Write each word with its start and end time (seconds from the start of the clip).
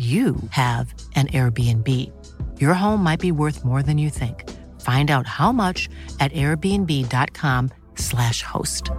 you 0.00 0.36
have 0.48 0.94
an 1.14 1.26
Airbnb. 1.26 1.86
Your 2.58 2.72
home 2.72 3.02
might 3.02 3.20
be 3.20 3.32
worth 3.32 3.66
more 3.66 3.82
than 3.82 3.98
you 3.98 4.08
think. 4.08 4.48
Find 4.80 5.10
out 5.10 5.26
how 5.26 5.52
much 5.52 5.90
at 6.20 6.32
airbnb.com/slash 6.32 8.42
host. 8.42 8.90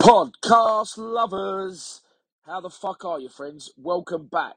Podcast 0.00 0.96
lovers, 0.96 2.02
how 2.46 2.60
the 2.60 2.70
fuck 2.70 3.04
are 3.04 3.18
you, 3.18 3.28
friends? 3.28 3.72
Welcome 3.76 4.26
back 4.26 4.54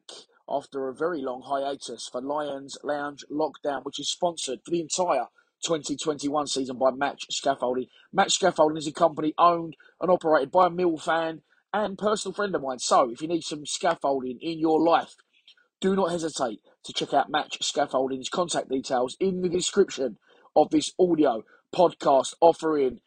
after 0.48 0.90
a 0.90 0.94
very 0.94 1.24
long 1.24 1.42
hiatus 1.42 2.08
for 2.08 2.22
Lions 2.22 2.78
Lounge 2.84 3.26
Lockdown, 3.32 3.84
which 3.84 4.00
is 4.00 4.12
sponsored 4.12 4.60
for 4.64 4.70
the 4.70 4.82
entire 4.82 5.26
2021 5.64 6.46
season 6.46 6.78
by 6.78 6.92
Match 6.92 7.26
Scaffolding. 7.32 7.88
Match 8.14 8.34
Scaffolding 8.34 8.78
is 8.78 8.86
a 8.86 8.92
company 8.92 9.34
owned 9.40 9.76
and 10.00 10.12
operated 10.12 10.52
by 10.52 10.68
a 10.68 10.70
Mill 10.70 10.98
fan 10.98 11.42
and 11.74 11.98
personal 11.98 12.34
friend 12.34 12.56
of 12.56 12.62
mine. 12.62 12.80
So, 12.80 13.12
if 13.12 13.22
you 13.22 13.28
need 13.28 13.44
some 13.44 13.66
scaffolding 13.66 14.40
in 14.42 14.60
your 14.60 14.82
life, 14.82 15.16
do 15.80 15.96
not 15.96 16.12
hesitate 16.12 16.60
to 16.84 16.94
check 16.94 17.14
out 17.14 17.30
Match 17.30 17.58
Scaffolding's 17.62 18.30
contact 18.30 18.70
details 18.70 19.16
in 19.20 19.42
the 19.42 19.50
description 19.50 20.18
of 20.56 20.70
this 20.70 20.92
audio 21.00 21.44
podcast 21.76 22.34
offering. 22.42 23.00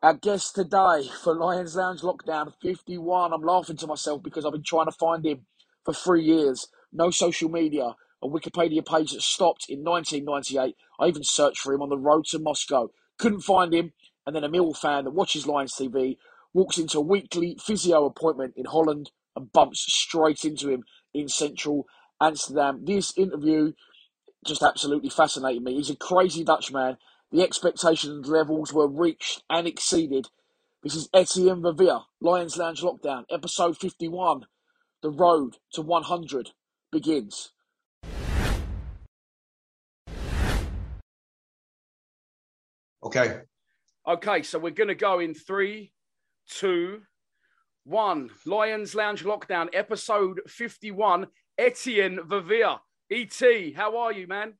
Our 0.00 0.14
guest 0.14 0.54
today 0.54 1.10
for 1.22 1.34
Lions 1.34 1.76
Lounge 1.76 2.00
Lockdown 2.00 2.52
51. 2.62 3.32
I'm 3.32 3.42
laughing 3.42 3.76
to 3.78 3.86
myself 3.86 4.22
because 4.22 4.46
I've 4.46 4.52
been 4.52 4.62
trying 4.62 4.86
to 4.86 4.92
find 4.92 5.26
him 5.26 5.46
for 5.84 5.92
three 5.92 6.22
years. 6.22 6.68
No 6.92 7.10
social 7.10 7.50
media, 7.50 7.96
a 8.22 8.28
Wikipedia 8.28 8.86
page 8.86 9.12
that 9.12 9.22
stopped 9.22 9.66
in 9.68 9.84
1998. 9.84 10.76
I 11.00 11.06
even 11.06 11.24
searched 11.24 11.60
for 11.60 11.74
him 11.74 11.82
on 11.82 11.88
the 11.88 11.98
road 11.98 12.26
to 12.26 12.38
Moscow. 12.38 12.90
Couldn't 13.18 13.40
find 13.40 13.74
him. 13.74 13.92
And 14.24 14.36
then 14.36 14.44
a 14.44 14.48
Mill 14.48 14.72
fan 14.74 15.04
that 15.04 15.10
watches 15.10 15.46
Lions 15.46 15.74
TV 15.74 16.16
walks 16.54 16.78
into 16.78 16.98
a 16.98 17.02
weekly 17.02 17.56
physio 17.64 18.04
appointment 18.06 18.54
in 18.56 18.66
Holland 18.66 19.10
and 19.36 19.52
bumps 19.52 19.84
straight 19.88 20.44
into 20.44 20.68
him 20.68 20.84
in 21.14 21.28
central 21.28 21.86
Amsterdam. 22.20 22.84
This 22.84 23.16
interview 23.16 23.72
just 24.46 24.62
absolutely 24.62 25.10
fascinated 25.10 25.62
me. 25.62 25.74
He's 25.74 25.90
a 25.90 25.96
crazy 25.96 26.44
Dutchman. 26.44 26.96
The 27.30 27.42
expectations 27.42 28.28
levels 28.28 28.72
were 28.72 28.88
reached 28.88 29.42
and 29.50 29.66
exceeded. 29.66 30.28
This 30.82 30.94
is 30.94 31.08
Etienne 31.12 31.62
Verveer, 31.62 32.04
Lions 32.20 32.56
Lounge 32.56 32.82
Lockdown, 32.82 33.24
episode 33.30 33.76
51. 33.76 34.46
The 35.02 35.10
road 35.10 35.56
to 35.72 35.82
100 35.82 36.50
begins. 36.90 37.52
Okay. 43.02 43.40
Okay, 44.06 44.42
so 44.42 44.58
we're 44.58 44.70
going 44.70 44.88
to 44.88 44.94
go 44.94 45.18
in 45.18 45.34
three, 45.34 45.92
two, 46.58 47.02
one. 47.84 48.30
Lions 48.46 48.94
Lounge 48.94 49.24
Lockdown, 49.24 49.68
episode 49.72 50.40
51. 50.48 51.26
Etienne 51.58 52.20
Verveer. 52.28 52.78
ET, 53.10 53.74
how 53.76 53.96
are 53.98 54.12
you, 54.12 54.26
man? 54.26 54.52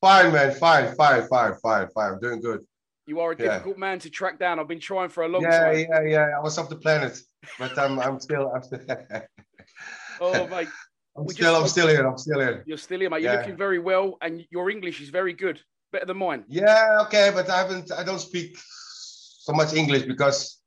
Fine, 0.00 0.32
man. 0.32 0.54
Fine, 0.54 0.94
fine, 0.96 1.26
fine, 1.28 1.54
fine, 1.62 1.88
fine. 1.94 2.12
I'm 2.14 2.20
doing 2.20 2.40
good. 2.40 2.60
You 3.06 3.20
are 3.20 3.32
a 3.32 3.36
Yeah. 3.36 3.52
difficult 3.54 3.78
man 3.78 3.98
to 4.00 4.10
track 4.10 4.38
down. 4.38 4.58
I've 4.58 4.68
been 4.68 4.80
trying 4.80 5.08
for 5.08 5.22
a 5.24 5.28
long 5.28 5.42
Yeah, 5.42 5.58
time. 5.64 5.78
yeah, 5.78 5.86
yeah. 6.02 6.08
Yeah. 6.08 6.38
I 6.38 6.40
was 6.40 6.58
off 6.58 6.68
the 6.68 6.76
planet, 6.76 7.18
but 7.58 7.76
I'm, 7.78 7.98
I'm 7.98 8.20
still, 8.20 8.52
I'm 8.54 8.62
still, 8.62 8.80
Oh, 10.20 10.46
mate, 10.48 10.68
I'm 11.16 11.24
We 11.24 11.34
still, 11.34 11.52
just- 11.52 11.62
I'm 11.62 11.68
still 11.68 11.88
here. 11.88 12.06
I'm 12.06 12.18
still 12.18 12.40
here. 12.40 12.64
you're 12.66 12.76
still 12.76 13.00
here, 13.00 13.08
mate. 13.10 13.22
You're 13.22 13.32
Yeah. 13.32 13.38
looking 13.40 13.56
very 13.56 13.78
well, 13.78 14.18
and 14.20 14.44
your 14.50 14.68
English 14.70 15.00
is 15.00 15.08
very 15.10 15.32
good. 15.32 15.60
Better 15.90 16.04
than 16.06 16.18
mine. 16.18 16.44
Yeah, 16.48 16.98
okay, 17.06 17.30
but 17.32 17.48
I 17.48 17.58
haven't, 17.58 17.90
I 17.92 18.02
don't 18.04 18.18
speak 18.18 18.58
so 18.60 19.52
much 19.54 19.72
English 19.72 20.02
because, 20.02 20.57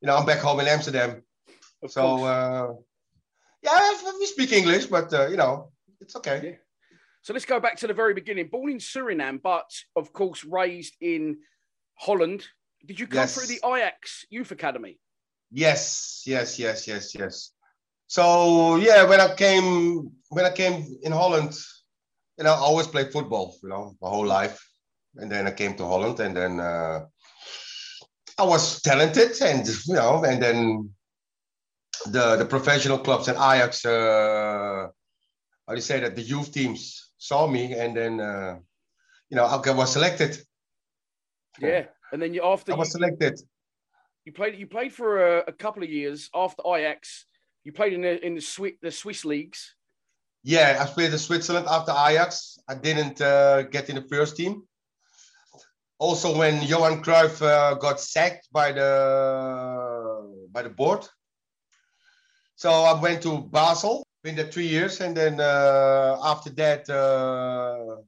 you 0.00 0.06
know, 0.06 0.16
I'm 0.16 0.26
back 0.26 0.38
home 0.40 0.60
in 0.60 0.66
Amsterdam. 0.68 1.22
Of 1.82 1.92
So, 1.92 2.24
uh, 2.24 2.72
yeah, 3.62 3.92
we 4.18 4.26
speak 4.26 4.52
English, 4.52 4.86
but 4.86 5.12
uh, 5.12 5.28
you 5.28 5.36
know, 5.36 5.72
it's 6.00 6.16
okay. 6.16 6.40
Yeah. 6.44 6.56
So 7.22 7.32
let's 7.34 7.44
go 7.44 7.60
back 7.60 7.76
to 7.78 7.86
the 7.86 7.94
very 7.94 8.14
beginning. 8.14 8.48
Born 8.48 8.70
in 8.70 8.78
Suriname, 8.78 9.42
but 9.42 9.70
of 9.94 10.12
course 10.12 10.44
raised 10.44 10.94
in 11.00 11.38
Holland. 11.94 12.46
Did 12.86 12.98
you 12.98 13.06
come 13.06 13.20
Yes. 13.22 13.34
through 13.34 13.46
the 13.46 13.60
Ajax 13.66 14.24
Youth 14.30 14.50
Academy? 14.52 14.98
Yes, 15.52 16.22
yes, 16.26 16.58
yes, 16.58 16.86
yes, 16.88 17.14
yes. 17.14 17.52
So 18.06 18.76
yeah, 18.76 19.04
when 19.04 19.20
I 19.20 19.34
came 19.34 20.10
when 20.30 20.44
I 20.46 20.50
came 20.50 20.86
in 21.02 21.12
Holland, 21.12 21.52
you 22.38 22.44
know, 22.44 22.52
I 22.54 22.58
always 22.58 22.86
played 22.86 23.12
football, 23.12 23.56
you 23.62 23.68
know, 23.68 23.94
my 24.00 24.08
whole 24.08 24.26
life. 24.26 24.58
And 25.16 25.30
then 25.30 25.46
I 25.46 25.50
came 25.50 25.74
to 25.74 25.84
Holland 25.84 26.20
and 26.20 26.36
then 26.36 26.60
uh, 26.60 27.06
I 28.40 28.44
was 28.44 28.80
talented 28.80 29.32
and 29.42 29.66
you 29.86 29.94
know, 29.94 30.24
and 30.24 30.42
then 30.42 30.90
the 32.06 32.36
the 32.36 32.46
professional 32.46 32.98
clubs 32.98 33.28
and 33.28 33.36
Ajax 33.36 33.84
uh 33.84 34.88
how 35.66 35.74
do 35.74 35.76
you 35.76 35.82
say 35.82 36.00
that 36.00 36.16
the 36.16 36.22
youth 36.22 36.50
teams 36.52 37.12
saw 37.18 37.46
me 37.46 37.74
and 37.74 37.96
then 37.96 38.20
uh, 38.20 38.58
you 39.28 39.36
know 39.36 39.44
I 39.44 39.70
was 39.70 39.92
selected. 39.92 40.36
Yeah. 41.60 41.84
And 42.12 42.20
then 42.20 42.34
you 42.34 42.42
after 42.42 42.72
I 42.72 42.74
you, 42.74 42.78
was 42.80 42.90
selected. 42.90 43.38
you 44.24 44.32
played 44.32 44.58
you 44.58 44.66
played 44.66 44.92
for 44.92 45.10
a, 45.24 45.44
a 45.48 45.52
couple 45.52 45.82
of 45.82 45.90
years 45.90 46.30
after 46.34 46.62
Ajax. 46.66 47.26
You 47.64 47.72
played 47.72 47.92
in 47.92 48.00
the 48.00 48.26
in 48.26 48.34
the 48.34 48.40
Swiss 48.40 48.72
the 48.82 48.90
Swiss 48.90 49.24
leagues. 49.24 49.76
Yeah, 50.42 50.78
I 50.80 50.86
played 50.86 51.12
in 51.12 51.18
Switzerland 51.18 51.66
after 51.70 51.92
Ajax. 51.92 52.58
I 52.66 52.74
didn't 52.74 53.20
uh, 53.20 53.62
get 53.62 53.90
in 53.90 53.96
the 53.96 54.06
first 54.08 54.36
team. 54.36 54.62
Also, 56.00 56.34
when 56.34 56.62
Johan 56.62 57.02
Cruyff 57.02 57.42
uh, 57.42 57.74
got 57.74 58.00
sacked 58.00 58.48
by 58.50 58.72
the 58.72 60.46
by 60.50 60.62
the 60.62 60.70
board, 60.70 61.06
so 62.56 62.70
I 62.70 62.98
went 62.98 63.22
to 63.24 63.42
Basel. 63.52 64.06
Been 64.24 64.34
there 64.34 64.46
three 64.46 64.66
years, 64.66 65.02
and 65.02 65.14
then 65.14 65.40
uh, 65.40 66.16
after 66.24 66.48
that, 66.50 66.88
uh, 66.88 68.00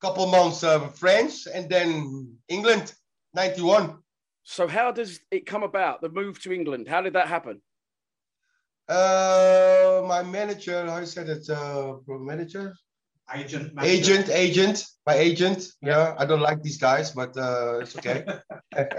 couple 0.00 0.26
months 0.26 0.64
of 0.64 0.98
France, 0.98 1.46
and 1.46 1.68
then 1.68 2.34
England, 2.48 2.94
'91. 3.34 3.98
So 4.42 4.66
how 4.66 4.90
does 4.90 5.20
it 5.30 5.44
come 5.44 5.62
about? 5.62 6.00
The 6.00 6.08
move 6.08 6.40
to 6.42 6.52
England. 6.52 6.88
How 6.88 7.02
did 7.02 7.12
that 7.12 7.28
happen? 7.28 7.60
Uh, 8.88 10.02
my 10.08 10.22
manager, 10.22 10.88
I 10.88 11.04
said 11.04 11.28
it, 11.28 11.48
uh, 11.50 11.96
manager, 12.08 12.74
Agent. 13.32 13.72
agent, 13.82 14.28
agent, 14.28 14.86
my 15.06 15.14
agent. 15.14 15.68
Yeah, 15.82 16.14
I 16.18 16.26
don't 16.26 16.40
like 16.40 16.62
these 16.62 16.78
guys, 16.78 17.12
but 17.12 17.36
uh, 17.36 17.78
it's 17.78 17.96
okay. 17.96 18.24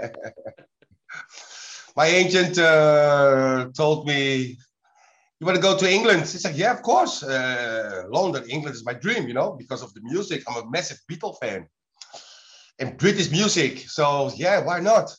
my 1.96 2.06
agent 2.06 2.58
uh, 2.58 3.68
told 3.76 4.06
me, 4.06 4.56
"You 5.38 5.46
want 5.46 5.56
to 5.56 5.62
go 5.62 5.76
to 5.76 5.90
England?" 5.90 6.22
He's 6.22 6.44
like, 6.44 6.56
"Yeah, 6.56 6.72
of 6.72 6.80
course. 6.82 7.22
Uh, 7.22 8.04
London, 8.08 8.48
England 8.48 8.74
is 8.74 8.86
my 8.86 8.94
dream, 8.94 9.28
you 9.28 9.34
know, 9.34 9.52
because 9.52 9.82
of 9.82 9.92
the 9.92 10.00
music. 10.02 10.42
I'm 10.48 10.62
a 10.62 10.70
massive 10.70 10.98
Beatle 11.10 11.36
fan 11.38 11.66
and 12.78 12.96
British 12.96 13.30
music. 13.30 13.80
So 13.88 14.30
yeah, 14.34 14.64
why 14.64 14.80
not?" 14.80 15.14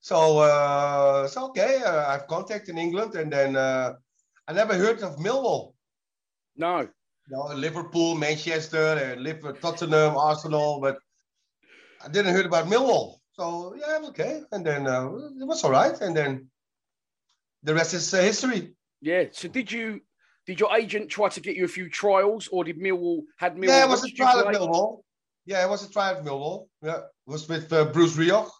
So, 0.00 0.40
uh, 0.40 1.28
so 1.28 1.46
okay, 1.46 1.80
uh, 1.82 2.08
I've 2.08 2.26
contact 2.26 2.68
in 2.68 2.76
England, 2.76 3.14
and 3.14 3.32
then 3.32 3.56
uh, 3.56 3.94
I 4.48 4.52
never 4.52 4.74
heard 4.74 5.00
of 5.02 5.16
Millwall. 5.16 5.74
No. 6.56 6.88
You 7.28 7.36
know, 7.36 7.54
Liverpool, 7.54 8.14
Manchester, 8.14 8.98
and 8.98 9.22
Liverpool, 9.22 9.54
Tottenham, 9.54 10.16
Arsenal, 10.16 10.80
but 10.80 10.98
I 12.04 12.08
didn't 12.08 12.34
hear 12.34 12.46
about 12.46 12.66
Millwall. 12.66 13.18
So 13.32 13.74
yeah, 13.78 14.00
okay, 14.08 14.42
and 14.52 14.66
then 14.66 14.86
uh, 14.86 15.06
it 15.40 15.46
was 15.46 15.64
all 15.64 15.70
right, 15.70 15.98
and 16.00 16.16
then 16.16 16.48
the 17.62 17.74
rest 17.74 17.94
is 17.94 18.12
uh, 18.12 18.20
history. 18.20 18.74
Yeah. 19.00 19.24
So 19.32 19.48
did 19.48 19.70
you? 19.70 20.00
Did 20.44 20.58
your 20.58 20.76
agent 20.76 21.08
try 21.08 21.28
to 21.28 21.40
get 21.40 21.54
you 21.54 21.64
a 21.64 21.68
few 21.68 21.88
trials, 21.88 22.48
or 22.50 22.64
did 22.64 22.76
Millwall 22.76 23.22
had 23.38 23.54
Millwall? 23.54 23.68
Yeah, 23.68 23.84
it 23.84 23.88
was 23.88 24.04
a 24.04 24.10
trial 24.10 24.40
at? 24.40 24.54
Millwall. 24.54 25.02
Yeah, 25.46 25.64
it 25.64 25.70
was 25.70 25.88
a 25.88 25.90
trial 25.92 26.16
at 26.16 26.24
Millwall. 26.24 26.66
Yeah, 26.82 26.96
it 26.96 27.04
was 27.30 27.48
with 27.48 27.72
uh, 27.72 27.84
Bruce 27.84 28.16
Rioch. 28.16 28.50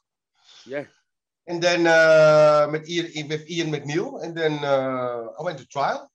Yeah. 0.65 0.85
And 1.49 1.61
then 1.61 1.88
uh, 1.88 2.69
with, 2.70 2.88
Ian, 2.88 3.29
with 3.29 3.50
Ian 3.50 3.73
McNeill. 3.73 4.23
And 4.23 4.32
then 4.37 4.62
uh, 4.62 5.25
I 5.41 5.43
went 5.43 5.58
to 5.58 5.67
trial. 5.67 6.08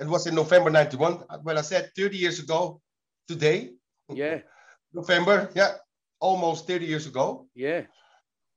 It 0.00 0.06
was 0.08 0.26
in 0.26 0.34
November 0.34 0.70
91. 0.70 1.24
When 1.42 1.58
I 1.58 1.60
said 1.60 1.90
30 1.96 2.16
years 2.16 2.38
ago 2.40 2.80
today, 3.28 3.70
Yeah. 4.08 4.40
November, 4.92 5.50
yeah, 5.54 5.74
almost 6.18 6.66
30 6.66 6.86
years 6.86 7.06
ago. 7.06 7.46
Yeah. 7.54 7.82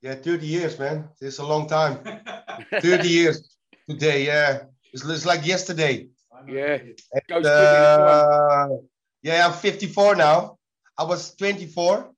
Yeah, 0.02 0.16
30 0.16 0.46
years, 0.48 0.80
man. 0.80 1.10
It's 1.22 1.38
a 1.40 1.46
long 1.46 1.68
time. 1.68 2.00
30 2.82 3.08
years 3.08 3.58
today, 3.90 4.26
yeah. 4.26 4.64
It's, 4.94 5.06
it's 5.06 5.26
like 5.26 5.46
yesterday. 5.46 6.08
Yeah. 6.48 6.80
And, 7.14 7.24
Goes 7.28 7.44
quickly, 7.44 7.44
the 7.44 7.98
time. 7.98 8.72
uh, 8.72 8.76
yeah, 9.22 9.46
I'm 9.48 9.54
54 9.54 10.16
now. 10.16 10.58
I 10.98 11.04
was 11.04 11.36
24. 11.36 12.10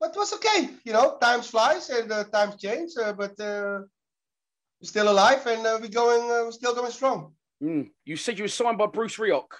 But 0.00 0.10
it 0.10 0.16
was 0.16 0.32
okay, 0.34 0.68
you 0.84 0.92
know. 0.92 1.16
Times 1.20 1.48
flies 1.50 1.88
and 1.90 2.12
uh, 2.12 2.24
times 2.24 2.56
change, 2.60 2.92
uh, 3.02 3.12
but 3.12 3.32
uh, 3.40 3.80
we're 4.80 4.90
still 4.94 5.10
alive 5.10 5.44
and 5.46 5.66
uh, 5.66 5.78
we're 5.80 5.88
going, 5.88 6.22
uh, 6.30 6.44
we're 6.44 6.52
still 6.52 6.74
going 6.74 6.92
strong. 6.92 7.32
Mm. 7.62 7.90
You 8.04 8.16
said 8.16 8.38
you 8.38 8.44
were 8.44 8.48
signed 8.48 8.78
by 8.78 8.86
Bruce 8.86 9.16
Rioch. 9.16 9.52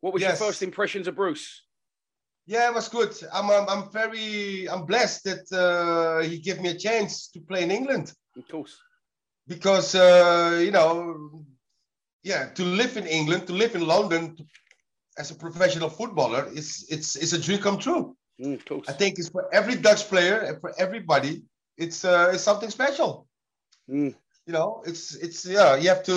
What 0.00 0.12
was 0.12 0.22
Yes. 0.22 0.38
your 0.40 0.48
first 0.48 0.62
impressions 0.62 1.06
of 1.08 1.14
Bruce? 1.16 1.62
Yeah, 2.46 2.68
it 2.68 2.74
was 2.74 2.88
good. 2.88 3.14
I'm, 3.32 3.50
I'm, 3.50 3.68
I'm 3.68 3.90
very, 3.90 4.68
I'm 4.68 4.84
blessed 4.86 5.24
that 5.24 5.44
uh, 5.52 6.22
he 6.22 6.38
gave 6.38 6.60
me 6.60 6.70
a 6.70 6.78
chance 6.78 7.28
to 7.28 7.40
play 7.40 7.62
in 7.62 7.70
England 7.70 8.12
Of 8.36 8.48
course. 8.48 8.76
because 9.46 9.94
uh, 9.94 10.58
you 10.62 10.70
know, 10.70 11.44
yeah, 12.22 12.50
to 12.54 12.64
live 12.64 12.96
in 12.96 13.06
England, 13.06 13.46
to 13.46 13.52
live 13.52 13.74
in 13.74 13.86
London 13.86 14.36
as 15.18 15.30
a 15.30 15.34
professional 15.34 15.88
footballer, 15.90 16.48
is 16.52 16.86
it's 16.90 17.14
it's 17.16 17.32
a 17.32 17.38
dream 17.40 17.60
come 17.60 17.78
true. 17.78 18.16
Mm, 18.42 18.54
of 18.54 18.64
course. 18.64 18.88
I 18.88 18.92
think 18.92 19.18
it's 19.18 19.28
for 19.28 19.48
every 19.54 19.76
Dutch 19.76 20.08
player 20.08 20.38
and 20.40 20.60
for 20.60 20.72
everybody. 20.78 21.42
It's 21.76 22.04
uh, 22.04 22.30
it's 22.34 22.42
something 22.42 22.70
special. 22.70 23.26
Mm. 23.88 24.14
You 24.46 24.52
know, 24.52 24.82
it's 24.86 25.14
it's 25.14 25.44
yeah. 25.46 25.76
You 25.76 25.88
have 25.90 26.02
to 26.04 26.12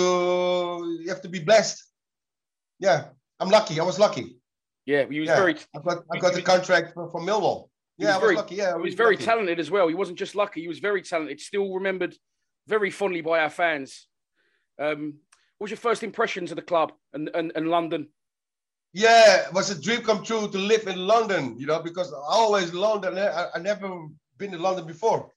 you 1.02 1.08
have 1.08 1.20
to 1.22 1.28
be 1.28 1.38
blessed. 1.40 1.82
Yeah, 2.80 3.08
I'm 3.38 3.48
lucky. 3.50 3.78
I 3.78 3.84
was 3.84 3.98
lucky. 3.98 4.38
Yeah. 4.86 5.06
He 5.08 5.20
was 5.20 5.28
Yeah. 5.28 5.36
very. 5.36 5.54
I 5.76 5.78
got 5.80 6.04
I 6.12 6.18
got 6.18 6.34
the 6.34 6.42
contract 6.42 6.94
for, 6.94 7.08
for 7.10 7.20
Millwall. 7.20 7.68
Yeah, 7.96 8.06
was 8.06 8.14
I 8.14 8.18
was 8.18 8.20
very- 8.24 8.36
lucky. 8.36 8.54
Yeah, 8.56 8.76
He 8.76 8.82
was 8.82 8.94
very 8.94 9.14
lucky. 9.16 9.24
talented 9.26 9.60
as 9.60 9.70
well. 9.70 9.86
He 9.88 9.94
wasn't 9.94 10.18
just 10.18 10.34
lucky. 10.34 10.60
He 10.62 10.68
was 10.68 10.80
very 10.80 11.02
talented. 11.02 11.40
Still 11.40 11.72
remembered 11.72 12.16
very 12.66 12.90
fondly 12.90 13.20
by 13.20 13.38
our 13.40 13.50
fans. 13.50 14.08
Um, 14.80 15.14
what 15.58 15.66
was 15.66 15.70
your 15.70 15.78
first 15.78 16.02
impressions 16.02 16.50
of 16.50 16.56
the 16.56 16.62
club 16.62 16.92
and, 17.12 17.30
and, 17.34 17.52
and 17.54 17.68
London? 17.68 18.08
Yeah, 18.92 19.46
it 19.46 19.52
was 19.52 19.70
a 19.70 19.80
dream 19.80 20.02
come 20.02 20.24
true 20.24 20.48
to 20.50 20.58
live 20.58 20.88
in 20.88 20.98
London. 21.06 21.56
You 21.58 21.66
know, 21.66 21.80
because 21.80 22.12
I 22.12 22.16
always 22.42 22.74
London. 22.74 23.16
I, 23.16 23.46
I 23.54 23.58
never 23.60 23.88
been 24.38 24.50
to 24.50 24.58
London 24.58 24.86
before. 24.86 25.30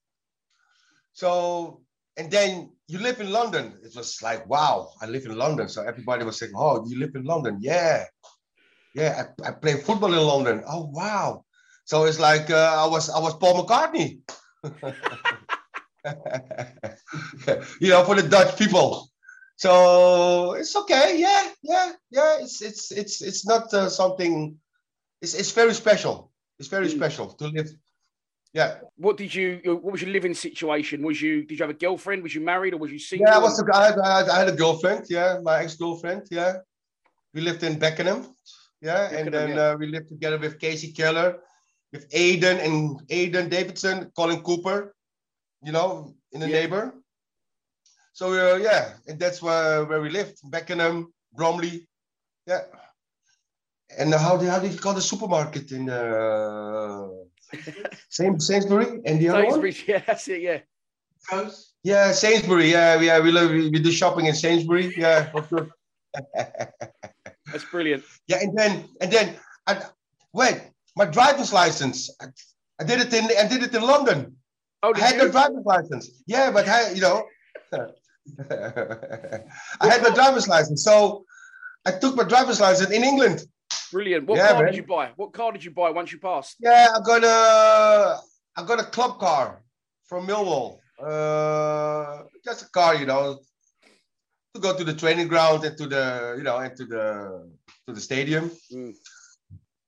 So 1.13 1.81
and 2.17 2.31
then 2.31 2.69
you 2.87 2.99
live 2.99 3.19
in 3.21 3.31
London. 3.31 3.73
It 3.83 3.95
was 3.95 4.21
like 4.21 4.47
wow, 4.49 4.89
I 5.01 5.05
live 5.07 5.25
in 5.25 5.37
London. 5.37 5.69
So 5.69 5.83
everybody 5.83 6.23
was 6.25 6.37
saying, 6.39 6.53
"Oh, 6.55 6.85
you 6.87 6.99
live 6.99 7.15
in 7.15 7.23
London? 7.23 7.57
Yeah, 7.61 8.05
yeah. 8.95 9.27
I, 9.43 9.49
I 9.49 9.51
play 9.51 9.75
football 9.75 10.13
in 10.13 10.19
London. 10.19 10.63
Oh 10.67 10.89
wow." 10.93 11.45
So 11.85 12.05
it's 12.05 12.19
like 12.19 12.49
uh, 12.49 12.83
I 12.83 12.87
was 12.87 13.09
I 13.09 13.19
was 13.19 13.35
Paul 13.37 13.65
McCartney. 13.65 14.19
you 17.79 17.89
know, 17.89 18.03
for 18.05 18.15
the 18.15 18.27
Dutch 18.27 18.57
people. 18.57 19.09
So 19.57 20.53
it's 20.53 20.75
okay. 20.75 21.19
Yeah, 21.19 21.49
yeah, 21.63 21.91
yeah. 22.11 22.37
It's 22.41 22.61
it's 22.61 22.91
it's 22.91 23.21
it's 23.21 23.45
not 23.47 23.73
uh, 23.73 23.89
something. 23.89 24.57
It's 25.21 25.33
it's 25.33 25.51
very 25.51 25.73
special. 25.73 26.31
It's 26.59 26.69
very 26.69 26.87
Mm. 26.87 26.95
special 26.95 27.27
to 27.33 27.47
live. 27.47 27.69
Yeah, 28.57 28.71
What 29.05 29.15
did 29.21 29.31
you? 29.37 29.47
What 29.83 29.91
was 29.93 30.01
your 30.03 30.11
living 30.17 30.35
situation? 30.47 30.97
Was 31.09 31.17
you? 31.25 31.33
Did 31.47 31.55
you 31.59 31.63
have 31.65 31.75
a 31.77 31.81
girlfriend? 31.85 32.19
Was 32.25 32.33
you 32.37 32.43
married 32.53 32.73
or 32.73 32.79
was 32.83 32.91
you 32.95 33.01
single? 33.09 33.27
yeah. 33.27 33.37
I 33.39 33.41
was. 33.47 33.53
a- 33.61 33.75
I 33.81 33.85
had, 33.87 33.97
I 34.09 34.11
had, 34.17 34.27
I 34.35 34.37
had 34.41 34.49
a 34.55 34.57
girlfriend. 34.63 35.01
Yeah, 35.17 35.29
my 35.49 35.55
ex 35.63 35.75
girlfriend. 35.83 36.21
Yeah, 36.39 36.53
we 37.33 37.39
lived 37.49 37.61
in 37.69 37.73
Beckenham. 37.83 38.19
Yeah, 38.89 39.03
and 39.17 39.25
then 39.35 39.49
yeah. 39.49 39.61
Uh, 39.63 39.73
we 39.81 39.85
lived 39.95 40.09
together 40.13 40.39
with 40.43 40.53
Kasey 40.63 40.89
Keller, 40.99 41.29
with 41.93 42.03
Aidan 42.23 42.57
and 42.65 42.75
Aidan 43.17 43.47
Davison, 43.55 43.97
Colin 44.17 44.41
Cooper. 44.47 44.77
You 45.67 45.73
know, 45.77 45.89
in 46.33 46.39
the 46.41 46.49
Yeah. 46.49 46.59
neighbor. 46.59 46.83
So 48.19 48.25
uh, 48.33 48.57
yeah, 48.67 48.83
and 49.07 49.19
that's 49.21 49.39
where 49.45 49.85
where 49.89 50.01
we 50.05 50.09
lived, 50.19 50.37
Beckenham, 50.53 50.95
Bromley. 51.37 51.75
Yeah. 52.51 52.63
And 53.99 54.09
how 54.25 54.33
do 54.39 54.45
how 54.53 54.59
do 54.61 54.67
you 54.67 54.79
call 54.85 54.95
the 54.95 55.07
supermarket 55.11 55.71
in 55.77 55.83
uh, 55.89 57.07
Saint 58.09 58.41
Sainsbury 58.41 59.01
and 59.05 59.19
the 59.19 59.29
other 59.29 59.45
one? 59.45 59.73
Yeah, 59.87 60.01
that's 60.05 60.27
it. 60.27 60.41
Yeah. 60.41 60.59
Yeah, 61.83 62.11
Sainsbury. 62.11 62.71
Yeah, 62.71 62.99
yeah, 62.99 63.19
we 63.19 63.31
live, 63.31 63.51
we, 63.51 63.69
do 63.69 63.91
shopping 63.91 64.25
in 64.25 64.33
Sainsbury. 64.33 64.93
Yeah, 64.97 65.31
for 65.31 65.45
sure. 65.47 65.69
That's 67.51 67.65
brilliant. 67.71 68.03
yeah, 68.27 68.39
and 68.41 68.57
then 68.57 68.89
and 68.99 69.11
then 69.11 69.35
I, 69.67 69.81
wait, 70.33 70.61
my 70.95 71.05
driver's 71.05 71.53
license. 71.53 72.09
I, 72.21 72.25
I 72.79 72.83
did 72.83 72.99
it 72.99 73.13
in 73.13 73.25
I 73.25 73.47
did 73.47 73.63
it 73.63 73.73
in 73.73 73.81
London. 73.81 74.35
Oh, 74.83 74.93
I 74.95 74.99
had 74.99 75.15
you? 75.15 75.25
the 75.25 75.31
driver's 75.31 75.65
license. 75.65 76.23
Yeah, 76.27 76.51
but 76.51 76.67
I, 76.67 76.91
you 76.91 77.01
know, 77.01 77.25
I 77.71 79.87
had 79.87 80.03
the 80.03 80.11
driver's 80.13 80.47
license. 80.47 80.83
So 80.83 81.25
I 81.85 81.91
took 81.91 82.15
my 82.15 82.23
driver's 82.23 82.59
license 82.59 82.91
in 82.91 83.03
England. 83.03 83.45
Brilliant. 83.91 84.25
What 84.27 84.37
Yeah, 84.37 84.51
car 84.51 84.63
man. 84.63 84.65
did 84.71 84.77
you 84.77 84.83
buy? 84.83 85.11
What 85.15 85.33
car 85.33 85.51
did 85.51 85.63
you 85.63 85.71
buy 85.71 85.89
once 85.91 86.11
you 86.11 86.19
passed? 86.19 86.55
Yeah, 86.59 86.87
I 86.95 86.99
got 87.01 87.23
a 87.23 88.19
I 88.59 88.63
got 88.65 88.79
a 88.79 88.83
club 88.83 89.19
car 89.19 89.63
from 90.05 90.27
Millwall. 90.27 90.79
Uh, 90.99 92.23
just 92.43 92.63
a 92.63 92.69
car, 92.71 92.95
you 92.95 93.05
know, 93.05 93.39
to 94.53 94.59
go 94.59 94.75
to 94.75 94.83
the 94.83 94.93
training 94.93 95.27
ground 95.27 95.63
and 95.63 95.77
to 95.77 95.87
the 95.87 96.35
you 96.37 96.43
know 96.43 96.57
and 96.57 96.75
to 96.75 96.85
the 96.85 97.49
to 97.87 97.93
the 97.93 98.01
stadium. 98.01 98.51
Mm. 98.73 98.93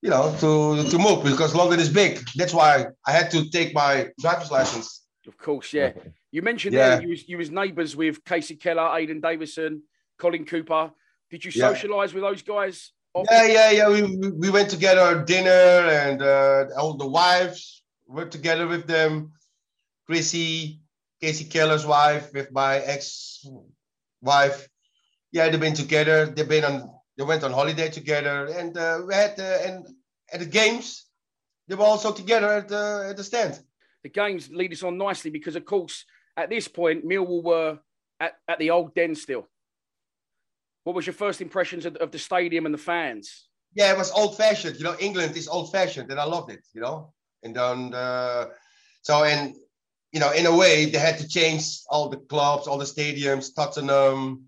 You 0.01 0.09
know, 0.11 0.33
to 0.39 0.89
to 0.89 0.97
move 0.97 1.23
because 1.23 1.53
London 1.55 1.79
is 1.79 1.89
big. 1.89 2.19
That's 2.35 2.53
why 2.53 2.85
I 3.05 3.11
had 3.11 3.31
to 3.31 3.49
take 3.49 3.73
my 3.73 4.07
driver's 4.19 4.51
license. 4.51 5.05
Of 5.27 5.37
course, 5.37 5.73
yeah. 5.73 5.91
You 6.31 6.41
mentioned 6.41 6.73
Yeah. 6.73 6.89
there 6.89 7.01
you 7.01 7.09
was 7.09 7.27
you 7.27 7.37
was 7.37 7.51
neighbours 7.51 7.95
with 7.95 8.23
Kasey 8.23 8.57
Keller, 8.59 8.97
Aidan 8.97 9.19
Davison, 9.19 9.83
Colin 10.17 10.45
Cooper. 10.45 10.91
Did 11.29 11.43
you 11.45 11.51
Yeah. 11.53 11.73
socialise 11.73 12.13
with 12.13 12.23
those 12.23 12.41
guys? 12.41 12.91
Yeah, 13.15 13.45
yeah, 13.45 13.71
yeah. 13.71 13.89
We, 13.89 14.01
we- 14.03 14.31
we 14.31 14.49
went 14.49 14.69
together 14.69 15.23
dinner 15.25 15.49
and 15.89 16.21
uh, 16.21 16.65
all 16.77 16.93
the 16.95 17.07
wives 17.07 17.83
were 18.07 18.25
together 18.25 18.67
with 18.67 18.87
them. 18.87 19.31
Chrissy, 20.05 20.79
Kasey 21.21 21.49
Keller's 21.49 21.85
wife, 21.85 22.33
with 22.33 22.51
my 22.51 22.77
ex-wife. 22.77 24.67
Yeah, 25.31 25.49
they've 25.49 25.59
been 25.59 25.73
together. 25.75 26.25
They've 26.25 26.47
been 26.49 26.65
on. 26.65 26.89
They 27.17 27.23
went 27.25 27.43
on 27.43 27.51
holiday 27.51 27.89
together, 27.89 28.45
and 28.45 28.75
uh, 28.77 29.01
we 29.05 29.13
had 29.13 29.37
uh, 29.39 29.57
and 29.65 29.87
at 30.31 30.39
the 30.39 30.45
games, 30.45 31.05
they 31.67 31.75
were 31.75 31.83
also 31.85 32.11
together 32.13 32.47
at 32.47 32.69
the 32.69 33.07
at 33.09 33.17
the 33.17 33.23
stand. 33.23 33.59
The 34.03 34.09
games 34.09 34.49
lead 34.49 34.71
us 34.71 34.83
on 34.83 34.97
nicely 34.97 35.29
because, 35.29 35.55
of 35.57 35.65
course, 35.65 36.05
at 36.37 36.49
this 36.49 36.67
point, 36.69 37.05
Millwall 37.05 37.43
were 37.43 37.79
at, 38.19 38.33
at 38.47 38.57
the 38.57 38.69
old 38.71 38.95
den 38.95 39.13
still. 39.15 39.47
What 40.83 40.95
was 40.95 41.05
your 41.05 41.13
first 41.13 41.41
impressions 41.41 41.85
of, 41.85 41.95
of 41.97 42.11
the 42.11 42.19
stadium 42.19 42.65
and 42.65 42.73
the 42.73 42.79
fans? 42.79 43.49
yeah, 43.73 43.91
it 43.91 43.97
was 43.97 44.11
old 44.11 44.37
fashioned. 44.37 44.77
You 44.77 44.83
know, 44.83 44.95
England 44.99 45.35
is 45.37 45.47
old 45.47 45.71
fashioned, 45.71 46.09
and 46.11 46.19
I 46.19 46.25
loved 46.25 46.51
it. 46.51 46.65
You 46.73 46.81
know, 46.81 47.13
and 47.43 47.55
then 47.55 47.93
uh, 47.93 48.45
so 49.01 49.23
and 49.23 49.55
you 50.11 50.19
know, 50.19 50.31
in 50.31 50.45
a 50.45 50.55
way, 50.55 50.85
they 50.85 50.97
had 50.97 51.17
to 51.19 51.27
change 51.27 51.81
all 51.89 52.09
the 52.09 52.17
clubs, 52.17 52.67
all 52.67 52.77
the 52.79 52.85
stadiums, 52.85 53.53
Tottenham, 53.55 54.45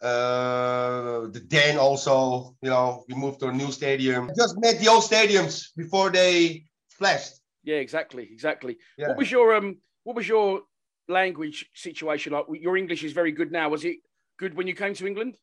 uh, 0.00 1.26
the 1.32 1.42
Den 1.46 1.78
also. 1.78 2.54
You 2.62 2.70
know, 2.70 3.04
we 3.08 3.14
moved 3.14 3.40
to 3.40 3.48
a 3.48 3.52
new 3.52 3.72
stadium. 3.72 4.30
Just 4.36 4.56
met 4.58 4.78
the 4.78 4.88
old 4.88 5.02
stadiums 5.02 5.68
before 5.76 6.10
they 6.10 6.64
flashed. 6.88 7.34
Yeah, 7.64 7.76
exactly, 7.76 8.28
exactly. 8.30 8.78
Yeah. 8.96 9.08
What 9.08 9.18
was 9.18 9.30
your 9.30 9.54
um? 9.56 9.78
What 10.04 10.16
was 10.16 10.28
your 10.28 10.62
language 11.08 11.68
situation 11.74 12.32
like? 12.32 12.44
Your 12.52 12.76
English 12.76 13.02
is 13.02 13.12
very 13.12 13.32
good 13.32 13.50
now. 13.50 13.68
Was 13.68 13.84
it 13.84 13.96
good 14.38 14.56
when 14.56 14.66
you 14.66 14.74
came 14.74 14.94
to 14.94 15.06
England? 15.06 15.36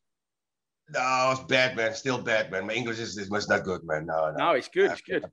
No, 0.88 1.30
it's 1.32 1.44
bad, 1.44 1.76
man. 1.76 1.94
Still 1.94 2.18
bad, 2.18 2.50
man. 2.50 2.66
My 2.66 2.74
English 2.74 2.98
is, 2.98 3.16
is 3.16 3.28
was 3.30 3.48
not 3.48 3.64
good, 3.64 3.82
man. 3.84 4.06
No, 4.06 4.30
no. 4.30 4.36
No, 4.36 4.50
it's 4.52 4.68
good. 4.68 4.90
It's 4.92 5.00
good. 5.00 5.24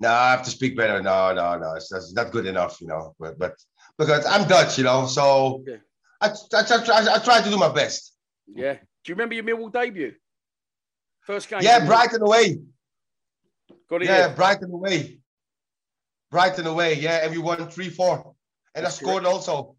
No, 0.00 0.10
I 0.10 0.30
have 0.32 0.42
to 0.44 0.50
speak 0.50 0.76
better. 0.76 1.00
No, 1.02 1.32
no, 1.32 1.58
no. 1.58 1.74
It's, 1.74 1.88
that's 1.88 2.12
not 2.12 2.30
good 2.32 2.46
enough, 2.46 2.80
you 2.80 2.88
know. 2.88 3.14
But 3.18 3.38
but 3.38 3.54
because 3.98 4.26
I'm 4.26 4.46
Dutch, 4.48 4.76
you 4.78 4.84
know. 4.84 5.06
So 5.06 5.62
Yeah. 5.66 5.76
I, 6.20 6.28
I, 6.28 6.60
I, 6.60 7.14
I 7.14 7.18
try 7.18 7.40
to 7.40 7.50
do 7.50 7.56
my 7.56 7.72
best. 7.72 8.12
Yeah. 8.46 8.74
Do 8.74 8.80
you 9.06 9.14
remember 9.14 9.34
your 9.34 9.44
Millwall 9.44 9.72
debut? 9.72 10.12
First 11.20 11.48
game. 11.48 11.60
Yeah, 11.62 11.84
Brighton 11.86 12.22
away. 12.22 12.58
Got 13.88 14.02
it. 14.02 14.06
Yeah, 14.06 14.18
Yeah. 14.18 14.34
Brighton 14.34 14.70
away. 14.70 15.20
Brighton 16.30 16.66
away. 16.66 16.94
Yeah, 16.94 17.24
and 17.24 17.32
we 17.32 17.38
won 17.38 17.66
three 17.70 17.88
four, 17.88 18.34
and 18.74 18.84
That's 18.84 19.00
I 19.00 19.02
scored 19.02 19.24
also. 19.24 19.76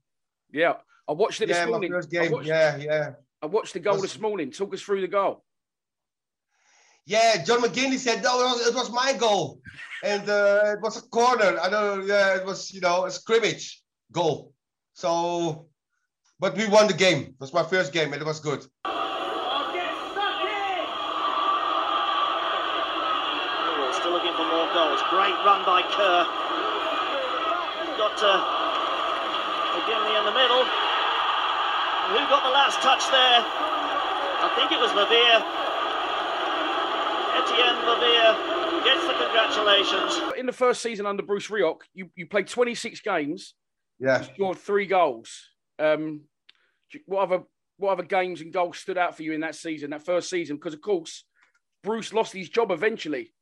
Yeah. 0.51 0.75
I 1.07 1.12
watched 1.13 1.41
it 1.41 1.47
this 1.47 1.57
Yeah, 1.57 1.65
my 1.65 1.71
morning. 1.71 1.91
first 1.91 2.09
I 2.09 2.21
game. 2.24 2.31
watched, 2.31 2.47
Yeah, 2.47 2.77
yeah. 2.77 3.09
I 3.41 3.45
watched 3.45 3.74
the 3.74 3.79
goal 3.79 3.93
Was- 3.93 4.01
this 4.03 4.19
morning. 4.19 4.51
Talk 4.51 4.74
us 4.74 4.81
through 4.81 5.01
the 5.01 5.07
goal. 5.07 5.43
Yeah, 7.07 7.43
John 7.43 7.62
McGinlay 7.62 8.00
said 8.00 8.24
no, 8.24 8.39
it 8.41 8.43
was, 8.45 8.67
it 8.67 8.74
was 8.74 8.91
my 8.91 9.13
goal, 9.13 9.62
and 10.03 10.27
uh, 10.27 10.74
it 10.75 10.81
was 10.81 10.97
a 10.97 11.01
corner. 11.09 11.59
I 11.62 11.69
don't 11.69 12.00
know. 12.00 12.05
Yeah, 12.05 12.35
it 12.38 12.43
was 12.45 12.74
you 12.74 12.81
know 12.81 13.05
a 13.05 13.12
scrimmage 13.12 13.83
goal. 14.12 14.53
So, 14.95 15.67
but 16.39 16.57
we 16.57 16.67
won 16.67 16.88
the 16.88 16.95
game. 16.95 17.21
It 17.21 17.35
was 17.39 17.53
my 17.53 17.62
first 17.62 17.93
game, 17.93 18.12
and 18.13 18.19
it 18.19 18.25
was 18.25 18.39
good. 18.39 18.65
Still 24.01 24.12
looking 24.12 24.33
for 24.35 24.45
more 24.50 24.67
goals. 24.74 25.00
Great 25.09 25.38
run 25.47 25.63
by 25.65 25.81
Kerr. 25.93 26.21
He's 27.79 27.95
got 27.97 28.17
uh, 28.21 28.33
McGinlay 29.77 30.19
in 30.19 30.25
the 30.25 30.35
middle. 30.35 30.65
Who 32.09 32.17
got 32.29 32.43
the 32.43 32.50
last 32.53 32.79
touch 32.81 33.01
there? 33.09 33.41
I 33.41 34.50
think 34.55 34.71
it 34.71 34.79
was 34.79 34.91
Verveer. 34.91 35.41
Etienne 37.41 37.81
Verveer 37.83 38.83
gets 38.85 39.07
the 39.07 39.13
congratulations. 39.25 40.39
In 40.39 40.45
the 40.45 40.53
first 40.53 40.81
season 40.81 41.05
under 41.05 41.24
Bruce 41.24 41.47
Rioch, 41.50 41.81
you, 41.93 42.09
you 42.15 42.27
played 42.27 42.47
26 42.47 43.01
games, 43.01 43.55
Yeah. 44.00 44.19
you 44.19 44.25
scored 44.35 44.57
three 44.59 44.85
goals. 44.85 45.50
Um, 45.79 46.21
what 47.07 47.24
other 47.24 47.43
what 47.77 47.91
other 47.91 48.03
games 48.03 48.39
and 48.39 48.53
goals 48.53 48.77
stood 48.77 48.97
out 48.97 49.17
for 49.17 49.24
you 49.24 49.33
in 49.33 49.41
that 49.41 49.55
season, 49.55 49.89
that 49.89 50.05
first 50.05 50.29
season? 50.29 50.55
Because 50.55 50.74
of 50.74 50.81
course, 50.81 51.25
Bruce 51.83 52.13
lost 52.13 52.31
his 52.31 52.47
job 52.47 52.71
eventually. 52.71 53.33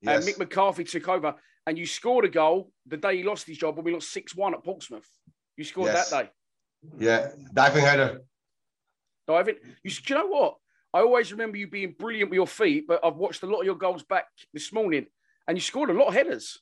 Yes. 0.00 0.24
And 0.24 0.32
Mick 0.34 0.38
McCarthy 0.38 0.84
took 0.84 1.08
over, 1.08 1.34
and 1.66 1.76
you 1.76 1.84
scored 1.86 2.24
a 2.24 2.28
goal 2.28 2.70
the 2.86 2.96
day 2.98 3.16
he 3.16 3.22
lost 3.24 3.46
his 3.48 3.58
job 3.58 3.74
when 3.76 3.84
we 3.84 3.92
lost 3.92 4.12
6 4.12 4.36
1 4.36 4.54
at 4.54 4.62
Portsmouth. 4.62 5.08
You 5.56 5.64
scored 5.64 5.86
Yes. 5.92 6.10
that 6.10 6.24
day. 6.26 6.30
Yeah. 6.98 7.28
Diving 7.52 7.84
header. 7.84 8.20
Diving. 9.26 9.56
You, 9.82 9.90
do 9.90 10.14
you 10.14 10.14
know 10.20 10.26
what? 10.26 10.56
I 10.92 11.00
always 11.00 11.32
remember 11.32 11.56
you 11.56 11.66
being 11.66 11.94
brilliant 11.98 12.30
with 12.30 12.36
your 12.36 12.46
feet, 12.46 12.86
but 12.86 13.00
I've 13.04 13.16
watched 13.16 13.42
a 13.42 13.46
lot 13.46 13.60
of 13.60 13.66
your 13.66 13.74
goals 13.74 14.04
back 14.04 14.26
this 14.52 14.72
morning, 14.72 15.06
and 15.48 15.56
you 15.56 15.60
scored 15.60 15.90
a 15.90 15.94
lot 15.94 16.08
of 16.08 16.14
headers. 16.14 16.60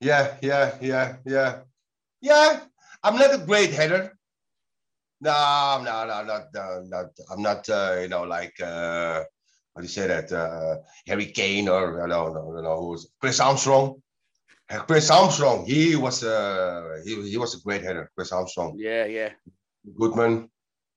Yeah, 0.00 0.36
yeah, 0.42 0.76
yeah, 0.80 1.16
yeah. 1.24 1.60
Yeah, 2.20 2.60
I'm 3.02 3.16
not 3.16 3.34
a 3.34 3.38
great 3.38 3.70
header. 3.70 4.16
No, 5.22 5.80
no, 5.84 6.06
no, 6.06 6.24
not, 6.24 6.42
no, 6.54 6.82
not. 6.86 7.06
I'm 7.30 7.42
not, 7.42 7.68
uh, 7.68 7.98
you 8.00 8.08
know, 8.08 8.24
like, 8.24 8.58
uh, 8.60 9.24
how 9.74 9.80
do 9.80 9.82
you 9.82 9.88
say 9.88 10.06
that? 10.06 10.32
Uh, 10.32 10.76
Harry 11.06 11.26
Kane 11.26 11.68
or, 11.68 12.06
no, 12.06 12.28
no, 12.28 12.52
no, 12.52 12.60
no, 12.60 12.80
who 12.80 12.88
was 12.90 13.10
Chris 13.20 13.40
Armstrong. 13.40 14.02
Chris 14.86 15.10
Armstrong, 15.10 15.64
he 15.66 15.96
was, 15.96 16.22
uh, 16.22 17.00
he, 17.04 17.30
he 17.30 17.36
was 17.36 17.54
a 17.54 17.60
great 17.60 17.82
header, 17.82 18.10
Chris 18.14 18.32
Armstrong. 18.32 18.74
Yeah, 18.78 19.04
yeah. 19.06 19.30
Goodman, 19.96 20.48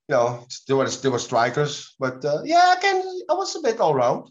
you 0.08 0.14
know, 0.14 0.46
there 0.68 0.76
were, 0.76 0.88
there 0.88 1.10
were 1.10 1.18
strikers, 1.18 1.94
but 1.98 2.24
uh, 2.24 2.42
yeah, 2.44 2.64
I 2.68 2.76
can, 2.80 3.02
I 3.28 3.34
was 3.34 3.56
a 3.56 3.60
bit 3.60 3.80
all 3.80 3.94
round. 3.94 4.30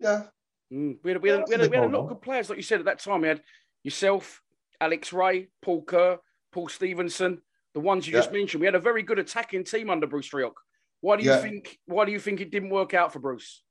Yeah, 0.00 0.24
Mm. 0.72 0.98
We 1.04 1.12
had, 1.12 1.22
we 1.22 1.28
had, 1.28 1.44
we 1.46 1.54
had, 1.54 1.70
we 1.70 1.76
had 1.76 1.84
a 1.84 1.88
lot 1.88 2.02
of 2.02 2.08
good 2.08 2.22
players, 2.22 2.48
like 2.50 2.56
you 2.56 2.62
said 2.62 2.80
at 2.80 2.86
that 2.86 2.98
time. 2.98 3.20
We 3.20 3.28
had 3.28 3.42
yourself, 3.84 4.42
Alex 4.80 5.12
Rae, 5.12 5.46
Paul 5.62 5.82
Kerr, 5.84 6.18
Paul 6.52 6.68
Stephenson, 6.68 7.40
the 7.74 7.78
ones 7.80 8.06
you 8.06 8.12
just 8.12 8.32
mentioned. 8.32 8.60
We 8.60 8.66
had 8.66 8.74
a 8.74 8.80
very 8.80 9.02
good 9.04 9.20
attacking 9.20 9.62
team 9.64 9.90
under 9.90 10.08
Bruce 10.08 10.30
Rioch. 10.30 10.54
Why 11.02 11.16
do 11.16 11.22
you 11.22 11.30
Yeah. 11.30 11.40
think? 11.40 11.78
Why 11.86 12.04
do 12.04 12.10
you 12.10 12.18
think 12.18 12.40
it 12.40 12.50
didn't 12.50 12.70
work 12.70 12.94
out 12.94 13.12
for 13.12 13.20
Bruce? 13.20 13.62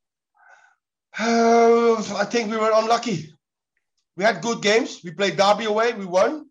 Uh, 1.20 1.96
I 2.16 2.26
think 2.26 2.50
we 2.50 2.58
were 2.58 2.72
unlucky. 2.74 3.34
We 4.18 4.24
had 4.24 4.42
good 4.42 4.62
games. 4.62 5.02
We 5.04 5.12
played 5.12 5.38
Derby 5.38 5.66
away. 5.66 5.94
We 5.94 6.06
won. 6.06 6.50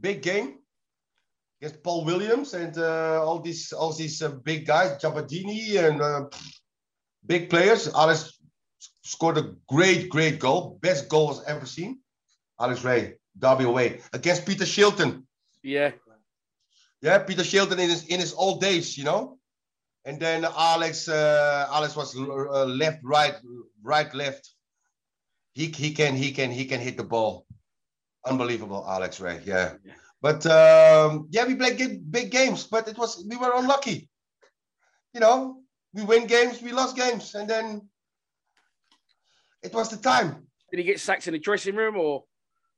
Big 0.00 0.22
game 0.22 0.58
against 1.62 1.82
Paul 1.82 2.04
Williams 2.04 2.54
and 2.54 2.76
uh, 2.76 3.22
all 3.24 3.38
these 3.38 3.72
all 3.72 3.92
these 3.92 4.20
uh, 4.20 4.30
big 4.30 4.66
guys, 4.66 5.00
Gabbiadini 5.00 5.78
and 5.78 6.02
uh, 6.02 6.24
big 7.24 7.50
players. 7.50 7.88
Alex 7.94 8.38
scored 9.04 9.38
a 9.38 9.54
great, 9.68 10.08
great 10.08 10.40
goal. 10.40 10.78
Best 10.82 11.08
goal 11.08 11.40
I've 11.40 11.56
ever 11.56 11.66
seen. 11.66 12.00
Alex 12.60 12.82
Rae, 12.84 13.14
Derby 13.38 13.64
away 13.64 14.00
against 14.12 14.44
Peter 14.44 14.64
Shilton. 14.64 15.22
Yeah, 15.62 15.92
Yeah, 17.00 17.18
Peter 17.18 17.42
Shilton 17.42 17.78
in 17.78 17.90
his 17.90 18.06
in 18.06 18.18
his 18.18 18.34
old 18.34 18.60
days, 18.60 18.98
you 18.98 19.04
know. 19.04 19.38
And 20.04 20.18
then 20.18 20.44
Alex, 20.44 21.08
uh, 21.08 21.68
Alex 21.70 21.94
was 21.94 22.16
uh, 22.16 22.64
left, 22.64 22.98
right, 23.04 23.36
right, 23.84 24.12
left. 24.12 24.50
He 25.52 25.66
he 25.66 25.92
can 25.92 26.16
he 26.16 26.32
can 26.32 26.50
he 26.50 26.64
can 26.64 26.80
hit 26.80 26.96
the 26.96 27.04
ball. 27.04 27.46
Unbelievable, 28.24 28.84
Alex 28.88 29.20
Rae. 29.20 29.40
Yeah, 29.44 29.74
but 30.20 30.46
um, 30.46 31.28
yeah, 31.30 31.44
we 31.46 31.56
played 31.56 31.76
big, 31.76 32.10
big 32.10 32.30
games, 32.30 32.64
but 32.64 32.88
it 32.88 32.96
was 32.96 33.24
we 33.28 33.36
were 33.36 33.52
unlucky. 33.54 34.08
You 35.12 35.20
know, 35.20 35.62
we 35.92 36.04
win 36.04 36.26
games, 36.26 36.62
we 36.62 36.72
lost 36.72 36.96
games, 36.96 37.34
and 37.34 37.48
then 37.48 37.88
it 39.62 39.74
was 39.74 39.90
the 39.90 39.96
time. 39.96 40.46
did 40.70 40.78
he 40.78 40.84
get 40.84 41.00
sacked 41.00 41.26
in 41.26 41.32
the 41.32 41.38
dressing 41.38 41.76
room 41.76 41.96
or? 41.96 42.24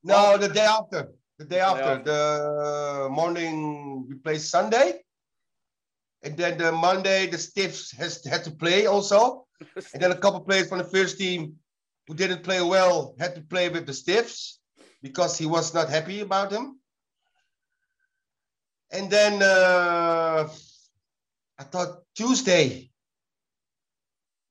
No, 0.02 0.36
the 0.36 0.48
day 0.48 0.66
after. 0.66 1.12
The 1.38 1.44
day 1.44 1.60
after. 1.60 1.82
after. 1.82 2.04
The 2.04 3.08
morning 3.10 4.06
we 4.08 4.14
play 4.16 4.38
Sunday. 4.38 5.00
And 6.22 6.36
then 6.36 6.58
the 6.58 6.72
Monday 6.72 7.26
the 7.26 7.38
Stiffs 7.38 7.92
has 7.92 8.24
had 8.24 8.44
to 8.44 8.50
play 8.50 8.86
also. 8.86 9.46
And 9.92 10.02
then 10.02 10.10
a 10.10 10.16
couple 10.16 10.40
players 10.40 10.68
from 10.68 10.78
the 10.78 10.84
first 10.84 11.18
team 11.18 11.56
who 12.06 12.14
didn't 12.14 12.42
play 12.42 12.60
well 12.60 13.14
had 13.18 13.34
to 13.34 13.40
play 13.40 13.68
with 13.68 13.86
the 13.86 13.94
Stiffs 13.94 14.60
because 15.02 15.38
he 15.38 15.46
was 15.46 15.74
not 15.74 15.88
happy 15.88 16.20
about 16.20 16.50
them. 16.50 16.78
And 18.90 19.10
then 19.10 19.42
uh, 19.42 20.48
I 21.58 21.64
thought 21.64 22.02
Tuesday 22.14 22.90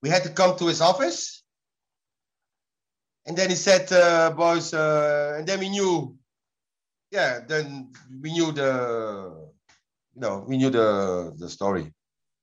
we 0.02 0.10
had 0.10 0.22
to 0.24 0.28
come 0.30 0.56
to 0.58 0.66
his 0.66 0.80
office. 0.80 1.42
And 3.26 3.34
then 3.36 3.48
he 3.48 3.56
said, 3.56 3.90
uh, 3.90 4.30
boys, 4.32 4.74
uh, 4.74 5.36
and 5.38 5.46
then 5.46 5.60
we 5.60 5.70
knew, 5.70 6.14
yeah, 7.10 7.40
then 7.40 7.90
we 8.20 8.32
knew 8.32 8.52
the, 8.52 9.48
you 10.14 10.20
know, 10.20 10.44
we 10.46 10.58
knew 10.58 10.68
the 10.68 11.32
the 11.38 11.48
story, 11.48 11.90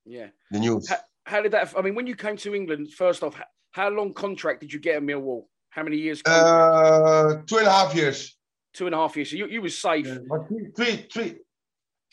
yeah. 0.06 0.30
the 0.50 0.58
news. 0.58 0.90
How, 0.90 0.98
how 1.26 1.42
did 1.44 1.52
that? 1.52 1.72
I 1.78 1.82
mean, 1.82 1.94
when 1.94 2.08
you 2.08 2.16
came 2.16 2.36
to 2.38 2.56
England, 2.56 2.92
first 2.94 3.22
off, 3.22 3.40
how, 3.72 3.90
long 3.90 4.14
contract 4.14 4.62
did 4.62 4.72
you 4.74 4.80
get 4.80 4.98
at 4.98 5.04
Millwall? 5.04 5.46
How 5.70 5.84
many 5.84 5.98
years? 5.98 6.22
Contract? 6.22 6.46
Uh, 6.48 7.42
two 7.46 7.58
and 7.58 7.68
a 7.68 7.72
half 7.72 7.96
years. 7.96 8.36
Two 8.74 8.86
and 8.86 8.96
a 8.96 8.98
half 8.98 9.16
years. 9.16 9.30
So 9.32 9.38
you, 9.38 9.48
you 9.48 9.62
was 9.62 9.78
safe. 9.78 10.08
But 10.30 10.48
three, 10.48 10.68
three, 10.76 11.08
three, 11.12 11.36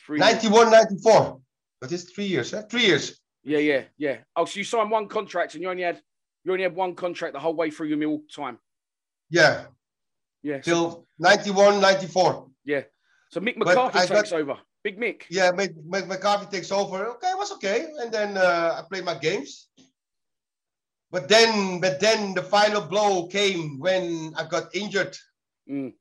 Three 0.05 0.17
91, 0.19 0.71
94. 0.71 1.39
But 1.81 1.91
it's 1.91 2.03
three 2.03 2.25
years, 2.25 2.51
huh? 2.51 2.63
Three 2.63 2.85
years. 2.85 3.19
Yeah, 3.43 3.59
yeah, 3.59 3.83
yeah. 3.97 4.17
Oh, 4.35 4.45
so 4.45 4.57
you 4.57 4.63
signed 4.63 4.91
one 4.91 5.07
contract 5.07 5.53
and 5.53 5.63
you 5.63 5.69
only 5.69 5.83
had 5.83 6.01
you 6.43 6.51
only 6.51 6.63
had 6.63 6.75
one 6.75 6.95
contract 6.95 7.33
the 7.33 7.39
whole 7.39 7.53
way 7.53 7.69
through 7.69 7.87
your 7.87 7.97
mill 7.97 8.21
time. 8.33 8.57
Yeah, 9.29 9.65
Yeah. 10.41 10.59
Till 10.59 11.05
91, 11.19 11.79
94. 11.79 12.47
yeah. 12.65 12.81
So 13.31 13.39
Mick 13.39 13.57
McCarthy 13.57 13.99
takes 13.99 14.31
got- 14.31 14.33
over. 14.33 14.57
Big 14.83 14.97
Mick. 14.99 15.23
Yeah, 15.29 15.51
Mc- 15.51 15.75
Mc- 15.85 16.07
McCarthy 16.07 16.45
takes 16.49 16.71
over. 16.71 17.05
Okay, 17.07 17.27
it 17.27 17.37
was 17.37 17.51
okay. 17.53 17.87
And 17.99 18.11
then 18.11 18.37
uh, 18.37 18.79
I 18.79 18.83
played 18.89 19.03
my 19.03 19.15
games. 19.15 19.67
But 21.11 21.27
then, 21.27 21.79
but 21.79 21.99
then 21.99 22.33
the 22.35 22.43
final 22.43 22.81
blow 22.81 23.27
came 23.27 23.79
when 23.79 24.33
I 24.37 24.45
got 24.45 24.75
injured. 24.75 25.17
Mm. 25.69 25.93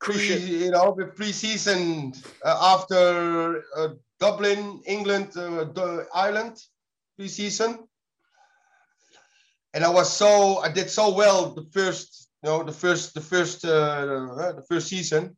Pre, 0.00 0.36
you 0.36 0.70
know, 0.70 0.94
the 0.96 1.06
pre-season 1.06 2.12
uh, 2.44 2.74
after 2.74 3.64
uh, 3.76 3.88
Dublin, 4.20 4.82
England, 4.86 5.36
uh, 5.36 5.64
the 5.64 6.06
Ireland 6.14 6.56
pre-season. 7.16 7.88
And 9.74 9.84
I 9.84 9.88
was 9.88 10.12
so 10.12 10.58
I 10.58 10.70
did 10.70 10.90
so 10.90 11.14
well 11.14 11.50
the 11.54 11.66
first, 11.72 12.28
you 12.42 12.50
know, 12.50 12.62
the 12.62 12.72
first, 12.72 13.14
the 13.14 13.20
first, 13.20 13.64
uh, 13.64 13.68
uh, 13.68 14.52
the 14.52 14.64
first 14.68 14.88
season. 14.88 15.36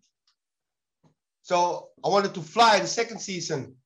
So 1.43 1.88
I 2.05 2.09
wanted 2.09 2.35
to 2.35 2.43
fly 2.43 2.81
the 2.81 2.87
second 2.87 3.21
season. 3.21 3.76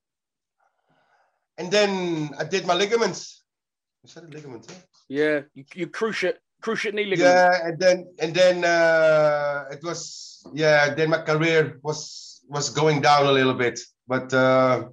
And 1.57 1.71
then 1.71 2.31
I 2.39 2.45
did 2.45 2.67
my 2.67 2.75
ligaments. 2.75 3.44
Is 4.05 4.15
that 4.15 4.25
a 4.25 4.27
ligament? 4.29 4.67
huh? 4.69 4.77
Yeah. 5.09 5.41
You, 5.55 5.65
you 5.75 5.87
cruciate 5.87 6.37
cruciate 6.63 6.95
knee 6.95 7.05
ligament. 7.07 7.35
Yeah, 7.35 7.67
and 7.67 7.79
then 7.79 8.07
and 8.21 8.35
then 8.35 8.65
uh, 8.65 9.65
it 9.71 9.81
was 9.83 10.47
yeah. 10.55 10.95
Then 10.95 11.11
my 11.11 11.23
career 11.23 11.79
was 11.83 12.43
was 12.49 12.69
going 12.71 13.01
down 13.01 13.27
a 13.27 13.33
little 13.33 13.55
bit, 13.55 13.81
but 14.07 14.33
uh, 14.35 14.89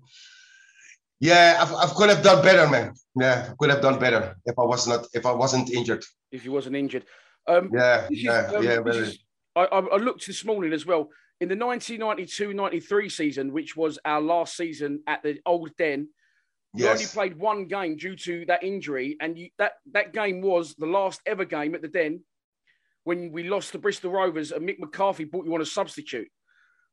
yeah, 1.19 1.57
I've, 1.61 1.73
I 1.73 1.93
could 1.95 2.09
have 2.09 2.23
done 2.23 2.41
better, 2.41 2.69
man. 2.69 2.93
Yeah, 3.15 3.49
I 3.51 3.53
could 3.59 3.69
have 3.69 3.81
done 3.81 3.99
better 3.99 4.35
if 4.45 4.57
I 4.57 4.63
was 4.63 4.87
not 4.87 5.07
if 5.13 5.25
I 5.25 5.33
wasn't 5.33 5.69
injured. 5.71 6.03
If 6.31 6.45
you 6.45 6.51
wasn't 6.53 6.75
injured. 6.77 7.05
Um, 7.47 7.69
Yeah, 7.73 8.07
is, 8.09 8.23
yeah, 8.23 8.51
um, 8.55 8.63
yeah. 8.63 8.79
Very, 8.81 8.97
is- 8.99 9.19
I, 9.55 9.63
I, 9.65 9.79
I 9.79 9.97
looked 9.97 10.25
this 10.25 10.45
morning 10.45 10.71
as 10.71 10.85
well. 10.85 11.09
in 11.41 11.49
the 11.49 11.55
1992-93 11.55 13.11
season, 13.11 13.51
which 13.51 13.75
was 13.75 13.99
our 14.05 14.21
last 14.21 14.55
season 14.55 15.01
at 15.07 15.23
the 15.23 15.39
old 15.45 15.75
Den, 15.77 16.07
you 16.73 16.87
only 16.87 17.05
played 17.07 17.37
one 17.37 17.65
game 17.65 17.97
due 17.97 18.15
to 18.15 18.45
that 18.45 18.63
injury, 18.63 19.17
and 19.19 19.37
you, 19.37 19.49
that 19.57 19.73
that 19.93 20.13
game 20.13 20.41
was 20.41 20.75
the 20.75 20.85
last 20.85 21.21
ever 21.25 21.45
game 21.45 21.75
at 21.75 21.81
the 21.81 21.87
Den 21.87 22.23
when 23.03 23.31
we 23.31 23.43
lost 23.43 23.71
to 23.71 23.79
Bristol 23.79 24.11
Rovers, 24.11 24.51
and 24.51 24.67
Mick 24.67 24.79
McCarthy 24.79 25.23
brought 25.25 25.45
you 25.45 25.53
on 25.55 25.61
a 25.61 25.65
substitute. 25.65 26.29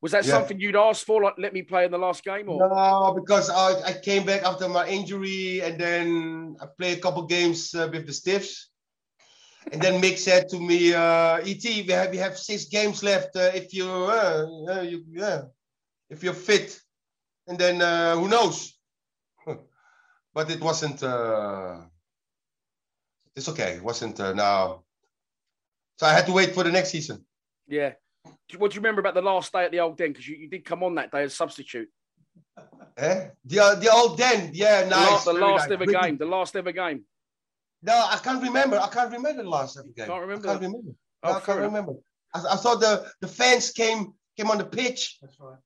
Was 0.00 0.12
that 0.12 0.24
Yeah. 0.24 0.32
something 0.32 0.60
you'd 0.60 0.76
asked 0.76 1.04
for? 1.04 1.22
Like, 1.22 1.34
let 1.38 1.52
me 1.52 1.62
play 1.62 1.84
in 1.84 1.90
the 1.90 1.98
last 1.98 2.24
game, 2.24 2.48
or 2.48 2.68
No, 2.68 3.12
because 3.14 3.50
I, 3.50 3.80
I 3.90 3.92
came 3.92 4.24
back 4.24 4.42
after 4.42 4.68
my 4.68 4.86
injury 4.88 5.60
and 5.60 5.78
then 5.78 6.56
I 6.60 6.66
played 6.66 6.98
a 6.98 7.00
couple 7.00 7.26
games 7.26 7.74
uh, 7.74 7.88
with 7.92 8.06
the 8.06 8.12
Stiffs. 8.12 8.70
And 9.72 9.82
then 9.82 10.00
Mick 10.00 10.16
said 10.16 10.48
to 10.48 10.58
me, 10.58 10.94
uh, 10.94 11.38
"Et, 11.44 11.62
we 11.62 11.92
have 11.92 12.10
we 12.10 12.16
have 12.16 12.38
six 12.38 12.64
games 12.66 13.02
left. 13.02 13.36
Uh, 13.36 13.50
if 13.54 13.74
you, 13.74 13.86
uh, 13.86 14.46
uh, 14.70 14.80
you, 14.80 15.04
yeah, 15.10 15.42
if 16.08 16.22
you're 16.22 16.32
fit, 16.32 16.80
and 17.48 17.58
then 17.58 17.82
uh, 17.82 18.16
who 18.16 18.28
knows?" 18.28 18.77
But 20.34 20.50
it 20.50 20.60
wasn't. 20.60 21.02
Uh, 21.02 21.78
it's 23.36 23.48
okay. 23.48 23.72
It 23.74 23.82
wasn't 23.82 24.18
uh, 24.20 24.32
now. 24.32 24.82
So 25.98 26.06
I 26.06 26.12
had 26.12 26.26
to 26.26 26.32
wait 26.32 26.54
for 26.54 26.62
the 26.64 26.72
next 26.72 26.90
season. 26.90 27.24
yeah? 27.66 27.92
What 28.56 28.70
do 28.70 28.74
you 28.74 28.80
remember 28.80 29.00
about 29.00 29.14
the 29.14 29.22
last 29.22 29.52
day 29.52 29.64
at 29.64 29.70
the 29.70 29.80
old 29.80 29.96
Den? 29.96 30.08
Because 30.12 30.26
you, 30.28 30.36
you 30.36 30.48
did 30.48 30.64
come 30.64 30.82
on 30.82 30.94
that 30.96 31.10
day 31.12 31.22
as 31.24 31.34
substitute. 31.34 31.88
Eh? 32.96 33.28
The 33.44 33.58
uh, 33.60 33.74
the 33.76 33.90
old 33.92 34.18
den, 34.18 34.50
yeah, 34.54 34.82
The 34.84 34.90
nice. 34.90 35.10
last, 35.10 35.24
the 35.26 35.32
last 35.34 35.62
nice. 35.62 35.70
ever 35.72 35.84
Really- 35.84 36.00
game. 36.02 36.18
The 36.18 36.26
last 36.26 36.56
ever 36.56 36.72
game. 36.72 37.04
No, 37.82 37.92
I 37.94 38.18
can't 38.22 38.42
remember. 38.42 38.78
I 38.78 38.88
can't 38.88 39.12
remember 39.12 39.42
the 39.44 39.48
last 39.48 39.78
ever 39.78 39.88
game. 39.96 40.06
Can't 40.06 40.20
remember? 40.20 40.48
I 40.48 40.50
can't 40.52 40.62
remember. 40.62 40.92
Oh, 41.22 41.30
No, 41.30 41.36
I 41.36 41.40
can't 41.40 41.58
enough. 41.58 41.72
remember. 41.72 41.92
I, 42.34 42.38
I 42.54 42.56
thought 42.56 42.80
the, 42.80 43.06
the 43.20 43.28
fans 43.28 43.70
came 43.70 44.14
came 44.36 44.50
on 44.50 44.58
the 44.58 44.64
pitch. 44.64 45.18
That's 45.22 45.36
right. 45.40 45.56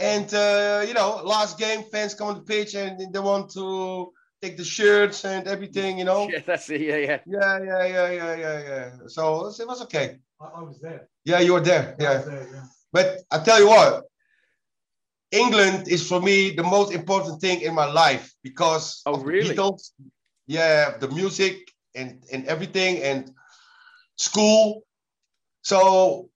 And 0.00 0.32
uh, 0.32 0.84
you 0.88 0.94
know, 0.94 1.20
last 1.24 1.58
game, 1.58 1.82
fans 1.92 2.14
come 2.14 2.28
on 2.28 2.34
the 2.36 2.40
pitch 2.40 2.74
and 2.74 3.12
they 3.12 3.18
want 3.20 3.50
to 3.52 4.12
take 4.40 4.56
the 4.56 4.64
shirts 4.64 5.24
and 5.26 5.46
everything. 5.46 5.98
You 5.98 6.04
know. 6.06 6.28
Yeah, 6.28 6.40
that's 6.46 6.70
it. 6.70 6.80
Yeah, 6.80 6.96
yeah. 6.96 7.18
Yeah, 7.26 7.58
yeah, 7.62 7.84
yeah, 7.86 8.10
yeah, 8.10 8.36
yeah, 8.36 8.58
yeah. 8.68 8.90
So 9.08 9.48
it 9.48 9.68
was 9.68 9.82
okay. 9.82 10.16
I, 10.40 10.44
I 10.44 10.62
was 10.62 10.80
there. 10.80 11.08
Yeah, 11.24 11.40
you 11.40 11.52
were 11.52 11.60
there. 11.60 11.96
I 11.98 12.02
Yeah. 12.02 12.16
was 12.16 12.26
there, 12.26 12.48
yeah. 12.52 12.64
But 12.92 13.18
I 13.30 13.38
tell 13.44 13.60
you 13.60 13.68
what, 13.68 14.04
England 15.30 15.86
is 15.88 16.08
for 16.08 16.20
me 16.20 16.50
the 16.50 16.62
most 16.62 16.92
important 16.92 17.40
thing 17.40 17.60
in 17.60 17.74
my 17.74 17.84
life 17.84 18.32
because 18.42 19.02
Oh, 19.06 19.14
of 19.14 19.20
the 19.20 19.26
really? 19.26 19.54
Beatles. 19.54 19.92
Yeah, 20.46 20.96
the 20.98 21.08
music 21.08 21.70
and, 21.94 22.24
and 22.32 22.46
everything 22.46 23.02
and 23.02 23.30
school. 24.16 24.82
So 25.62 26.30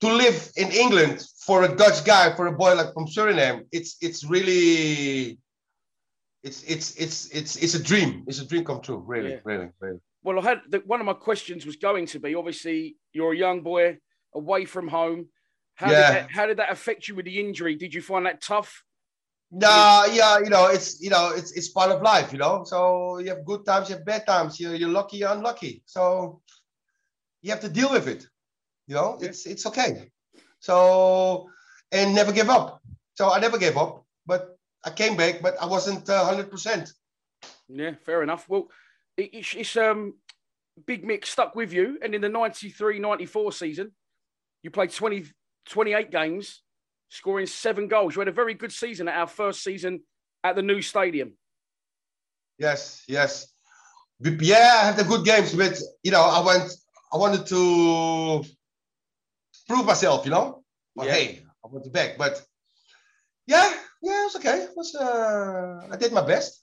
to 0.00 0.08
live 0.12 0.52
in 0.56 0.70
England 0.70 1.24
for 1.46 1.64
a 1.64 1.76
Dutch 1.76 2.04
guy, 2.04 2.34
for 2.34 2.46
a 2.46 2.52
boy 2.52 2.74
like 2.74 2.92
from 2.94 3.06
Suriname, 3.06 3.66
it's 3.72 3.96
it's 4.00 4.24
really 4.24 5.38
it's 6.42 6.62
it's 6.64 6.96
it's 6.96 7.28
it's 7.30 7.56
it's 7.56 7.74
a 7.74 7.82
dream. 7.82 8.24
It's 8.26 8.40
a 8.40 8.46
dream 8.46 8.64
come 8.64 8.80
true. 8.80 9.02
Really, 9.06 9.32
Yeah. 9.32 9.40
really, 9.44 9.68
really. 9.80 10.00
Well, 10.22 10.38
I 10.38 10.42
had 10.42 10.60
the, 10.70 10.78
one 10.86 11.00
of 11.00 11.06
my 11.06 11.12
questions 11.12 11.66
was 11.66 11.76
going 11.76 12.06
to 12.06 12.18
be 12.18 12.34
obviously 12.34 12.96
you're 13.12 13.32
a 13.32 13.36
young 13.36 13.62
boy 13.62 13.98
away 14.34 14.64
from 14.64 14.88
home. 14.88 15.28
How 15.74 15.90
Yeah. 15.90 15.96
did 15.96 16.16
that, 16.16 16.30
how 16.30 16.46
did 16.46 16.56
that 16.58 16.72
affect 16.72 17.08
you 17.08 17.14
with 17.14 17.26
the 17.26 17.38
injury? 17.38 17.74
Did 17.76 17.92
you 17.92 18.00
find 18.00 18.24
that 18.26 18.40
tough? 18.40 18.82
Nah, 19.50 20.06
yeah, 20.06 20.38
you 20.38 20.50
know, 20.50 20.66
it's 20.66 21.00
you 21.00 21.10
know, 21.10 21.30
it's 21.34 21.52
it's 21.52 21.68
part 21.68 21.90
of 21.90 22.02
life, 22.02 22.32
you 22.32 22.38
know. 22.38 22.64
So 22.64 23.18
you 23.18 23.28
have 23.28 23.44
good 23.44 23.64
times, 23.66 23.88
you 23.88 23.96
have 23.96 24.04
bad 24.04 24.26
times. 24.26 24.58
You're 24.58 24.74
you're 24.74 24.88
lucky, 24.88 25.18
you're 25.18 25.30
unlucky. 25.32 25.82
So 25.84 26.40
you 27.42 27.50
have 27.50 27.60
to 27.60 27.68
deal 27.68 27.90
with 27.92 28.08
it. 28.08 28.26
You 28.86 28.94
know, 28.96 29.18
it's 29.20 29.46
it's 29.46 29.66
okay. 29.66 30.10
So 30.64 31.50
and 31.92 32.14
never 32.14 32.32
give 32.32 32.48
up. 32.48 32.80
So 33.12 33.30
I 33.30 33.38
never 33.38 33.58
gave 33.58 33.76
up, 33.76 34.06
but 34.24 34.56
I 34.82 34.88
came 34.88 35.14
back, 35.14 35.42
but 35.42 35.60
I 35.60 35.66
wasn't 35.66 36.08
hundred 36.08 36.50
percent. 36.50 36.90
Yeah, 37.68 37.92
fair 38.06 38.22
enough. 38.22 38.48
Well, 38.48 38.68
it, 39.18 39.28
it's, 39.34 39.54
it's 39.54 39.76
um 39.76 40.14
Big 40.86 41.04
Mick 41.04 41.26
stuck 41.26 41.54
with 41.54 41.74
you, 41.74 41.98
and 42.02 42.14
in 42.14 42.22
the 42.22 42.28
93-94 42.28 43.52
season, 43.52 43.92
you 44.62 44.70
played 44.70 44.90
20, 44.90 45.26
28 45.68 46.10
games, 46.10 46.62
scoring 47.10 47.46
seven 47.46 47.86
goals. 47.86 48.16
You 48.16 48.20
had 48.20 48.28
a 48.28 48.32
very 48.32 48.54
good 48.54 48.72
season 48.72 49.06
at 49.06 49.18
our 49.18 49.26
first 49.26 49.62
season 49.62 50.00
at 50.42 50.56
the 50.56 50.62
new 50.62 50.80
stadium. 50.80 51.34
Yes, 52.58 53.04
yes. 53.06 53.52
Yeah, 54.18 54.78
I 54.80 54.86
had 54.86 54.96
the 54.96 55.04
good 55.04 55.26
games, 55.26 55.54
but 55.54 55.78
you 56.02 56.10
know, 56.10 56.22
I 56.22 56.40
went 56.40 56.72
I 57.12 57.18
wanted 57.18 57.46
to 57.48 58.44
prove 59.68 59.86
myself, 59.86 60.24
you 60.24 60.30
know. 60.30 60.62
But 60.96 61.06
Yeah. 61.06 61.14
hey, 61.14 61.46
I 61.64 61.68
want 61.68 61.84
went 61.84 61.92
back. 61.92 62.18
But 62.18 62.42
yeah, 63.46 63.72
yeah, 64.02 64.20
it 64.20 64.24
was 64.24 64.36
okay. 64.36 64.58
It 64.64 64.76
was 64.76 64.94
uh 64.94 65.88
I 65.90 65.96
did 65.96 66.12
my 66.12 66.24
best. 66.26 66.62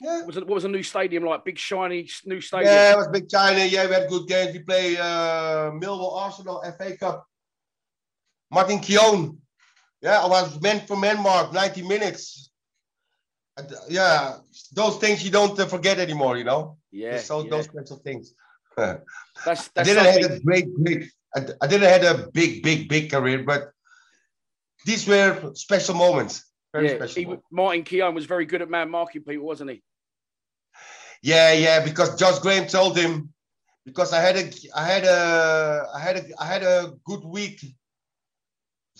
Yeah. 0.00 0.18
What 0.18 0.26
was, 0.26 0.36
it, 0.36 0.46
what 0.46 0.54
was 0.54 0.62
the 0.62 0.68
new 0.68 0.82
stadium 0.82 1.24
like? 1.24 1.44
Big, 1.44 1.58
shiny 1.58 2.08
new 2.24 2.40
stadium? 2.40 2.72
Yeah, 2.72 2.92
it 2.92 2.96
was 2.96 3.08
big 3.08 3.28
China. 3.28 3.64
Yeah, 3.64 3.86
we 3.86 3.94
had 3.94 4.08
good 4.08 4.28
games. 4.28 4.52
We 4.52 4.60
play 4.60 4.96
uh 4.96 5.70
Millwall 5.72 6.16
Arsenal 6.16 6.62
FA 6.78 6.96
Cup. 6.96 7.26
Martin 8.50 8.78
Keown. 8.80 9.38
Yeah, 10.00 10.20
I 10.20 10.26
was 10.26 10.60
man 10.60 10.86
for 10.86 10.96
man 10.96 11.20
mark, 11.22 11.52
90 11.52 11.82
minutes. 11.82 12.50
And, 13.56 13.72
uh, 13.72 13.76
yeah, 13.88 14.36
those 14.72 14.98
things 14.98 15.24
you 15.24 15.32
don't 15.32 15.58
uh, 15.58 15.66
forget 15.66 15.98
anymore, 15.98 16.36
you 16.36 16.44
know. 16.44 16.78
Yeah, 16.92 17.18
so 17.18 17.42
yeah. 17.42 17.50
those 17.50 17.66
kinds 17.66 17.90
of 17.90 18.00
things. 18.02 18.32
I 18.78 18.98
That's, 19.44 19.68
that's 19.68 19.88
didn't 19.88 20.04
have 20.04 20.30
a 20.30 20.40
great, 20.40 20.72
great. 20.74 21.10
I, 21.34 21.46
I 21.60 21.66
didn't 21.66 21.88
have 21.88 22.20
a 22.20 22.30
big, 22.30 22.62
big, 22.62 22.88
big 22.88 23.10
career, 23.10 23.42
but 23.44 23.70
these 24.86 25.06
were 25.06 25.52
special 25.54 25.94
moments. 25.94 26.44
Very 26.72 26.88
yeah, 26.88 26.96
special. 26.96 27.20
he, 27.20 27.24
moments. 27.24 27.46
Martin 27.50 27.84
Keown 27.84 28.14
was 28.14 28.26
very 28.26 28.46
good 28.46 28.62
at 28.62 28.70
man 28.70 28.90
marking 28.90 29.22
people, 29.22 29.46
wasn't 29.46 29.70
he? 29.70 29.82
Yeah, 31.22 31.52
yeah, 31.52 31.84
because 31.84 32.16
George 32.16 32.40
Graham 32.40 32.66
told 32.66 32.96
him 32.96 33.32
because 33.84 34.12
I 34.12 34.20
had 34.20 34.36
a, 34.36 34.50
I 34.74 34.84
had 34.84 35.04
a, 35.04 35.86
I 35.94 36.00
had 36.00 36.16
a, 36.16 36.22
I 36.38 36.44
had 36.46 36.62
a 36.62 36.92
good 37.04 37.24
week. 37.24 37.64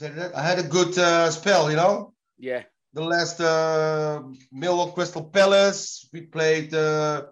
I 0.00 0.42
had 0.42 0.58
a 0.58 0.62
good 0.62 0.96
uh, 0.96 1.30
spell, 1.30 1.70
you 1.70 1.76
know. 1.76 2.14
Yeah, 2.38 2.62
The 2.94 3.02
last 3.02 3.40
uh, 3.40 4.22
Millwall 4.54 4.94
Crystal 4.94 5.24
Palace, 5.24 6.08
we 6.12 6.22
played 6.22 6.72
uh, 6.72 7.26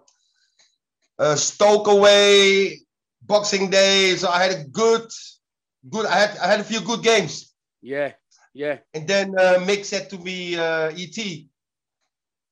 uh, 1.17 1.35
Stoke 1.35 1.87
away, 1.87 2.81
Boxing 3.27 3.69
Day. 3.69 4.15
So 4.15 4.29
I 4.29 4.43
had 4.43 4.51
a 4.59 4.63
good, 4.63 5.07
good. 5.89 6.05
I 6.05 6.15
had, 6.19 6.37
I 6.37 6.47
had 6.47 6.59
a 6.59 6.63
few 6.63 6.81
good 6.81 7.03
games. 7.03 7.53
yeah, 7.81 8.13
yeah, 8.53 8.77
And 8.93 9.07
then 9.07 9.35
uh, 9.37 9.59
Mick 9.67 9.85
said 9.85 10.09
to 10.09 10.17
me, 10.17 10.57
uh, 10.57 10.89
"Et, 10.95 11.17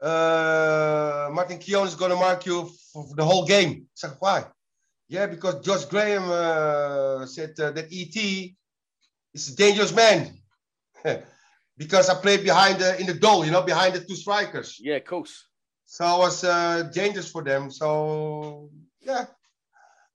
uh, 0.02 1.30
Martin 1.34 1.58
Keown 1.58 1.88
is 1.88 1.96
going 1.96 2.12
to 2.12 2.18
mark 2.18 2.46
you 2.46 2.70
for 2.94 3.08
the 3.16 3.24
whole 3.26 3.46
game." 3.46 3.72
I 3.72 3.96
said, 3.96 4.14
"Why?" 4.20 4.46
Yeah, 5.08 5.28
because 5.28 5.66
George 5.66 5.88
Graham 5.90 6.30
uh, 6.30 7.26
said 7.26 7.54
uh, 7.60 7.72
that 7.72 7.88
ET 7.92 8.16
is 9.34 9.50
a 9.50 9.56
dangerous 9.56 9.94
man. 9.94 10.38
because 11.78 12.10
I 12.10 12.16
played 12.16 12.44
behind 12.44 12.80
the 12.80 13.00
in 13.00 13.06
the 13.08 13.14
goal, 13.14 13.46
you 13.46 13.52
know, 13.52 13.62
behind 13.62 13.94
the 13.96 14.00
two 14.02 14.16
strikers. 14.16 14.80
yeah, 14.82 14.96
of 14.98 15.06
course. 15.06 15.46
So 15.86 16.06
I 16.06 16.18
was 16.18 16.44
uh, 16.44 16.84
dangerous 16.94 17.30
for 17.32 17.44
them. 17.44 17.70
So 17.72 18.70
yeah, 19.02 19.26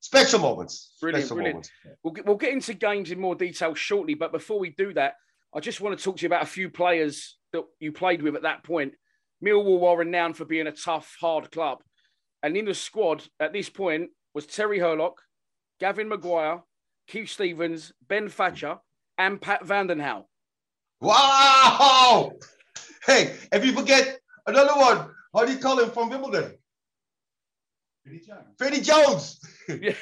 special 0.00 0.40
moments. 0.40 0.94
Brilliant, 1.00 1.24
special 1.24 1.36
brilliant. 1.36 1.54
moments. 1.54 1.70
We'll 2.02 2.12
get, 2.14 2.26
we'll 2.26 2.36
get 2.36 2.52
into 2.52 2.74
games 2.74 3.10
in 3.10 3.20
more 3.20 3.34
detail 3.34 3.74
shortly, 3.74 4.14
but 4.14 4.32
before 4.32 4.58
we 4.58 4.70
do 4.70 4.92
that, 4.94 5.14
I 5.54 5.60
just 5.60 5.80
want 5.80 5.96
to 5.96 6.02
talk 6.02 6.16
to 6.16 6.22
you 6.22 6.28
about 6.28 6.42
a 6.42 6.46
few 6.46 6.70
players 6.70 7.36
that 7.52 7.64
you 7.78 7.92
played 7.92 8.22
with 8.22 8.36
at 8.36 8.42
that 8.42 8.64
point. 8.64 8.94
Millwall 9.44 9.84
are 9.84 9.98
renowned 9.98 10.36
for 10.36 10.44
being 10.44 10.66
a 10.66 10.72
tough, 10.72 11.16
hard 11.20 11.50
club. 11.50 11.82
And 12.42 12.56
in 12.56 12.64
the 12.66 12.74
squad 12.74 13.24
at 13.38 13.52
this 13.52 13.68
point 13.68 14.10
was 14.34 14.46
Terry 14.46 14.78
Hurlock, 14.78 15.20
Gavin 15.80 16.08
Maguire, 16.08 16.62
Keith 17.08 17.28
Stevens, 17.28 17.92
Ben 18.08 18.28
Thatcher, 18.28 18.78
and 19.18 19.40
Pat 19.40 19.64
Van 19.64 19.88
den 19.88 19.98
Hauwe. 19.98 20.24
Wow! 21.00 22.32
Hey, 23.04 23.34
if 23.50 23.64
you 23.64 23.72
forget 23.72 24.20
another 24.46 24.78
one, 24.78 25.10
how 25.34 25.44
do 25.44 25.52
you 25.52 25.58
call 25.58 25.80
him 25.80 25.90
from 25.90 26.10
Wimbledon? 26.10 26.54
Freddie 28.58 28.80
Jones. 28.80 29.40
Yeah. 29.68 29.94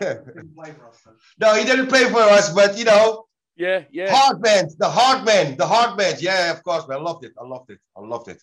Didn't 0.00 0.54
play 0.54 0.72
for 0.72 0.86
us, 0.88 1.00
though. 1.04 1.12
no, 1.40 1.54
he 1.58 1.64
didn't 1.64 1.88
play 1.88 2.04
for 2.08 2.20
us, 2.20 2.52
but 2.52 2.78
you 2.78 2.84
know, 2.84 3.24
Yeah, 3.56 3.82
yeah. 3.90 4.14
hard 4.14 4.40
man, 4.40 4.68
the 4.78 4.88
hard 4.88 5.24
man, 5.24 5.56
the 5.56 5.66
hard 5.66 5.96
man. 5.98 6.14
Yeah, 6.20 6.52
of 6.52 6.62
course, 6.62 6.86
man. 6.88 6.98
I 6.98 7.02
loved 7.02 7.24
it. 7.24 7.32
I 7.38 7.44
loved 7.44 7.70
it. 7.70 7.80
I 7.96 8.00
loved 8.00 8.28
it. 8.28 8.40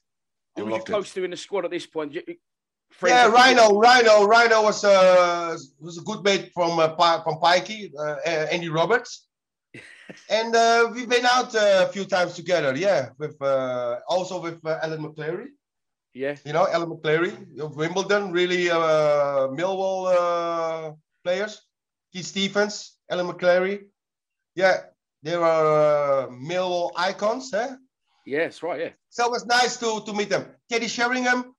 I 0.57 0.59
Who 0.61 0.65
was 0.65 0.69
you 0.71 0.77
loved 0.77 0.89
it. 0.89 0.91
close 0.91 1.13
to 1.13 1.23
in 1.23 1.31
the 1.31 1.37
squad 1.37 1.63
at 1.65 1.71
this 1.71 1.85
point? 1.87 2.13
Friends 2.91 3.13
Yeah, 3.13 3.27
Rhino, 3.27 3.79
Rhino, 3.79 4.25
Rhino 4.25 4.63
was 4.63 4.83
uh, 4.83 5.55
was 5.79 5.97
a 5.97 6.01
good 6.01 6.23
mate 6.23 6.51
from 6.53 6.77
uh, 6.79 6.89
from 7.23 7.35
Pikey, 7.39 7.91
uh, 7.97 8.15
Andy 8.51 8.67
Roberts, 8.69 9.27
and 10.29 10.55
uh, 10.55 10.89
we've 10.93 11.07
been 11.09 11.25
out 11.25 11.53
uh, 11.55 11.85
a 11.87 11.91
few 11.93 12.03
times 12.03 12.33
together. 12.33 12.75
Yeah, 12.75 13.09
with 13.17 13.41
uh, 13.41 13.99
also 14.09 14.41
with 14.41 14.59
uh, 14.65 14.79
Alan 14.83 15.01
McLeary. 15.03 15.49
Yeah, 16.13 16.35
You 16.45 16.53
know, 16.53 16.67
Alan 16.67 16.89
McLeary 16.89 17.33
of 17.59 17.75
Wimbledon, 17.75 18.31
really 18.31 18.69
uh, 18.69 19.47
Millwall 19.53 20.07
uh, 20.09 20.91
players. 21.23 21.61
Keith 22.11 22.25
Stevens, 22.25 22.97
Alan 23.09 23.27
McLeary. 23.27 23.85
Yeah, 24.55 24.77
they 25.21 25.37
were 25.37 25.45
uh, 25.45 26.27
Millwall 26.31 26.91
icons, 26.95 27.53
eh? 27.53 27.75
Yes, 28.25 28.63
right, 28.63 28.79
yeah. 28.79 28.89
So 29.09 29.25
it 29.25 29.31
was 29.31 29.45
nice 29.45 29.77
to 29.77 30.01
to 30.05 30.13
meet 30.13 30.29
them. 30.29 30.45
Teddy 30.69 30.87
Sheringham 30.87 31.53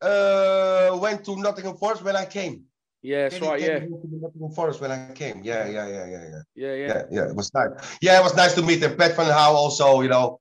uh, 0.00 0.96
went 1.00 1.24
to 1.24 1.36
Nottingham 1.36 1.76
Forest 1.76 2.02
when 2.04 2.16
I 2.16 2.24
came. 2.26 2.64
Yeah, 3.02 3.22
that's 3.28 3.34
Teddy- 3.34 3.46
right, 3.46 3.60
yeah. 3.60 3.78
Teddy 3.80 3.90
went 3.90 4.02
to 4.02 4.08
Nottingham 4.22 4.50
Forest 4.54 4.80
when 4.80 4.90
I 4.92 5.12
came. 5.12 5.42
Yeah, 5.42 5.66
yeah, 5.66 5.86
yeah, 5.88 6.06
yeah, 6.06 6.24
yeah. 6.32 6.42
Yeah, 6.54 6.74
yeah. 6.74 6.88
Yeah, 6.88 7.02
yeah, 7.10 7.28
it 7.30 7.36
was 7.36 7.50
nice. 7.54 7.70
Yeah, 8.00 8.20
it 8.20 8.22
was 8.22 8.36
nice 8.36 8.54
to 8.54 8.62
meet 8.62 8.80
them. 8.80 8.96
Pat 8.96 9.16
van 9.16 9.26
Hauwe 9.26 9.54
also, 9.54 10.00
you 10.02 10.08
know. 10.08 10.38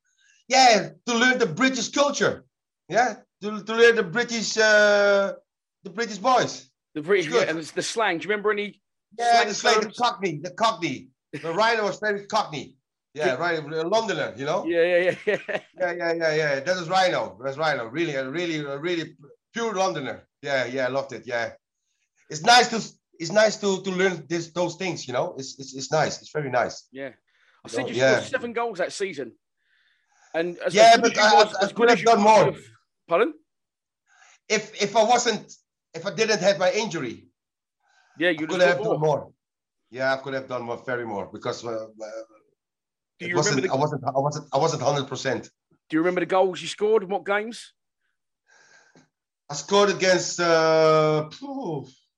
Yeah, 0.48 0.90
to 1.08 1.14
learn 1.14 1.38
the 1.40 1.48
British 1.48 1.90
culture. 1.90 2.44
Yeah, 2.88 3.16
to, 3.46 3.64
to 3.64 3.74
learn 3.76 3.96
the 3.96 4.04
British 4.04 4.58
uh, 4.58 5.34
the 5.84 5.90
British 5.90 6.18
boys. 6.18 6.70
The 6.96 7.02
British 7.02 7.28
yeah, 7.32 7.50
and 7.50 7.60
the 7.62 7.82
slang. 7.82 8.18
Do 8.18 8.24
you 8.24 8.30
remember 8.30 8.52
any 8.52 8.82
Yeah, 9.20 9.32
slang 9.34 9.48
the 9.48 9.54
slang, 9.54 9.80
the? 9.82 9.92
Cockney, 9.92 10.40
the 10.48 10.52
Cockney. 10.52 11.10
The 11.34 11.52
Rhino 11.62 11.84
was 11.84 12.00
very 12.00 12.26
Cockney. 12.26 12.78
Yeah, 13.14 13.36
right, 13.36 13.58
a 13.60 13.88
Londoner, 13.88 14.34
you 14.36 14.46
know. 14.46 14.66
Yeah, 14.66 14.84
yeah, 14.84 15.02
yeah, 15.08 15.16
yeah. 15.26 15.60
Yeah, 15.80 15.92
yeah, 15.94 16.14
yeah, 16.22 16.34
yeah. 16.42 16.60
That 16.60 16.76
is 16.82 16.90
Rhino. 16.90 17.40
That's 17.44 17.58
Rhino. 17.58 17.86
Really, 17.86 18.14
a 18.16 18.30
really, 18.30 18.58
a 18.60 18.78
really 18.78 19.16
pure 19.54 19.74
Londoner. 19.74 20.28
Yeah, 20.42 20.66
yeah, 20.66 20.86
I 20.88 20.90
loved 20.90 21.14
it. 21.14 21.24
Yeah, 21.26 21.52
it's 22.30 22.44
nice 22.44 22.68
to 22.74 22.80
it's 23.22 23.32
nice 23.32 23.56
to 23.64 23.82
to 23.84 23.90
learn 23.92 24.26
this 24.28 24.52
those 24.52 24.76
things. 24.76 25.08
You 25.08 25.14
know, 25.14 25.36
it's 25.40 25.58
it's, 25.60 25.74
it's 25.80 25.92
nice. 25.92 26.22
It's 26.22 26.32
very 26.38 26.50
nice. 26.50 26.88
Yeah. 26.92 27.12
I 27.66 27.68
said 27.70 27.88
you 27.90 27.96
Yeah. 27.96 28.16
scored 28.18 28.32
seven 28.32 28.54
goals 28.54 28.78
that 28.80 28.92
season. 28.92 29.32
And 30.34 30.58
as, 30.60 30.74
Yeah, 30.76 30.90
as 30.90 30.96
good 30.96 31.02
but 31.04 31.12
as 31.12 31.18
you 31.18 31.24
I- 31.40 31.44
was- 31.44 31.56
I- 31.56 31.66
I 31.66 31.72
could 31.72 31.90
have 31.90 32.00
as 32.00 32.04
done 32.06 32.22
more. 32.22 32.54
Pardon? 33.08 33.34
If 34.50 34.82
if 34.82 34.96
I 34.96 35.04
wasn't 35.04 35.54
if 35.94 36.06
I 36.06 36.14
didn't 36.14 36.42
have 36.42 36.58
my 36.60 36.72
injury, 36.72 37.28
Yeah, 38.18 38.30
you 38.30 38.48
could 38.48 38.62
have 38.62 38.82
done 38.84 39.00
more. 39.00 39.32
Yeah, 39.92 40.14
I 40.14 40.18
could 40.18 40.34
have 40.34 40.48
done 40.48 40.64
more, 40.64 40.82
very 40.86 41.06
more 41.06 41.30
because 41.32 41.66
uh, 41.66 41.88
Do 43.20 43.28
you 43.28 43.36
wasn't, 43.36 43.64
the, 43.64 43.72
I 43.72 43.76
wasn't 43.76 44.04
I 44.04 44.20
wasn't 44.20 44.46
I 44.54 44.58
wasn't 44.58 44.82
hundred 44.82 45.08
percent. 45.08 45.50
Do 45.90 45.98
you 45.98 46.02
remember 46.02 46.22
the 46.22 46.26
goals 46.26 46.62
you 46.62 46.68
scored 46.68 47.04
in 47.04 47.10
what 47.10 47.26
games? 47.26 47.74
I 49.50 49.54
scored 49.54 49.92
against 49.92 50.40
uh, 50.40 51.30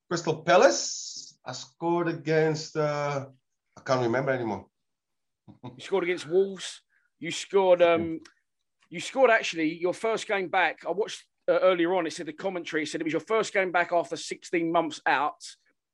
Crystal 0.08 0.42
Palace. 0.44 1.38
I 1.46 1.52
scored 1.52 2.08
against 2.08 2.78
uh, 2.78 3.26
I 3.78 3.82
can't 3.82 4.02
remember 4.02 4.32
anymore. 4.32 4.66
You 5.64 5.84
scored 5.84 6.04
against 6.04 6.28
Wolves. 6.28 6.82
You 7.20 7.32
scored. 7.32 7.82
Um, 7.82 8.22
you 8.90 9.00
scored 9.00 9.30
actually 9.30 9.78
your 9.80 9.94
first 9.94 10.28
game 10.28 10.48
back. 10.48 10.80
I 10.88 10.92
watched 10.92 11.26
uh, 11.48 11.60
earlier 11.60 11.94
on. 11.96 12.08
It 12.08 12.14
said 12.14 12.26
the 12.26 12.34
commentary 12.34 12.86
said 12.86 13.02
it 13.02 13.04
was 13.04 13.14
your 13.14 13.20
first 13.22 13.54
game 13.54 13.72
back 13.72 13.92
after 13.92 14.16
16 14.16 14.72
months 14.72 15.02
out, 15.06 15.44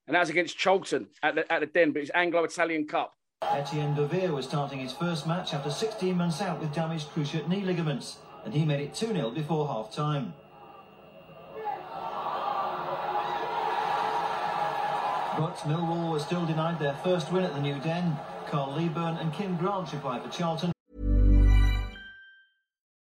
and 0.07 0.15
that 0.15 0.19
was 0.19 0.29
against 0.29 0.57
Charlton 0.57 1.07
at 1.21 1.35
the 1.35 1.51
at 1.51 1.59
the 1.61 1.67
Den. 1.67 1.91
But 1.91 2.03
it's 2.03 2.11
Anglo-Italian 2.13 2.87
Cup. 2.87 3.13
Etienne 3.41 3.95
Verveer 3.95 4.31
was 4.31 4.45
starting 4.45 4.79
his 4.79 4.93
first 4.93 5.27
match 5.27 5.53
after 5.53 5.69
16 5.69 6.15
months 6.15 6.41
out 6.41 6.59
with 6.61 6.73
damaged 6.73 7.09
cruciate 7.09 7.47
knee 7.47 7.61
ligaments, 7.61 8.17
and 8.45 8.53
he 8.53 8.65
made 8.65 8.79
it 8.79 8.93
2 8.93 9.07
0 9.07 9.31
before 9.31 9.67
half 9.67 9.93
time. 9.93 10.33
But 15.37 15.55
Millwall 15.65 16.11
were 16.11 16.19
still 16.19 16.45
denied 16.45 16.79
their 16.79 16.93
first 17.03 17.31
win 17.31 17.43
at 17.43 17.55
the 17.55 17.61
New 17.61 17.79
Den. 17.79 18.15
Carl 18.47 18.75
Leaburn 18.75 19.17
and 19.17 19.33
Kim 19.33 19.57
Grant 19.57 19.91
reply 19.91 20.19
for 20.19 20.29
Charlton. 20.29 20.72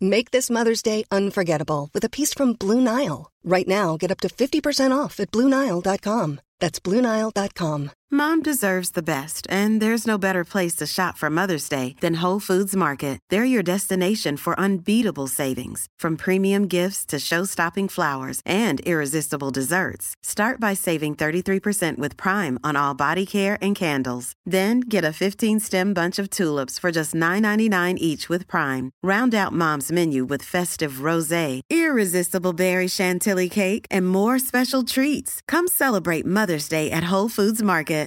Make 0.00 0.30
this 0.30 0.50
Mother's 0.50 0.82
Day 0.82 1.04
unforgettable 1.10 1.88
with 1.94 2.04
a 2.04 2.10
piece 2.10 2.34
from 2.34 2.52
Blue 2.52 2.82
Nile. 2.82 3.30
Right 3.42 3.66
now, 3.66 3.96
get 3.96 4.10
up 4.10 4.20
to 4.20 4.28
50% 4.28 4.96
off 4.96 5.20
at 5.20 5.30
BlueNile.com. 5.30 6.40
That's 6.58 6.80
BlueNile.com. 6.80 7.90
Mom 8.08 8.40
deserves 8.40 8.90
the 8.90 9.02
best, 9.02 9.48
and 9.50 9.82
there's 9.82 10.06
no 10.06 10.16
better 10.16 10.44
place 10.44 10.76
to 10.76 10.86
shop 10.86 11.18
for 11.18 11.28
Mother's 11.28 11.68
Day 11.68 11.96
than 12.00 12.22
Whole 12.22 12.38
Foods 12.38 12.74
Market. 12.74 13.18
They're 13.30 13.44
your 13.44 13.64
destination 13.64 14.36
for 14.36 14.58
unbeatable 14.60 15.26
savings, 15.26 15.88
from 15.98 16.16
premium 16.16 16.68
gifts 16.68 17.04
to 17.06 17.18
show-stopping 17.18 17.88
flowers 17.88 18.40
and 18.46 18.80
irresistible 18.80 19.50
desserts. 19.50 20.14
Start 20.22 20.60
by 20.60 20.72
saving 20.72 21.16
33% 21.16 21.98
with 21.98 22.16
Prime 22.16 22.60
on 22.62 22.76
all 22.76 22.94
body 22.94 23.26
care 23.26 23.58
and 23.60 23.74
candles. 23.74 24.34
Then 24.44 24.80
get 24.80 25.04
a 25.04 25.08
15-stem 25.08 25.92
bunch 25.92 26.20
of 26.20 26.30
tulips 26.30 26.78
for 26.78 26.92
just 26.92 27.12
$9.99 27.12 27.96
each 27.98 28.28
with 28.28 28.46
Prime. 28.46 28.92
Round 29.02 29.34
out 29.34 29.52
Mom's 29.52 29.85
menu 29.92 30.24
with 30.24 30.42
festive 30.42 31.02
rosé, 31.08 31.60
irresistible 31.68 32.54
berry 32.54 32.88
chantilly 32.88 33.48
cake, 33.48 33.86
and 33.90 34.08
more 34.08 34.38
special 34.38 34.84
treats. 34.84 35.40
Come 35.46 35.66
celebrate 35.66 36.24
Mother's 36.24 36.68
Day 36.68 36.90
at 36.90 37.12
Whole 37.12 37.28
Foods 37.28 37.62
Market. 37.62 38.06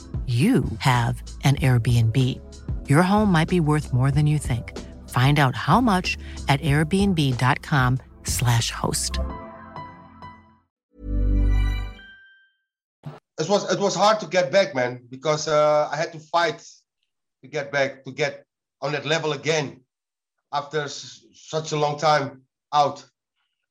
you 0.27 0.63
have 0.79 1.21
an 1.43 1.55
Airbnb. 1.57 2.17
Your 2.89 3.01
home 3.01 3.31
might 3.31 3.49
be 3.49 3.59
worth 3.59 3.91
more 3.93 4.11
than 4.11 4.27
you 4.27 4.37
think. 4.37 4.77
Find 5.09 5.39
out 5.39 5.55
how 5.55 5.81
much 5.81 6.17
at 6.47 6.61
airbnb.com/slash 6.61 8.71
host. 8.71 9.19
It 13.39 13.49
was 13.49 13.71
it 13.71 13.79
was 13.79 13.95
hard 13.95 14.19
to 14.19 14.27
get 14.27 14.51
back, 14.51 14.75
man, 14.75 15.01
because 15.09 15.47
uh, 15.47 15.89
I 15.91 15.95
had 15.95 16.11
to 16.13 16.19
fight 16.19 16.63
to 17.41 17.47
get 17.47 17.71
back 17.71 18.03
to 18.05 18.11
get 18.11 18.45
on 18.81 18.91
that 18.91 19.05
level 19.05 19.33
again 19.33 19.81
after 20.53 20.81
s- 20.81 21.23
such 21.33 21.71
a 21.71 21.77
long 21.77 21.97
time 21.97 22.43
out. 22.71 23.03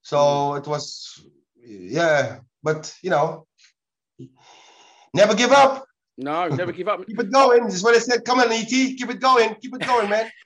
So 0.03 0.55
it 0.55 0.67
was, 0.67 1.21
yeah, 1.65 2.41
but 2.63 2.93
you 3.03 3.11
know, 3.11 3.47
never 5.15 5.35
give 5.35 5.53
up. 5.53 5.87
No, 6.21 6.49
never 6.49 6.73
give 6.73 6.89
up. 6.89 7.07
Keep 7.07 7.19
it 7.19 7.33
going. 7.33 7.65
This 7.65 7.75
is 7.77 7.83
what 7.83 7.95
I 7.95 7.99
said. 7.99 8.25
Come 8.25 8.41
on, 8.41 8.53
ET, 8.53 8.69
keep 8.69 9.09
it 9.09 9.21
going. 9.21 9.55
Keep 9.57 9.77
it 9.77 9.87
going, 9.87 10.11
man. 10.11 10.31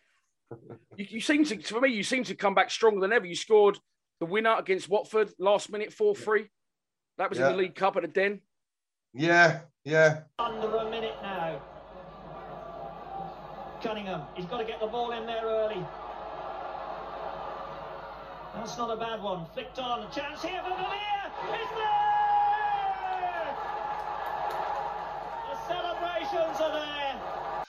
You, 0.96 1.06
you 1.08 1.20
seem 1.20 1.44
to, 1.46 1.60
for 1.60 1.80
me, 1.80 1.88
you 1.88 2.04
seem 2.04 2.22
to 2.22 2.36
come 2.36 2.54
back 2.54 2.70
stronger 2.70 3.00
than 3.00 3.12
ever. 3.12 3.26
You 3.26 3.34
scored 3.34 3.76
the 4.20 4.26
winner 4.26 4.54
against 4.56 4.88
Watford 4.88 5.32
last 5.40 5.68
minute, 5.72 5.92
four 5.92 6.14
three. 6.14 6.48
That 7.18 7.30
was 7.30 7.40
in 7.40 7.44
the 7.46 7.56
League 7.56 7.74
Cup 7.74 7.96
at 7.96 8.02
the 8.02 8.08
Den. 8.08 8.40
Yeah, 9.12 9.62
yeah. 9.84 10.20
Under 10.38 10.68
a 10.68 10.88
minute 10.88 11.16
now. 11.20 11.60
Cunningham, 13.82 14.22
he's 14.36 14.46
got 14.46 14.58
to 14.58 14.64
get 14.64 14.78
the 14.78 14.86
ball 14.86 15.10
in 15.10 15.26
there 15.26 15.42
early. 15.44 15.84
That's 18.54 18.78
not 18.78 18.90
a 18.90 18.96
bad 18.96 19.20
one. 19.20 19.46
Flicked 19.52 19.78
on, 19.80 20.10
chance 20.12 20.42
here 20.42 20.62
for 20.62 20.70
Villiers. 20.70 21.32
It's 21.52 21.70
there! 21.74 22.14
The 25.50 25.56
celebrations 26.34 26.60
are 26.60 26.72
there. 26.72 27.64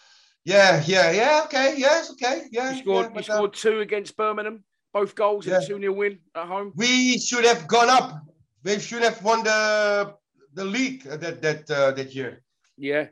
Yeah, 0.46 0.84
yeah, 0.86 1.12
yeah. 1.12 1.42
Okay, 1.46 1.76
yes, 1.78 2.12
okay, 2.12 2.44
yeah. 2.52 2.72
You 2.72 2.82
scored, 2.82 3.06
yeah, 3.06 3.10
you 3.10 3.16
but, 3.16 3.30
uh, 3.30 3.36
scored 3.36 3.54
two 3.54 3.80
against 3.80 4.16
Birmingham, 4.16 4.64
both 4.94 5.16
goals 5.16 5.46
in 5.48 5.54
Yeah. 5.54 5.60
a 5.60 5.68
2 5.68 5.80
0 5.80 5.94
win 5.94 6.20
at 6.36 6.48
home. 6.48 6.72
we 6.76 7.18
should 7.18 7.46
have 7.46 7.68
gone 7.68 7.90
up. 7.90 8.22
We 8.64 8.80
should 8.80 9.04
have 9.04 9.22
won 9.24 9.44
the 9.44 10.14
the 10.54 10.66
league 10.66 11.06
uh, 11.08 11.18
that 11.18 11.42
that 11.42 11.70
uh, 11.70 11.92
that 11.98 12.14
year. 12.16 12.32
Yeah. 12.78 13.08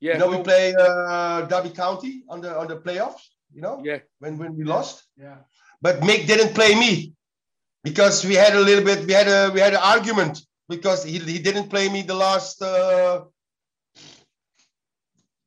Yeah. 0.00 0.14
you 0.14 0.18
know, 0.20 0.28
well, 0.28 0.38
we 0.38 0.44
play 0.44 0.74
uh, 0.78 1.42
Derby 1.50 1.70
County 1.70 2.22
on 2.28 2.40
the 2.40 2.50
on 2.60 2.66
the 2.68 2.76
playoffs. 2.86 3.24
You 3.54 3.62
know, 3.62 3.80
Yeah. 3.84 4.00
when 4.18 4.38
when 4.38 4.52
we 4.56 4.64
lost. 4.64 5.04
Yeah. 5.16 5.38
But 5.80 6.00
Mick 6.00 6.26
didn't 6.26 6.54
play 6.54 6.74
me 6.74 6.92
because 7.82 8.24
we 8.28 8.34
had 8.34 8.54
a 8.54 8.60
little 8.60 8.84
bit. 8.84 9.06
We 9.06 9.12
had 9.20 9.28
a 9.28 9.50
we 9.54 9.60
had 9.60 9.74
an 9.74 9.82
argument 9.94 10.34
because 10.68 11.00
he 11.04 11.18
he 11.18 11.38
didn't 11.38 11.68
play 11.74 11.88
me 11.88 12.02
the 12.02 12.18
last 12.26 12.60
uh, 12.62 13.24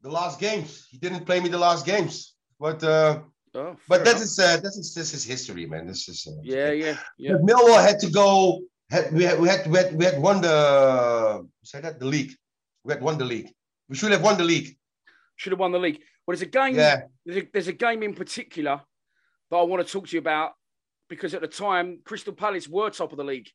the 0.01 0.09
last 0.09 0.39
games. 0.39 0.87
He 0.91 0.97
didn't 0.97 1.25
play 1.25 1.39
me 1.39 1.49
the 1.49 1.57
last 1.57 1.85
games. 1.85 2.35
But 2.59 2.83
uh, 2.83 3.21
Oh, 3.55 3.75
but 3.87 4.05
that 4.05 4.17
is 4.17 4.37
uh, 4.37 4.57
this 4.57 4.77
is 4.77 4.93
this 4.93 5.13
is 5.13 5.23
history, 5.23 5.65
man. 5.65 5.87
This 5.87 6.07
is 6.07 6.27
uh, 6.27 6.39
Yeah, 6.43 6.71
yeah, 6.71 6.97
yeah. 7.17 7.31
But 7.33 7.41
Millwall 7.41 7.81
had 7.81 7.99
to 8.01 8.09
go 8.11 8.61
had 8.91 9.11
we 9.11 9.23
had 9.23 9.39
we 9.39 9.47
had 9.49 9.65
we 9.67 9.77
had, 9.77 9.95
we 9.95 10.05
had 10.05 10.21
won 10.21 10.41
the 10.41 11.47
say 11.63 11.81
that 11.81 11.99
the 11.99 12.05
league. 12.05 12.31
We 12.83 12.93
had 12.93 13.01
won 13.01 13.17
the 13.17 13.25
league. 13.25 13.49
We 13.87 13.95
should 13.95 14.11
have 14.11 14.21
won 14.21 14.37
the 14.37 14.43
league. 14.43 14.77
Should 15.35 15.51
have 15.51 15.59
won 15.59 15.71
the 15.71 15.79
league. 15.79 15.99
Well, 16.25 16.35
there's 16.35 16.43
a 16.43 16.45
game. 16.45 16.75
Yeah. 16.75 17.01
There's 17.25 17.43
a, 17.43 17.47
there's 17.51 17.67
a 17.67 17.73
game 17.73 18.03
in 18.03 18.13
particular 18.13 18.81
that 19.49 19.57
I 19.57 19.63
want 19.63 19.85
to 19.85 19.91
talk 19.91 20.07
to 20.07 20.13
you 20.15 20.19
about 20.19 20.51
because 21.09 21.33
at 21.33 21.41
the 21.41 21.47
time 21.47 21.99
Crystal 22.05 22.33
Palace 22.33 22.67
were 22.67 22.89
top 22.91 23.11
of 23.11 23.17
the 23.17 23.23
league. 23.23 23.49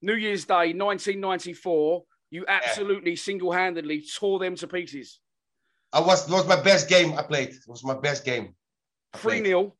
New 0.00 0.14
Year's 0.14 0.44
Day, 0.44 0.72
1994. 0.72 2.04
You 2.30 2.44
absolutely 2.48 3.16
single-handedly 3.16 4.04
tore 4.18 4.38
them 4.38 4.56
to 4.56 4.66
pieces. 4.66 5.20
I 5.92 6.00
was 6.00 6.28
it 6.28 6.32
was 6.32 6.46
my 6.46 6.60
best 6.60 6.88
game 6.88 7.14
I 7.18 7.22
played. 7.22 7.50
It 7.50 7.66
was 7.66 7.84
my 7.84 7.94
best 7.94 8.24
game. 8.24 8.54
Three 9.16 9.40
played. 9.40 9.46
0 9.46 9.76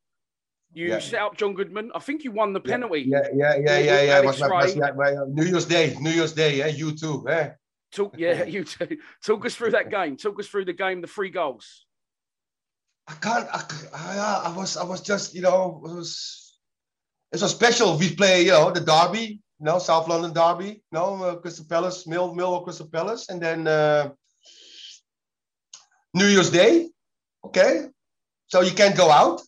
You 0.72 0.88
Yeah. 0.88 0.98
set 0.98 1.20
up 1.20 1.36
John 1.36 1.54
Goodman. 1.54 1.90
I 1.94 1.98
think 2.00 2.24
you 2.24 2.32
won 2.32 2.52
the 2.52 2.60
penalty. 2.60 3.04
Yeah, 3.06 3.28
yeah, 3.34 3.56
yeah, 3.56 3.78
yeah, 3.78 4.02
yeah. 4.02 4.18
It 4.20 4.26
was 4.26 4.40
my, 4.40 4.46
Ray. 4.46 4.74
my, 4.74 4.92
my, 4.92 5.10
New 5.28 5.44
Year's 5.44 5.66
Day, 5.66 5.96
New 6.00 6.10
Year's 6.10 6.32
Day. 6.32 6.56
Yeah, 6.58 6.66
you 6.66 6.94
too. 6.96 7.24
Yeah. 7.26 7.52
Talk, 7.92 8.14
yeah, 8.18 8.44
you 8.54 8.64
too. 8.64 8.98
Talk 9.24 9.46
us 9.46 9.54
through 9.54 9.70
that 9.72 9.90
game. 9.90 10.16
Talk 10.16 10.38
us 10.38 10.48
through 10.48 10.66
the 10.66 10.72
game, 10.72 11.00
the 11.00 11.06
three 11.06 11.30
goals. 11.30 11.86
I 13.08 13.14
can't. 13.14 13.48
I, 13.52 13.62
I, 13.94 14.42
I 14.46 14.56
was. 14.56 14.76
I 14.76 14.84
was 14.84 15.00
just. 15.00 15.34
You 15.34 15.42
know. 15.42 15.82
It 15.84 15.94
was. 15.94 16.58
It's 17.32 17.42
was 17.42 17.52
special. 17.52 17.96
We 17.98 18.14
play. 18.14 18.42
You 18.46 18.52
know 18.52 18.70
the 18.70 18.80
derby. 18.80 19.40
You 19.58 19.64
know 19.64 19.78
South 19.78 20.08
London 20.08 20.32
derby. 20.32 20.82
You 20.90 20.92
know 20.92 21.22
uh, 21.22 21.36
Crystal 21.36 21.66
Palace, 21.68 22.06
Mill, 22.06 22.34
Mill 22.34 22.54
or 22.54 22.64
Crystal 22.64 22.88
Palace, 22.88 23.28
and 23.28 23.40
then 23.40 23.66
uh, 23.66 24.10
New 26.16 26.26
Year's 26.26 26.50
Day. 26.50 26.88
Okay, 27.44 27.86
so 28.46 28.62
you 28.62 28.72
can't 28.72 28.96
go 28.96 29.10
out 29.10 29.40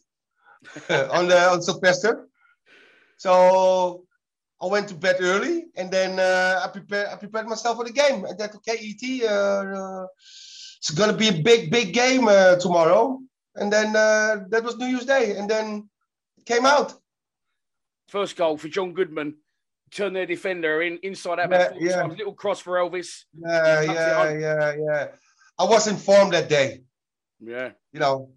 on 1.17 1.29
the 1.29 1.41
on 1.53 1.63
Sylvester. 1.63 2.29
So 3.17 4.05
I 4.61 4.67
went 4.67 4.89
to 4.89 4.95
bed 4.95 5.17
early, 5.21 5.67
and 5.77 5.91
then 5.91 6.21
uh, 6.21 6.61
I 6.65 6.69
prepared. 6.69 7.09
I 7.09 7.17
prepared 7.17 7.49
myself 7.49 7.79
for 7.79 7.85
the 7.85 7.93
game. 7.93 8.25
And 8.25 8.39
that 8.39 8.55
okay, 8.57 8.79
Et. 8.81 9.03
Uh, 9.25 9.65
uh, 9.81 10.07
it's 10.79 10.91
gonna 10.91 11.17
be 11.17 11.29
a 11.29 11.43
big, 11.43 11.71
big 11.71 11.93
game 11.93 12.29
uh, 12.29 12.57
tomorrow. 12.57 13.19
And 13.57 13.73
then 13.73 13.97
uh, 13.97 14.45
that 14.51 14.63
was 14.63 14.77
New 14.77 14.87
Year's 14.87 15.07
Day, 15.07 15.37
and 15.37 15.51
then 15.51 15.89
it 16.37 16.47
came 16.47 16.67
out. 16.67 16.93
First 18.09 18.37
goal 18.37 18.57
for 18.57 18.69
John 18.69 18.93
Goodman. 18.93 19.37
Turn 19.91 20.13
their 20.13 20.27
defender 20.27 20.83
in 20.83 20.99
inside 21.03 21.41
out 21.41 21.51
Yeah, 21.51 21.73
yeah. 21.81 22.07
Little 22.07 22.35
cross 22.35 22.61
for 22.61 22.75
Elvis. 22.77 23.25
Yeah, 23.33 23.81
He 23.81 23.87
tucks 23.87 23.99
it 23.99 24.41
yeah, 24.41 24.75
yeah, 24.75 24.75
yeah. 24.79 25.07
I 25.59 25.65
wasn't 25.65 25.99
informed 25.99 26.33
that 26.35 26.49
day, 26.49 26.83
Yeah. 27.41 27.73
you 27.93 28.01
know. 28.01 28.31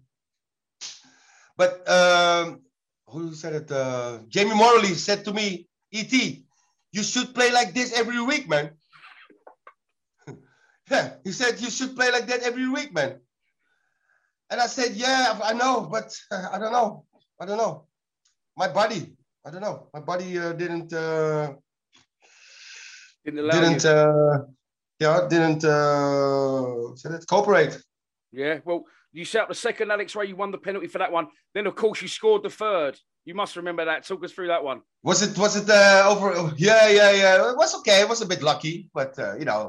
But 1.56 1.86
um, 1.88 2.62
who 3.06 3.34
said 3.34 3.54
it? 3.54 3.70
Uh, 3.70 4.18
Jamie 4.28 4.56
Moralee 4.56 4.94
said 4.96 5.24
to 5.26 5.32
me, 5.32 5.68
"Et, 5.92 6.12
you 6.90 7.02
should 7.02 7.34
play 7.34 7.52
like 7.52 7.74
this 7.74 7.92
every 7.92 8.20
week, 8.20 8.48
man." 8.48 8.72
yeah, 10.90 11.14
he 11.22 11.30
said 11.32 11.60
you 11.60 11.70
should 11.70 11.94
play 11.94 12.10
like 12.10 12.26
that 12.26 12.42
every 12.42 12.68
week, 12.68 12.92
man. 12.92 13.20
And 14.50 14.60
I 14.60 14.66
said, 14.66 14.92
"Yeah, 14.96 15.38
I 15.44 15.52
know, 15.52 15.86
but 15.90 16.10
uh, 16.32 16.48
I 16.52 16.58
don't 16.58 16.72
know. 16.72 17.04
I 17.40 17.46
don't 17.46 17.58
know. 17.58 17.86
My 18.56 18.68
body, 18.68 19.14
I 19.46 19.50
don't 19.50 19.62
know. 19.62 19.88
My 19.94 20.00
body 20.00 20.38
uh, 20.38 20.52
didn't." 20.54 20.92
Uh, 20.92 21.54
Didn't 23.24 23.38
allow 23.38 23.54
didn't 23.54 23.84
you. 25.02 25.08
yeah 25.08 25.28
didn't 25.28 25.62
uh 25.64 26.94
said 26.96 27.12
it 27.12 27.24
cooperate 27.32 27.74
Yeah. 28.32 28.60
Well, 28.64 28.80
you 29.12 29.24
set 29.26 29.42
up 29.42 29.48
the 29.48 29.54
second, 29.68 29.90
Alex 29.90 30.16
Rae. 30.16 30.26
You 30.30 30.36
won 30.36 30.50
the 30.52 30.58
penalty 30.68 30.88
for 30.88 30.98
that 31.02 31.12
one. 31.12 31.26
Then, 31.54 31.66
of 31.66 31.74
course, 31.82 32.00
you 32.02 32.08
scored 32.08 32.42
the 32.42 32.48
third. 32.62 32.94
You 33.28 33.34
must 33.34 33.56
remember 33.56 33.84
that. 33.84 34.06
Talk 34.08 34.24
us 34.24 34.32
through 34.32 34.48
that 34.54 34.64
one. 34.64 34.80
was 35.08 35.20
it 35.26 35.36
was 35.44 35.54
it 35.60 35.68
uh 35.68 36.10
over 36.12 36.28
yeah 36.68 36.88
yeah 36.98 37.10
yeah 37.22 37.50
it 37.50 37.56
was 37.62 37.74
okay 37.80 37.98
it 38.04 38.08
was 38.08 38.20
a 38.22 38.26
bit 38.32 38.40
lucky 38.50 38.74
but 38.98 39.12
uh, 39.18 39.34
you 39.40 39.44
know 39.50 39.62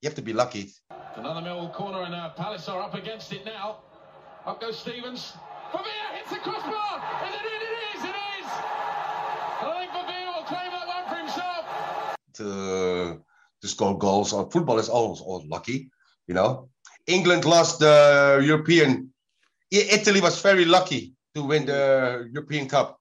you 0.00 0.06
have 0.08 0.14
to 0.20 0.26
be 0.30 0.32
lucky 0.42 0.64
Another 1.16 1.42
Millwall 1.46 1.72
corner, 1.80 2.02
and 2.06 2.14
uh, 2.14 2.30
Palace 2.42 2.68
are 2.68 2.80
up 2.86 2.94
against 3.02 3.32
it 3.36 3.44
now. 3.44 3.68
Up 4.46 4.60
goes 4.60 4.76
Stevens. 4.84 5.22
Favia 5.72 6.06
hits 6.16 6.30
the 6.34 6.40
crossbar, 6.46 6.94
and 7.24 7.32
it, 7.38 7.44
it 7.56 7.62
is, 7.92 8.00
it 8.10 8.16
is. 8.36 8.48
And 9.60 9.68
I 9.72 9.74
think 9.80 9.90
Favia 9.96 10.26
will 10.34 10.46
claim 10.52 10.70
that 10.76 10.86
one 10.94 11.04
for 11.10 11.18
himself. 11.24 11.62
to 12.38 12.48
to 13.64 13.68
score 13.68 13.96
goals 13.96 14.34
or 14.34 14.50
football 14.50 14.78
is 14.78 14.90
always, 14.90 15.20
always 15.22 15.48
lucky 15.48 15.88
you 16.28 16.34
know 16.34 16.68
england 17.06 17.44
lost 17.46 17.78
the 17.80 17.96
european 18.44 19.08
italy 19.70 20.20
was 20.20 20.42
very 20.42 20.66
lucky 20.66 21.14
to 21.34 21.42
win 21.42 21.64
the 21.64 22.28
european 22.30 22.68
cup 22.68 23.00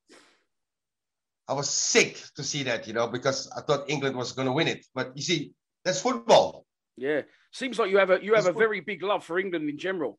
i 1.49 1.53
was 1.53 1.69
sick 1.69 2.13
to 2.37 2.43
see 2.43 2.63
that 2.63 2.87
you 2.87 2.93
know 2.93 3.07
because 3.07 3.51
i 3.57 3.59
thought 3.59 3.89
england 3.89 4.15
was 4.15 4.31
going 4.31 4.47
to 4.47 4.53
win 4.53 4.69
it 4.69 4.85
but 4.95 5.11
you 5.17 5.21
see 5.29 5.51
that's 5.83 5.99
football 6.01 6.65
Yeah. 6.95 7.21
Seems 7.51 7.77
like 7.79 7.89
you 7.93 7.99
have 8.03 8.11
a 8.15 8.17
you 8.25 8.33
have 8.37 8.45
a 8.45 8.53
That's 8.53 8.55
what- 8.55 8.65
very 8.67 8.81
big 8.91 9.01
love 9.11 9.23
for 9.27 9.35
England 9.43 9.65
in 9.73 9.77
general. 9.87 10.11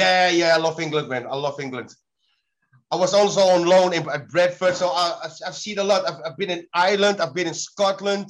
Yeah, 0.00 0.24
yeah, 0.40 0.50
I 0.56 0.58
love 0.66 0.78
England, 0.86 1.06
man. 1.12 1.24
I 1.34 1.36
love 1.46 1.56
England. 1.66 1.90
I 2.94 2.96
was 3.04 3.12
also 3.20 3.42
on 3.54 3.62
loan 3.74 3.90
in, 3.94 4.02
at 4.16 4.22
Bradford, 4.34 4.74
so 4.82 4.86
I, 5.02 5.04
I've, 5.24 5.36
I've 5.46 5.54
seen 5.64 5.78
a 5.78 5.86
lot. 5.90 6.00
I've, 6.08 6.20
I've 6.26 6.38
been 6.42 6.50
in 6.56 6.62
Ireland, 6.74 7.16
I've 7.22 7.34
been 7.38 7.46
in 7.52 7.58
Scotland. 7.68 8.28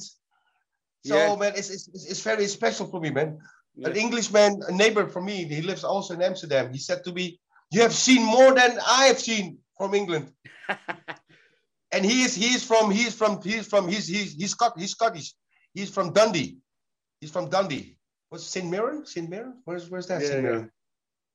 So, 1.05 1.15
Yeah. 1.15 1.35
man, 1.35 1.53
it's, 1.55 1.69
it's, 1.69 1.87
it's 1.87 2.21
very 2.21 2.47
special 2.47 2.87
for 2.87 2.99
me, 2.99 3.09
man. 3.09 3.39
An 3.83 3.95
Englishman, 3.95 4.61
a 4.67 4.71
neighbor 4.73 5.07
for 5.07 5.21
me, 5.21 5.45
he 5.45 5.61
lives 5.61 5.83
also 5.85 6.13
in 6.13 6.21
Amsterdam. 6.21 6.73
He 6.73 6.79
said 6.79 7.03
to 7.05 7.13
me, 7.13 7.39
"You 7.71 7.81
have 7.81 7.93
seen 7.93 8.23
more 8.23 8.53
than 8.53 8.77
I 8.85 9.05
have 9.05 9.19
seen 9.19 9.59
from 9.77 9.93
England." 9.93 10.33
and 11.93 12.03
he 12.05 12.23
is 12.23 12.35
he 12.35 12.53
is 12.53 12.63
from 12.65 12.91
he 12.91 13.03
is 13.03 13.15
from 13.15 13.41
he 13.41 13.55
is 13.55 13.67
from 13.67 13.87
he's 13.87 14.07
he's 14.07 14.33
he's, 14.33 14.51
Scot- 14.51 14.77
he's 14.77 14.91
Scottish. 14.91 15.33
He's 15.73 15.89
from 15.89 16.11
Dundee. 16.11 16.57
He's 17.21 17.31
from 17.31 17.49
Dundee. 17.49 17.97
What's 18.29 18.45
St. 18.45 18.69
Mirren? 18.69 19.05
St. 19.05 19.29
Mirren? 19.29 19.61
Where's 19.63 19.89
where's 19.89 20.07
that? 20.07 20.21
Yeah, 20.21 20.27
St. 20.27 20.43
Mirren. 20.43 20.71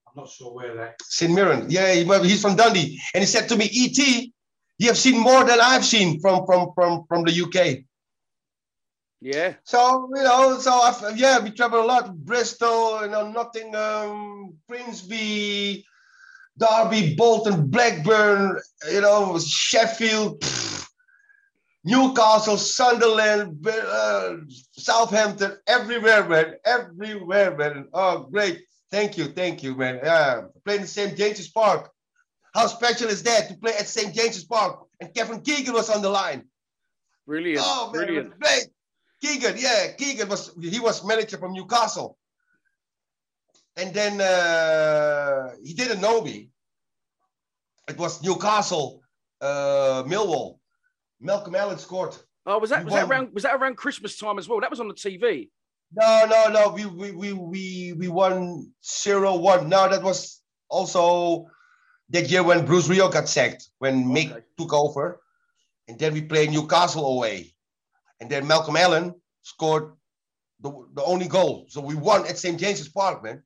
I'm 0.06 0.14
not 0.16 0.28
sure 0.28 0.52
where 0.52 0.76
that. 0.76 0.96
St. 1.02 1.32
Mirren. 1.32 1.66
Yeah, 1.70 1.92
he, 1.92 2.04
he's 2.28 2.42
from 2.42 2.56
Dundee. 2.56 3.00
And 3.14 3.22
he 3.22 3.26
said 3.26 3.48
to 3.48 3.56
me, 3.56 3.64
E.T., 3.72 4.32
you 4.78 4.86
have 4.88 4.98
seen 4.98 5.18
more 5.18 5.44
than 5.44 5.58
I've 5.60 5.84
seen 5.84 6.20
from 6.20 6.44
from 6.46 6.72
from 6.74 7.04
from 7.08 7.24
the 7.24 7.32
UK. 7.32 7.84
Yeah. 9.24 9.54
So, 9.64 10.10
you 10.14 10.22
know, 10.22 10.58
so 10.58 10.70
I've, 10.70 11.16
yeah, 11.16 11.42
we 11.42 11.50
travel 11.50 11.80
a 11.80 11.86
lot. 11.86 12.14
Bristol, 12.14 13.00
you 13.00 13.08
know, 13.08 13.32
Nottingham, 13.32 14.52
Grimsby, 14.68 15.86
Derby, 16.58 17.14
Bolton, 17.16 17.68
Blackburn, 17.68 18.60
you 18.92 19.00
know, 19.00 19.38
Sheffield, 19.38 20.40
pfft, 20.40 20.88
Newcastle, 21.84 22.58
Sunderland, 22.58 23.66
uh, 23.66 24.34
Southampton, 24.72 25.56
everywhere, 25.66 26.28
man. 26.28 26.56
Everywhere, 26.66 27.56
man. 27.56 27.88
Oh, 27.94 28.28
great. 28.30 28.60
Thank 28.90 29.16
you. 29.16 29.24
Thank 29.24 29.62
you, 29.62 29.74
man. 29.74 30.00
Yeah, 30.02 30.42
playing 30.66 30.82
in 30.82 30.86
St. 30.86 31.16
James's 31.16 31.48
Park. 31.48 31.90
How 32.54 32.66
special 32.66 33.08
is 33.08 33.22
that 33.22 33.48
to 33.48 33.56
play 33.56 33.72
at 33.72 33.88
St. 33.88 34.14
James's 34.14 34.44
Park? 34.44 34.86
And 35.00 35.14
Kevin 35.14 35.40
Keegan 35.40 35.72
was 35.72 35.88
on 35.88 36.02
the 36.02 36.10
line. 36.10 36.44
Brilliant. 37.26 37.62
Oh 37.64 37.90
man, 37.90 38.04
Brilliant. 38.04 38.38
great. 38.38 38.66
Keegan, 39.24 39.56
yeah, 39.58 39.92
Keegan 39.92 40.28
was 40.28 40.52
he 40.60 40.80
was 40.80 41.04
manager 41.04 41.38
from 41.38 41.52
Newcastle. 41.52 42.18
And 43.76 43.92
then 43.92 44.20
uh, 44.20 45.50
he 45.64 45.74
didn't 45.74 46.00
know 46.00 46.20
me. 46.22 46.50
It 47.88 47.98
was 47.98 48.22
Newcastle, 48.22 49.02
uh, 49.40 50.04
Millwall. 50.06 50.58
Malcolm 51.20 51.54
Allen 51.54 51.78
scored. 51.78 52.14
Oh, 52.46 52.58
was 52.58 52.70
that 52.70 52.80
We 52.80 52.84
was 52.86 52.94
that 52.94 53.08
around 53.08 53.32
was 53.32 53.42
that 53.44 53.54
around 53.54 53.76
Christmas 53.76 54.16
time 54.16 54.38
as 54.38 54.48
well? 54.48 54.60
That 54.60 54.70
was 54.70 54.80
on 54.80 54.88
the 54.88 54.94
TV. 54.94 55.48
No, 55.92 56.26
no, 56.28 56.48
no. 56.50 56.68
We 56.70 56.84
we 56.86 57.10
we 57.12 57.32
we, 57.32 57.92
we 57.96 58.08
won 58.08 58.72
0-1. 58.82 59.66
No, 59.68 59.88
that 59.88 60.02
was 60.02 60.42
also 60.68 61.46
that 62.10 62.28
year 62.30 62.42
when 62.42 62.66
Bruce 62.66 62.88
Rioch 62.88 63.12
got 63.12 63.28
sacked, 63.28 63.70
when 63.78 64.04
Mick 64.04 64.30
Okay. 64.30 64.44
took 64.58 64.72
over. 64.74 65.20
And 65.88 65.98
then 65.98 66.14
we 66.14 66.22
played 66.22 66.50
Newcastle 66.50 67.06
away. 67.06 67.53
And 68.20 68.30
then 68.30 68.46
Malcolm 68.46 68.76
Allen 68.76 69.14
scored 69.42 69.92
the, 70.60 70.70
the 70.94 71.02
only 71.04 71.28
goal. 71.28 71.66
So 71.68 71.80
we 71.80 71.94
won 71.94 72.26
at 72.26 72.38
St. 72.38 72.58
James's 72.58 72.88
Park, 72.88 73.22
man. 73.22 73.42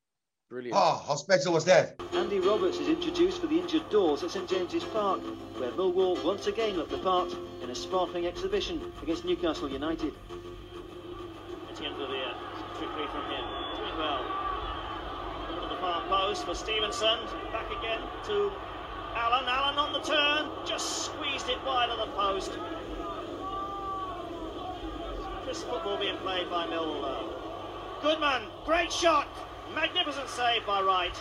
Brilliant. 0.48 0.76
Oh, 0.76 1.04
how 1.06 1.16
special 1.16 1.52
was 1.52 1.66
that? 1.66 2.00
Andy 2.14 2.40
Roberts 2.40 2.78
is 2.78 2.88
introduced 2.88 3.40
for 3.40 3.48
the 3.48 3.58
injured 3.58 3.90
doors 3.90 4.22
at 4.22 4.30
St 4.30 4.48
James's 4.48 4.84
Park, 4.84 5.20
where 5.58 5.70
Millwall 5.72 6.24
once 6.24 6.46
again 6.46 6.74
looked 6.76 6.90
the 6.90 6.98
part 6.98 7.34
in 7.62 7.68
a 7.68 7.74
sparkling 7.74 8.26
exhibition 8.26 8.80
against 9.02 9.26
Newcastle 9.26 9.68
United. 9.68 10.14
Etienne 11.70 11.94
Villiers, 11.98 12.32
uh, 12.32 12.78
quickly 12.78 13.06
from 13.12 13.24
him, 13.28 13.44
doing 13.76 13.98
well. 13.98 14.24
Over 15.50 15.60
to 15.68 15.74
the 15.74 15.80
far 15.82 16.08
post 16.08 16.46
for 16.46 16.54
Stephenson, 16.54 17.18
back 17.52 17.68
again 17.78 18.00
to 18.28 18.50
Allen, 19.14 19.44
Allen 19.46 19.78
on 19.78 19.92
the 19.92 20.00
turn, 20.00 20.48
just 20.64 21.04
squeezed 21.04 21.50
it 21.50 21.58
wide 21.66 21.90
of 21.90 21.98
the 21.98 22.14
post. 22.14 22.58
Crisp 25.48 25.66
football 25.66 25.96
being 25.96 26.18
played 26.18 26.50
by 26.50 26.66
Millwall. 26.66 27.32
Goodman, 28.02 28.42
great 28.66 28.92
shot, 28.92 29.26
magnificent 29.74 30.28
save 30.28 30.66
by 30.66 30.82
Wright. 30.82 31.16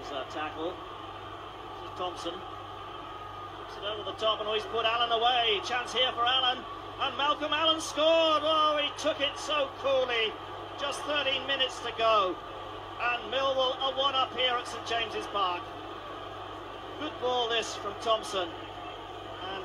Stevens 0.00 0.10
uh, 0.10 0.24
tackle. 0.32 0.70
This 0.70 1.92
is 1.92 1.98
Thompson. 1.98 2.32
Puts 2.32 3.76
it 3.76 3.84
over 3.84 4.10
the 4.10 4.16
top 4.16 4.40
and 4.40 4.48
he's 4.54 4.64
put 4.72 4.86
Allen 4.86 5.12
away. 5.12 5.60
Chance 5.66 5.92
here 5.92 6.10
for 6.12 6.24
Allen. 6.24 6.64
And 7.02 7.16
Malcolm 7.18 7.52
Allen 7.52 7.82
scored. 7.82 8.40
Oh, 8.42 8.80
he 8.82 8.88
took 8.96 9.20
it 9.20 9.36
so 9.36 9.68
coolly. 9.82 10.32
Just 10.80 11.00
13 11.02 11.46
minutes 11.46 11.78
to 11.80 11.92
go. 11.98 12.34
And 13.02 13.30
Millwall 13.30 13.78
are 13.82 13.92
one 13.98 14.14
up 14.14 14.34
here 14.34 14.54
at 14.54 14.66
St 14.66 14.86
James's 14.86 15.26
Park. 15.26 15.60
Good 17.00 17.12
ball 17.20 17.50
this 17.50 17.76
from 17.76 17.92
Thompson. 18.00 18.48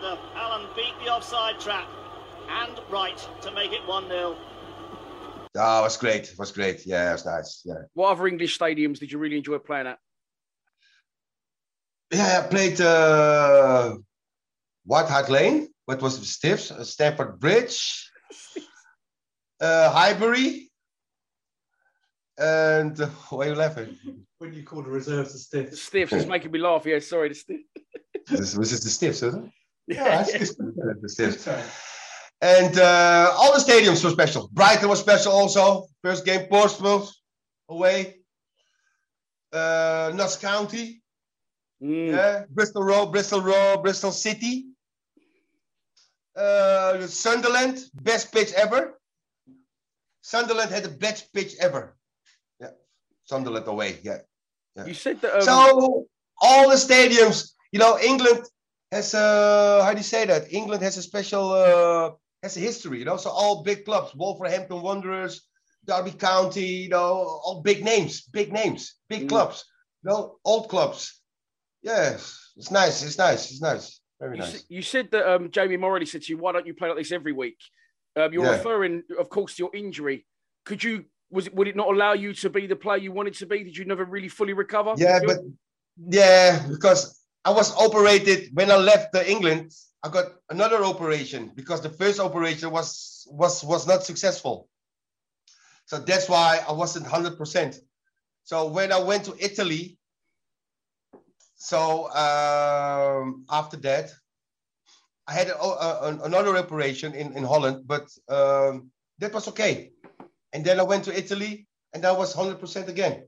And 0.04 0.20
Allen 0.36 0.68
beat 0.76 0.94
the 1.04 1.12
offside 1.12 1.60
trap. 1.60 1.88
And 2.50 2.80
right 2.90 3.18
to 3.42 3.52
make 3.52 3.74
it 3.74 3.86
1 3.86 4.08
0. 4.08 4.38
Oh, 5.60 5.80
it 5.80 5.84
was 5.84 5.98
great. 5.98 6.30
It 6.32 6.38
was 6.38 6.52
great. 6.52 6.86
Yeah, 6.86 7.10
it 7.10 7.14
was 7.14 7.26
nice. 7.26 7.62
Yeah. 7.66 7.82
What 7.94 8.12
other 8.12 8.28
English 8.28 8.58
stadiums 8.58 9.00
did 9.00 9.12
you 9.12 9.18
really 9.18 9.38
enjoy 9.38 9.58
playing 9.58 9.88
at? 9.88 9.98
Yeah, 12.12 12.44
I 12.44 12.48
played 12.48 12.80
uh, 12.80 13.96
White 14.86 15.08
Hart 15.08 15.30
Lane, 15.30 15.68
what 15.86 16.02
was 16.02 16.18
it, 16.18 16.26
Stiffs, 16.26 16.72
uh, 16.72 16.84
Stamford 16.86 17.40
Bridge, 17.40 18.10
uh, 19.62 19.92
Highbury, 19.92 20.72
and 22.38 23.00
uh, 23.02 23.08
why 23.30 23.48
are 23.48 23.50
you 23.50 23.56
laughing? 23.56 23.98
When 24.38 24.54
you 24.54 24.64
call 24.64 24.84
the 24.84 24.90
reserves 24.90 25.34
the 25.34 25.40
stiff. 25.40 25.72
The 25.72 25.76
Stiffs, 25.76 26.14
it's 26.14 26.28
making 26.28 26.52
me 26.52 26.60
laugh. 26.60 26.86
Yeah, 26.86 27.00
sorry, 27.00 27.30
the 27.30 27.36
Stiffs. 27.36 27.64
this 28.30 28.56
was 28.56 28.72
this 28.72 28.84
the 28.84 28.90
Stiffs, 28.90 29.24
isn't 29.24 29.46
it? 29.46 29.52
Yeah, 29.88 30.04
Yeah, 30.06 30.26
it's 30.34 30.56
the 30.56 31.10
Stiffs. 31.10 31.48
And 32.42 32.78
uh, 32.78 33.32
all 33.34 33.54
the 33.54 33.60
stadiums 33.60 34.04
were 34.04 34.12
special. 34.12 34.50
Brighton 34.54 34.90
was 34.90 35.00
special 35.00 35.32
also. 35.32 35.88
First 36.04 36.26
game, 36.26 36.48
Portsmouth 36.48 37.12
away. 37.70 38.18
Uh, 39.52 40.12
Notts 40.14 40.36
County. 40.36 41.02
Mm. 41.82 42.12
Yeah. 42.12 42.44
Bristol 42.50 42.84
Road, 42.84 43.12
Bristol 43.12 43.42
Road, 43.42 43.82
Bristol 43.82 44.12
City. 44.12 44.66
Uh, 46.36 47.08
Sunderland, 47.08 47.80
best 47.96 48.32
pitch 48.32 48.52
ever. 48.54 49.00
Sunderland 50.22 50.70
had 50.70 50.84
the 50.84 50.90
best 50.90 51.34
pitch 51.34 51.56
ever. 51.60 51.96
Yeah. 52.60 52.72
Sunderland 53.24 53.68
away. 53.68 53.98
Yeah. 54.04 54.20
yeah. 54.76 54.86
You 54.86 54.94
said 54.94 55.22
that. 55.22 55.36
Um, 55.36 55.42
So 55.42 56.06
all 56.42 56.70
the 56.70 56.76
stadiums, 56.76 57.54
you 57.72 57.80
know, 57.80 57.98
England 58.00 58.44
has 58.92 59.14
a 59.14 59.82
how 59.84 59.92
do 59.92 59.98
you 59.98 60.04
say 60.04 60.26
that? 60.26 60.52
England 60.52 60.82
has 60.84 60.98
a 60.98 61.02
special 61.02 61.52
uh, 61.52 62.12
has 62.44 62.58
a 62.58 62.60
history, 62.60 63.00
you 63.00 63.06
know. 63.06 63.18
So 63.18 63.30
all 63.30 63.64
big 63.64 63.86
clubs, 63.86 64.16
Wolverhampton 64.16 64.82
Wanderers, 64.82 65.48
Derby 65.86 66.12
County, 66.12 66.66
you 66.66 66.90
know, 66.90 67.40
all 67.44 67.62
big 67.64 67.84
names, 67.84 68.22
big 68.22 68.52
names, 68.54 68.96
big 69.10 69.24
Mm. 69.24 69.30
clubs, 69.30 69.66
you 70.04 70.10
know, 70.10 70.38
old 70.46 70.70
clubs. 70.70 71.22
Yes, 71.84 72.54
it's 72.56 72.72
nice. 72.72 73.04
It's 73.04 73.18
nice. 73.18 73.52
It's 73.52 73.62
nice. 73.62 74.02
Very 74.20 74.36
you, 74.38 74.42
nice. 74.44 74.56
s- 74.56 74.64
you 74.70 74.82
said 74.82 75.12
that 75.12 75.32
um, 75.32 75.52
Jamie 75.52 75.78
Moralee 75.78 76.08
said 76.08 76.24
to 76.24 76.30
you, 76.34 76.38
"Why 76.38 76.52
don't 76.52 76.66
you 76.66 76.74
play 76.74 76.90
like 76.90 76.98
this 76.98 77.12
every 77.12 77.34
week?" 77.34 77.58
Um, 78.16 78.34
you're 78.34 78.44
Yeah. 78.44 78.52
referring, 78.58 79.04
of 79.20 79.30
course, 79.30 79.56
to 79.56 79.64
your 79.64 79.76
injury. 79.76 80.26
Could 80.66 80.84
you? 80.84 81.06
Was 81.30 81.48
it? 81.48 81.54
Would 81.54 81.68
it 81.68 81.76
not 81.76 81.88
allow 81.90 82.14
you 82.14 82.34
to 82.34 82.50
be 82.50 82.66
the 82.68 82.76
player 82.76 82.98
you 82.98 83.12
wanted 83.12 83.36
to 83.36 83.46
be? 83.46 83.64
Did 83.64 83.78
you 83.78 83.86
never 83.86 84.06
really 84.06 84.30
fully 84.30 84.54
recover? 84.54 84.94
Yeah, 84.98 85.20
but 85.26 85.38
yeah, 85.98 86.66
because 86.68 87.22
I 87.48 87.52
was 87.52 87.74
operated 87.78 88.50
when 88.54 88.70
I 88.70 88.76
left 88.76 89.16
England. 89.16 89.72
I 90.04 90.10
got 90.10 90.26
another 90.50 90.84
operation 90.84 91.54
because 91.56 91.80
the 91.82 91.90
first 91.90 92.20
operation 92.20 92.72
was 92.72 93.26
was 93.32 93.64
was 93.64 93.88
not 93.88 94.04
successful. 94.04 94.68
So 95.86 95.98
that's 96.00 96.28
why 96.28 96.60
I 96.68 96.74
wasn't 96.74 97.08
hundred 97.08 97.38
percent. 97.38 97.80
So 98.44 98.68
when 98.68 98.92
I 98.92 99.00
went 99.00 99.24
to 99.26 99.36
Italy, 99.40 99.98
so 101.56 102.12
um, 102.12 103.46
after 103.50 103.78
that, 103.78 104.12
I 105.26 105.32
had 105.34 105.48
a, 105.48 105.58
a- 105.62 106.20
another 106.26 106.58
operation 106.58 107.14
in 107.14 107.28
in 107.38 107.46
Holland, 107.46 107.88
but 107.88 108.06
um, 108.28 108.92
that 109.20 109.34
was 109.34 109.48
okay. 109.48 109.92
And 110.52 110.66
then 110.66 110.82
I 110.82 110.84
went 110.84 111.06
to 111.06 111.18
Italy, 111.18 111.66
and 111.94 112.06
I 112.06 112.12
was 112.12 112.34
hundred 112.34 112.60
percent 112.60 112.90
again 112.90 113.24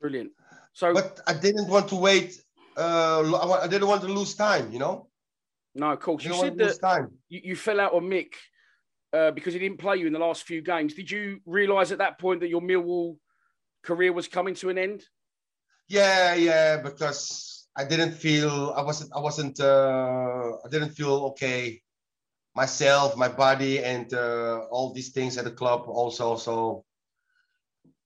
brilliant. 0.00 0.32
So, 0.72 0.92
but 0.94 1.20
I 1.26 1.34
didn't 1.34 1.68
want 1.68 1.88
to 1.88 1.96
wait. 1.96 2.40
Uh, 2.78 3.58
I 3.62 3.66
didn't 3.66 3.88
want 3.88 4.02
to 4.02 4.08
lose 4.08 4.34
time, 4.34 4.70
you 4.72 4.78
know. 4.78 5.08
no, 5.74 5.92
of 5.92 6.00
course. 6.00 6.24
You 6.24 6.34
said 6.34 6.56
that 6.58 6.80
time. 6.80 7.10
you, 7.28 7.40
you 7.42 7.56
fell 7.56 7.80
out 7.80 7.92
on 7.92 8.04
Mick 8.04 8.34
uh, 9.12 9.32
because 9.32 9.52
he 9.52 9.58
didn't 9.58 9.78
play 9.78 9.96
you 9.96 10.06
in 10.06 10.12
the 10.12 10.18
last 10.18 10.44
few 10.44 10.62
games. 10.62 10.94
Did 10.94 11.10
you 11.10 11.40
realise 11.44 11.90
at 11.90 11.98
that 11.98 12.18
point 12.18 12.40
that 12.40 12.48
your 12.48 12.60
Millwall 12.60 13.16
career 13.82 14.12
was 14.12 14.28
coming 14.28 14.54
to 14.56 14.68
an 14.68 14.78
end? 14.78 15.02
Yeah, 15.88 16.34
yeah, 16.34 16.76
because 16.76 17.66
I 17.76 17.84
didn't 17.84 18.12
feel 18.12 18.74
I 18.76 18.82
wasn't 18.82 19.10
I 19.14 19.20
wasn't 19.20 19.58
uh, 19.58 20.52
I 20.64 20.68
didn't 20.70 20.90
feel 20.90 21.14
okay 21.30 21.82
myself, 22.58 23.16
my 23.16 23.28
body, 23.28 23.84
and 23.84 24.12
uh, 24.12 24.66
all 24.70 24.92
these 24.92 25.10
things 25.10 25.38
at 25.38 25.44
the 25.44 25.50
club 25.50 25.82
also. 25.86 26.36
So, 26.36 26.84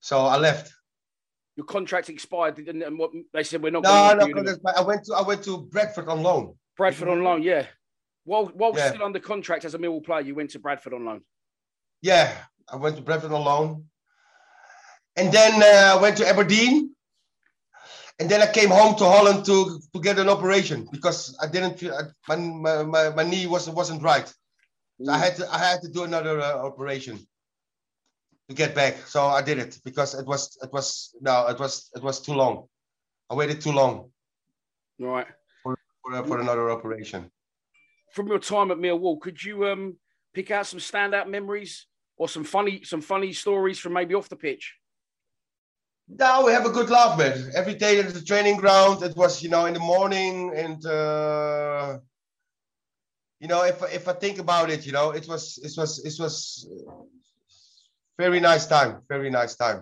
so 0.00 0.16
I 0.34 0.36
left. 0.36 0.72
Your 1.56 1.66
contract 1.66 2.08
expired, 2.08 2.54
didn't 2.56 2.82
and 2.82 2.98
what 2.98 3.10
they 3.32 3.42
said 3.42 3.62
we're 3.62 3.70
not. 3.70 3.82
No, 3.82 3.90
going 3.90 4.18
no, 4.18 4.24
anymore. 4.24 4.56
I 4.74 4.80
went 4.80 5.04
to 5.04 5.14
I 5.14 5.22
went 5.22 5.44
to 5.44 5.58
Bradford 5.58 6.08
on 6.08 6.22
loan. 6.22 6.54
Bradford 6.76 7.08
on 7.08 7.22
loan, 7.22 7.42
yeah. 7.42 7.66
While 8.24 8.46
while 8.46 8.72
Yeah. 8.74 8.88
still 8.88 9.02
under 9.02 9.20
contract 9.20 9.64
as 9.64 9.74
a 9.74 9.78
Millwall 9.78 10.04
player, 10.04 10.22
you 10.22 10.34
went 10.34 10.50
to 10.50 10.58
Bradford 10.58 10.94
on 10.94 11.04
loan. 11.04 11.20
Yeah, 12.00 12.32
I 12.72 12.76
went 12.76 12.96
to 12.96 13.02
Bradford 13.02 13.32
on 13.32 13.44
loan, 13.44 13.84
and 15.16 15.30
then 15.30 15.62
uh, 15.62 15.98
I 15.98 16.00
went 16.00 16.16
to 16.18 16.26
Aberdeen, 16.26 16.94
and 18.18 18.30
then 18.30 18.40
I 18.40 18.50
came 18.50 18.70
home 18.70 18.94
to 18.96 19.04
Holland 19.04 19.44
to 19.44 19.78
to 19.92 20.00
get 20.00 20.18
an 20.18 20.30
operation 20.30 20.88
because 20.90 21.36
I 21.38 21.48
didn't 21.48 21.78
feel 21.78 21.94
I, 21.94 22.02
my, 22.28 22.36
my, 22.36 22.82
my 22.84 23.10
my 23.10 23.22
knee 23.24 23.46
wasn't 23.46 23.76
wasn't 23.76 24.02
right. 24.02 24.32
So 25.02 25.12
I 25.12 25.18
had 25.18 25.36
to 25.36 25.52
I 25.52 25.58
had 25.58 25.82
to 25.82 25.88
do 25.88 26.04
another 26.04 26.40
uh, 26.40 26.64
operation 26.64 27.18
to 28.52 28.56
get 28.56 28.74
back. 28.74 28.94
So 29.06 29.26
I 29.26 29.42
did 29.42 29.58
it 29.58 29.78
because 29.84 30.14
it 30.14 30.26
was 30.26 30.58
it 30.62 30.72
was 30.72 31.14
no 31.20 31.46
it 31.48 31.58
was 31.58 31.90
it 31.94 32.02
was 32.02 32.20
too 32.20 32.34
long. 32.34 32.68
I 33.30 33.34
waited 33.34 33.60
too 33.60 33.72
long 33.72 34.10
Right. 34.98 35.26
for 35.62 35.76
for 36.28 36.40
another 36.40 36.70
operation. 36.70 37.30
From 38.12 38.28
your 38.28 38.38
time 38.38 38.70
at 38.70 38.78
Millwall, 38.78 39.20
could 39.20 39.42
you 39.42 39.66
um 39.66 39.96
pick 40.34 40.50
out 40.50 40.66
some 40.66 40.80
standout 40.80 41.28
memories 41.28 41.86
or 42.16 42.28
some 42.28 42.44
funny 42.44 42.84
some 42.84 43.00
funny 43.00 43.32
stories 43.32 43.78
from 43.78 43.92
maybe 43.94 44.14
off 44.14 44.28
the 44.28 44.36
pitch? 44.36 44.74
Now 46.08 46.44
we 46.44 46.52
have 46.52 46.66
a 46.66 46.70
good 46.70 46.90
laugh, 46.90 47.16
man. 47.18 47.52
Every 47.54 47.74
day 47.74 47.98
at 48.00 48.12
the 48.12 48.20
training 48.20 48.58
ground, 48.58 49.02
it 49.02 49.16
was, 49.16 49.42
you 49.42 49.48
know, 49.48 49.64
in 49.66 49.72
the 49.74 49.80
morning, 49.80 50.52
and 50.54 50.84
uh, 50.84 51.98
you 53.40 53.48
know, 53.48 53.64
if 53.64 53.82
if 53.94 54.08
I 54.08 54.12
think 54.12 54.38
about 54.38 54.68
it, 54.68 54.84
you 54.86 54.92
know, 54.92 55.10
it 55.12 55.26
was 55.26 55.58
it 55.62 55.72
was 55.80 55.90
it 56.04 56.22
was 56.22 56.68
very 58.24 58.40
nice 58.40 58.66
time, 58.66 58.92
very 59.08 59.30
nice 59.30 59.54
time. 59.64 59.80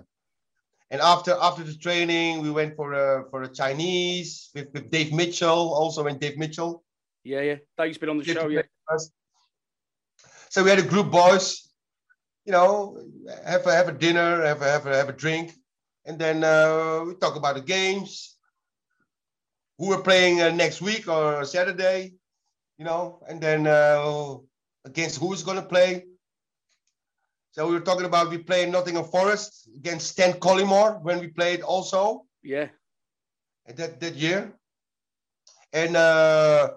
And 0.90 1.00
after 1.12 1.32
after 1.48 1.62
the 1.70 1.76
training, 1.86 2.30
we 2.44 2.50
went 2.50 2.72
for 2.78 2.88
a 3.04 3.08
for 3.30 3.42
a 3.42 3.50
Chinese 3.60 4.30
with, 4.54 4.68
with 4.74 4.90
Dave 4.90 5.12
Mitchell, 5.20 5.62
also 5.80 6.04
when 6.04 6.16
Dave 6.18 6.38
Mitchell. 6.42 6.82
Yeah, 7.22 7.42
yeah. 7.48 7.58
Dave's 7.76 7.98
been 7.98 8.08
on 8.08 8.18
the 8.18 8.24
Get 8.24 8.36
show, 8.36 8.48
yeah. 8.48 8.62
us. 8.94 9.12
So 10.48 10.64
we 10.64 10.70
had 10.70 10.80
a 10.86 10.90
group 10.92 11.08
boys, 11.10 11.46
you 12.46 12.52
know, 12.56 12.72
have 13.44 13.66
a 13.66 13.72
have 13.78 13.88
a 13.88 13.96
dinner, 14.04 14.30
have 14.50 14.62
a 14.62 14.68
have 14.76 14.86
a 14.86 14.96
have 15.00 15.10
a 15.14 15.18
drink, 15.24 15.46
and 16.06 16.18
then 16.18 16.42
uh, 16.42 17.04
we 17.06 17.14
talk 17.14 17.36
about 17.36 17.54
the 17.56 17.66
games, 17.76 18.36
who 19.78 19.88
we're 19.90 20.02
playing 20.10 20.40
uh, 20.40 20.50
next 20.50 20.80
week 20.80 21.04
or 21.08 21.44
Saturday, 21.44 22.14
you 22.78 22.84
know, 22.88 23.22
and 23.28 23.38
then 23.46 23.66
uh, 23.66 24.36
against 24.84 25.20
who 25.20 25.32
is 25.36 25.44
going 25.44 25.60
to 25.60 25.68
play. 25.74 25.92
So 27.52 27.66
we 27.66 27.74
were 27.74 27.80
talking 27.80 28.06
about 28.06 28.30
we 28.30 28.38
played 28.38 28.70
Nottingham 28.70 29.04
Forest 29.04 29.68
against 29.76 30.08
Stan 30.08 30.34
Collymore 30.34 31.02
when 31.02 31.18
we 31.20 31.28
played 31.28 31.62
also 31.62 32.26
Yeah. 32.42 32.68
that 33.76 34.00
that 34.00 34.14
year, 34.14 34.54
and 35.72 35.96
uh, 35.96 36.70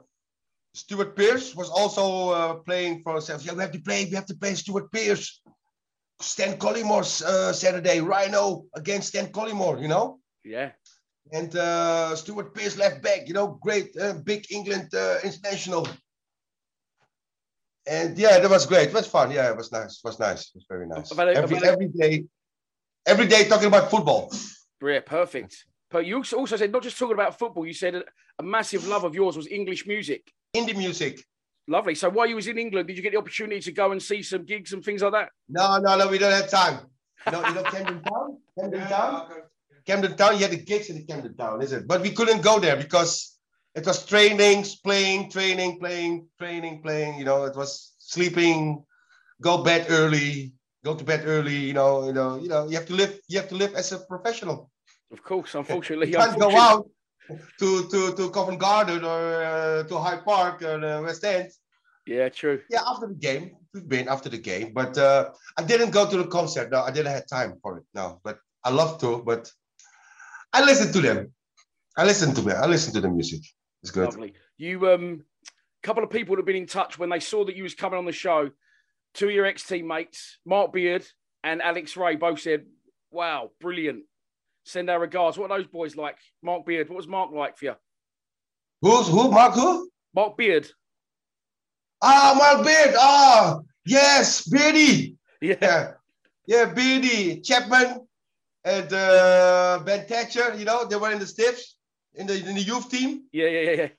Stuart 0.74 1.15
Pearce 1.15 1.55
was 1.55 1.69
also 1.69 2.05
uh, 2.30 2.53
playing 2.65 3.01
for 3.03 3.13
himself. 3.13 3.45
Yeah, 3.45 3.53
we 3.53 3.61
have 3.61 3.71
to 3.71 3.82
play. 3.82 4.05
We 4.05 4.15
have 4.15 4.26
to 4.28 4.36
play 4.36 4.55
Stuart 4.55 4.91
Pearce. 4.91 5.41
Stan 6.21 6.57
Collymore 6.57 7.03
uh, 7.26 7.51
Saturday, 7.53 7.99
Rhino 7.99 8.65
against 8.76 9.09
Stan 9.09 9.28
Collymore, 9.32 9.82
you 9.82 9.88
know. 9.88 10.19
Yeah. 10.43 10.71
And 11.32 11.55
uh, 11.55 12.15
Stuart 12.15 12.53
Pearce 12.53 12.78
left 12.78 13.01
back, 13.01 13.28
you 13.28 13.34
know, 13.34 13.57
great, 13.61 13.95
uh, 13.97 14.13
big 14.24 14.45
England 14.51 14.93
uh, 14.93 15.17
international. 15.24 15.88
And 17.86 18.17
yeah, 18.17 18.39
that 18.39 18.49
was 18.49 18.65
great. 18.65 18.89
It 18.89 18.93
was 18.93 19.07
fun. 19.07 19.31
Yeah, 19.31 19.49
it 19.51 19.57
was 19.57 19.71
nice. 19.71 19.97
It 20.03 20.05
was 20.07 20.19
nice. 20.19 20.41
It 20.47 20.51
was 20.55 20.65
very 20.69 20.88
nice. 20.88 21.11
I've 21.11 21.19
a- 21.19 21.36
every, 21.36 21.57
I've 21.57 21.63
had 21.63 21.63
a- 21.63 21.71
every 21.73 21.88
day, 21.89 22.23
every 23.05 23.27
day 23.27 23.43
talking 23.45 23.67
about 23.67 23.89
football. 23.91 24.31
Yeah, 24.81 25.01
perfect. 25.01 25.65
But 25.91 26.05
you 26.05 26.17
also 26.17 26.38
also 26.38 26.55
said 26.55 26.71
not 26.71 26.84
just 26.84 26.97
talking 26.97 27.13
about 27.13 27.38
football, 27.38 27.65
you 27.65 27.73
said 27.73 27.95
a, 27.95 28.03
a 28.39 28.43
massive 28.43 28.88
love 28.88 29.03
of 29.03 29.13
yours 29.15 29.36
was 29.38 29.47
English 29.47 29.86
music. 29.86 30.31
Indie 30.55 30.75
music. 30.77 31.23
Lovely. 31.67 31.95
So 31.95 32.09
while 32.09 32.27
you 32.27 32.36
was 32.36 32.47
in 32.47 32.57
England, 32.57 32.88
did 32.88 32.97
you 32.97 33.03
get 33.03 33.11
the 33.13 33.17
opportunity 33.19 33.61
to 33.61 33.71
go 33.71 33.91
and 33.91 34.01
see 34.01 34.21
some 34.21 34.43
gigs 34.43 34.73
and 34.73 34.84
things 34.84 35.01
like 35.01 35.13
that? 35.13 35.29
No, 35.49 35.77
no, 35.79 35.97
no, 35.97 36.07
we 36.07 36.17
don't 36.17 36.31
have 36.31 36.49
time. 36.49 36.79
No, 37.31 37.45
you 37.47 37.53
know 37.53 37.63
Camden 37.63 38.01
Town? 38.03 38.38
Camden 38.59 38.88
Town? 38.88 39.27
Camden 39.86 40.17
Town, 40.17 40.34
you 40.36 40.39
had 40.41 40.51
the 40.51 40.57
gigs 40.57 40.89
in 40.89 40.97
the 40.97 41.03
Camden 41.05 41.36
Town, 41.38 41.61
is 41.61 41.71
it? 41.71 41.88
But 41.88 42.01
we 42.01 42.11
couldn't 42.11 42.41
go 42.41 42.59
there 42.59 42.75
because 42.75 43.32
it 43.76 43.86
was 43.86 44.05
trainings, 44.05 44.76
playing, 44.76 45.32
training, 45.32 45.80
playing, 45.80 46.28
training, 46.38 46.82
playing. 46.82 47.17
You 47.17 47.26
know, 47.26 47.45
it 47.45 47.55
was 47.55 47.93
sleeping, 47.97 48.84
go 49.41 49.63
bed 49.63 49.88
early, 49.89 50.53
go 50.84 50.95
to 50.95 51.03
bed 51.03 51.24
early. 51.26 51.55
You 51.55 51.74
know, 51.74 52.05
you 52.05 52.13
know, 52.13 52.39
you 52.39 52.49
know. 52.49 52.67
You 52.67 52.76
have 52.78 52.86
to 52.88 52.93
live. 52.93 53.19
You 53.28 53.39
have 53.39 53.49
to 53.49 53.55
live 53.55 53.74
as 53.76 53.91
a 53.91 53.99
professional. 53.99 54.69
Of 55.11 55.24
course, 55.24 55.55
unfortunately, 55.61 56.09
you 56.09 56.17
can't 56.17 56.39
go 56.39 56.55
out 56.55 56.86
to 57.59 57.89
to 57.89 58.13
to 58.15 58.30
Covent 58.30 58.59
Garden 58.59 59.03
or 59.03 59.43
uh, 59.43 59.84
to 59.84 59.97
Hyde 59.97 60.24
Park 60.24 60.61
or 60.61 60.84
uh, 60.84 61.01
West 61.01 61.24
End. 61.24 61.49
Yeah, 62.05 62.30
true. 62.30 62.61
Yeah, 62.69 62.82
after 62.86 63.07
the 63.07 63.15
game, 63.15 63.55
we've 63.74 63.88
been 63.88 64.07
after 64.09 64.30
the 64.30 64.38
game, 64.38 64.74
but 64.74 64.97
uh, 64.97 65.32
I 65.57 65.63
didn't 65.63 65.91
go 65.91 66.09
to 66.09 66.17
the 66.17 66.28
concert. 66.28 66.69
No, 66.69 66.82
I 66.82 66.91
didn't 66.91 67.13
have 67.13 67.28
time 67.28 67.57
for 67.61 67.78
it. 67.78 67.86
No, 67.93 68.19
but 68.24 68.39
I 68.63 68.71
love 68.71 68.99
to. 68.99 69.24
But 69.24 69.49
I 70.51 70.63
listen 70.63 70.91
to 70.93 71.01
them. 71.01 71.34
I 71.97 72.05
listen 72.05 72.36
to 72.36 72.41
them. 72.41 72.61
I 72.61 72.67
listen 72.67 72.93
to 72.93 73.01
the 73.01 73.09
music. 73.09 73.41
It's 73.84 73.91
good. 73.91 74.05
Lovely. 74.05 74.34
You 74.57 74.89
um 74.91 75.23
a 75.45 75.86
couple 75.86 76.03
of 76.03 76.09
people 76.09 76.38
have 76.38 76.45
been 76.45 76.55
in 76.55 76.65
touch 76.65 76.97
when 76.97 77.09
they 77.09 77.19
saw 77.19 77.43
that 77.45 77.55
you 77.55 77.63
was 77.63 77.75
coming 77.75 77.99
on 77.99 78.05
the 78.05 78.11
show. 78.13 78.49
Two 79.13 79.27
of 79.27 79.34
your 79.34 79.45
ex-teammates, 79.45 80.39
Mark 80.45 80.73
Beard 80.73 81.05
and 81.43 81.61
Alex 81.61 81.95
Rae, 81.95 82.15
both 82.15 82.39
said, 82.39 82.65
Wow, 83.11 83.51
brilliant. 83.59 84.05
Send 84.65 84.89
our 84.89 84.99
regards. 84.99 85.38
What 85.38 85.51
are 85.51 85.57
those 85.57 85.67
boys 85.67 85.95
like? 85.95 86.17
Mark 86.41 86.65
Beard. 86.65 86.89
What 86.89 86.95
was 86.95 87.07
Mark 87.07 87.31
like 87.31 87.57
for 87.57 87.65
you? 87.65 87.75
Who's 88.81 89.07
who? 89.07 89.29
Mark 89.29 89.53
who? 89.53 89.89
Mark 90.15 90.38
Beard. 90.38 90.67
Ah, 92.01 92.34
Mark 92.38 92.65
Beard. 92.65 92.95
Ah, 92.97 93.59
yes, 93.86 94.47
Beardy. 94.47 95.17
Yeah. 95.41 95.57
Yeah, 95.61 95.91
yeah 96.47 96.73
Beardy, 96.73 97.41
Chapman, 97.41 98.07
and 98.63 98.93
uh, 98.93 99.81
Ben 99.86 100.05
Thatcher. 100.05 100.55
You 100.55 100.63
know, 100.63 100.86
they 100.86 100.95
were 100.95 101.11
in 101.11 101.19
the 101.19 101.27
Stiffs 101.27 101.72
in 102.16 102.28
the 102.28 102.36
in 102.36 102.55
the 102.55 102.61
youth 102.61 102.89
team, 102.89 103.24
Yeah, 103.32 103.47
yeah, 103.47 103.61
yeah, 103.61 103.76
yeah. 103.82 103.89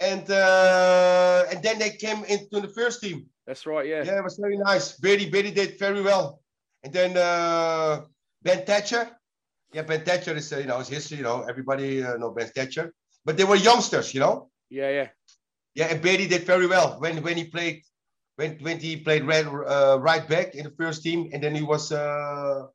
and 0.00 0.30
uh, 0.30 1.44
and 1.50 1.62
then 1.62 1.78
they 1.78 1.90
came 1.90 2.24
into 2.24 2.60
the 2.60 2.68
first 2.68 3.00
team. 3.00 3.26
That's 3.46 3.66
right, 3.66 3.86
yeah. 3.86 4.04
Yeah, 4.04 4.18
it 4.18 4.24
was 4.24 4.36
very 4.38 4.56
nice. 4.56 4.98
Beardy, 4.98 5.28
Beardy 5.28 5.50
did 5.50 5.78
very 5.78 6.02
well. 6.02 6.40
And 6.84 6.92
then 6.92 7.16
uh, 7.16 8.02
Ben 8.42 8.64
Thatcher. 8.64 9.10
Yeah, 9.72 9.82
Ben 9.82 10.04
Thatcher 10.04 10.34
is, 10.36 10.52
uh, 10.52 10.58
you 10.58 10.66
know, 10.66 10.78
his 10.78 10.88
history, 10.88 11.18
you 11.18 11.24
know, 11.24 11.42
everybody 11.48 12.02
uh, 12.02 12.16
know 12.16 12.30
Ben 12.30 12.48
Thatcher. 12.48 12.92
But 13.24 13.36
they 13.36 13.44
were 13.44 13.56
youngsters, 13.56 14.14
you 14.14 14.20
know. 14.20 14.50
Yeah, 14.70 14.90
yeah. 14.90 15.08
Yeah, 15.74 15.86
and 15.86 16.00
Beardy 16.02 16.26
did 16.26 16.44
very 16.44 16.66
well 16.66 16.98
when 17.00 17.22
when 17.22 17.36
he 17.36 17.44
played 17.44 17.82
when 18.36 18.58
when 18.60 18.78
he 18.80 18.96
played 18.96 19.24
red, 19.24 19.46
uh, 19.46 19.98
right 20.00 20.26
back 20.28 20.54
in 20.54 20.64
the 20.64 20.70
first 20.70 21.02
team, 21.02 21.30
and 21.32 21.42
then 21.42 21.54
he 21.54 21.62
was 21.62 21.92
uh, 21.92 22.66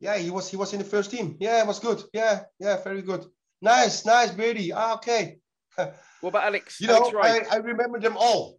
yeah 0.00 0.16
he 0.16 0.30
was 0.30 0.50
he 0.50 0.56
was 0.56 0.72
in 0.72 0.78
the 0.78 0.84
first 0.84 1.10
team. 1.10 1.36
Yeah, 1.40 1.62
it 1.62 1.66
was 1.66 1.78
good. 1.80 2.02
Yeah, 2.12 2.44
yeah, 2.58 2.82
very 2.82 3.02
good. 3.02 3.24
Nice, 3.62 4.04
nice, 4.04 4.32
Beardy. 4.32 4.72
Ah, 4.72 4.94
okay. 4.96 5.38
What 5.76 6.30
about 6.30 6.44
Alex? 6.44 6.80
You 6.80 6.88
know, 6.88 6.96
Alex 6.96 7.14
Rae. 7.14 7.46
I, 7.50 7.54
I 7.54 7.56
remember 7.58 7.98
them 8.00 8.16
all. 8.18 8.58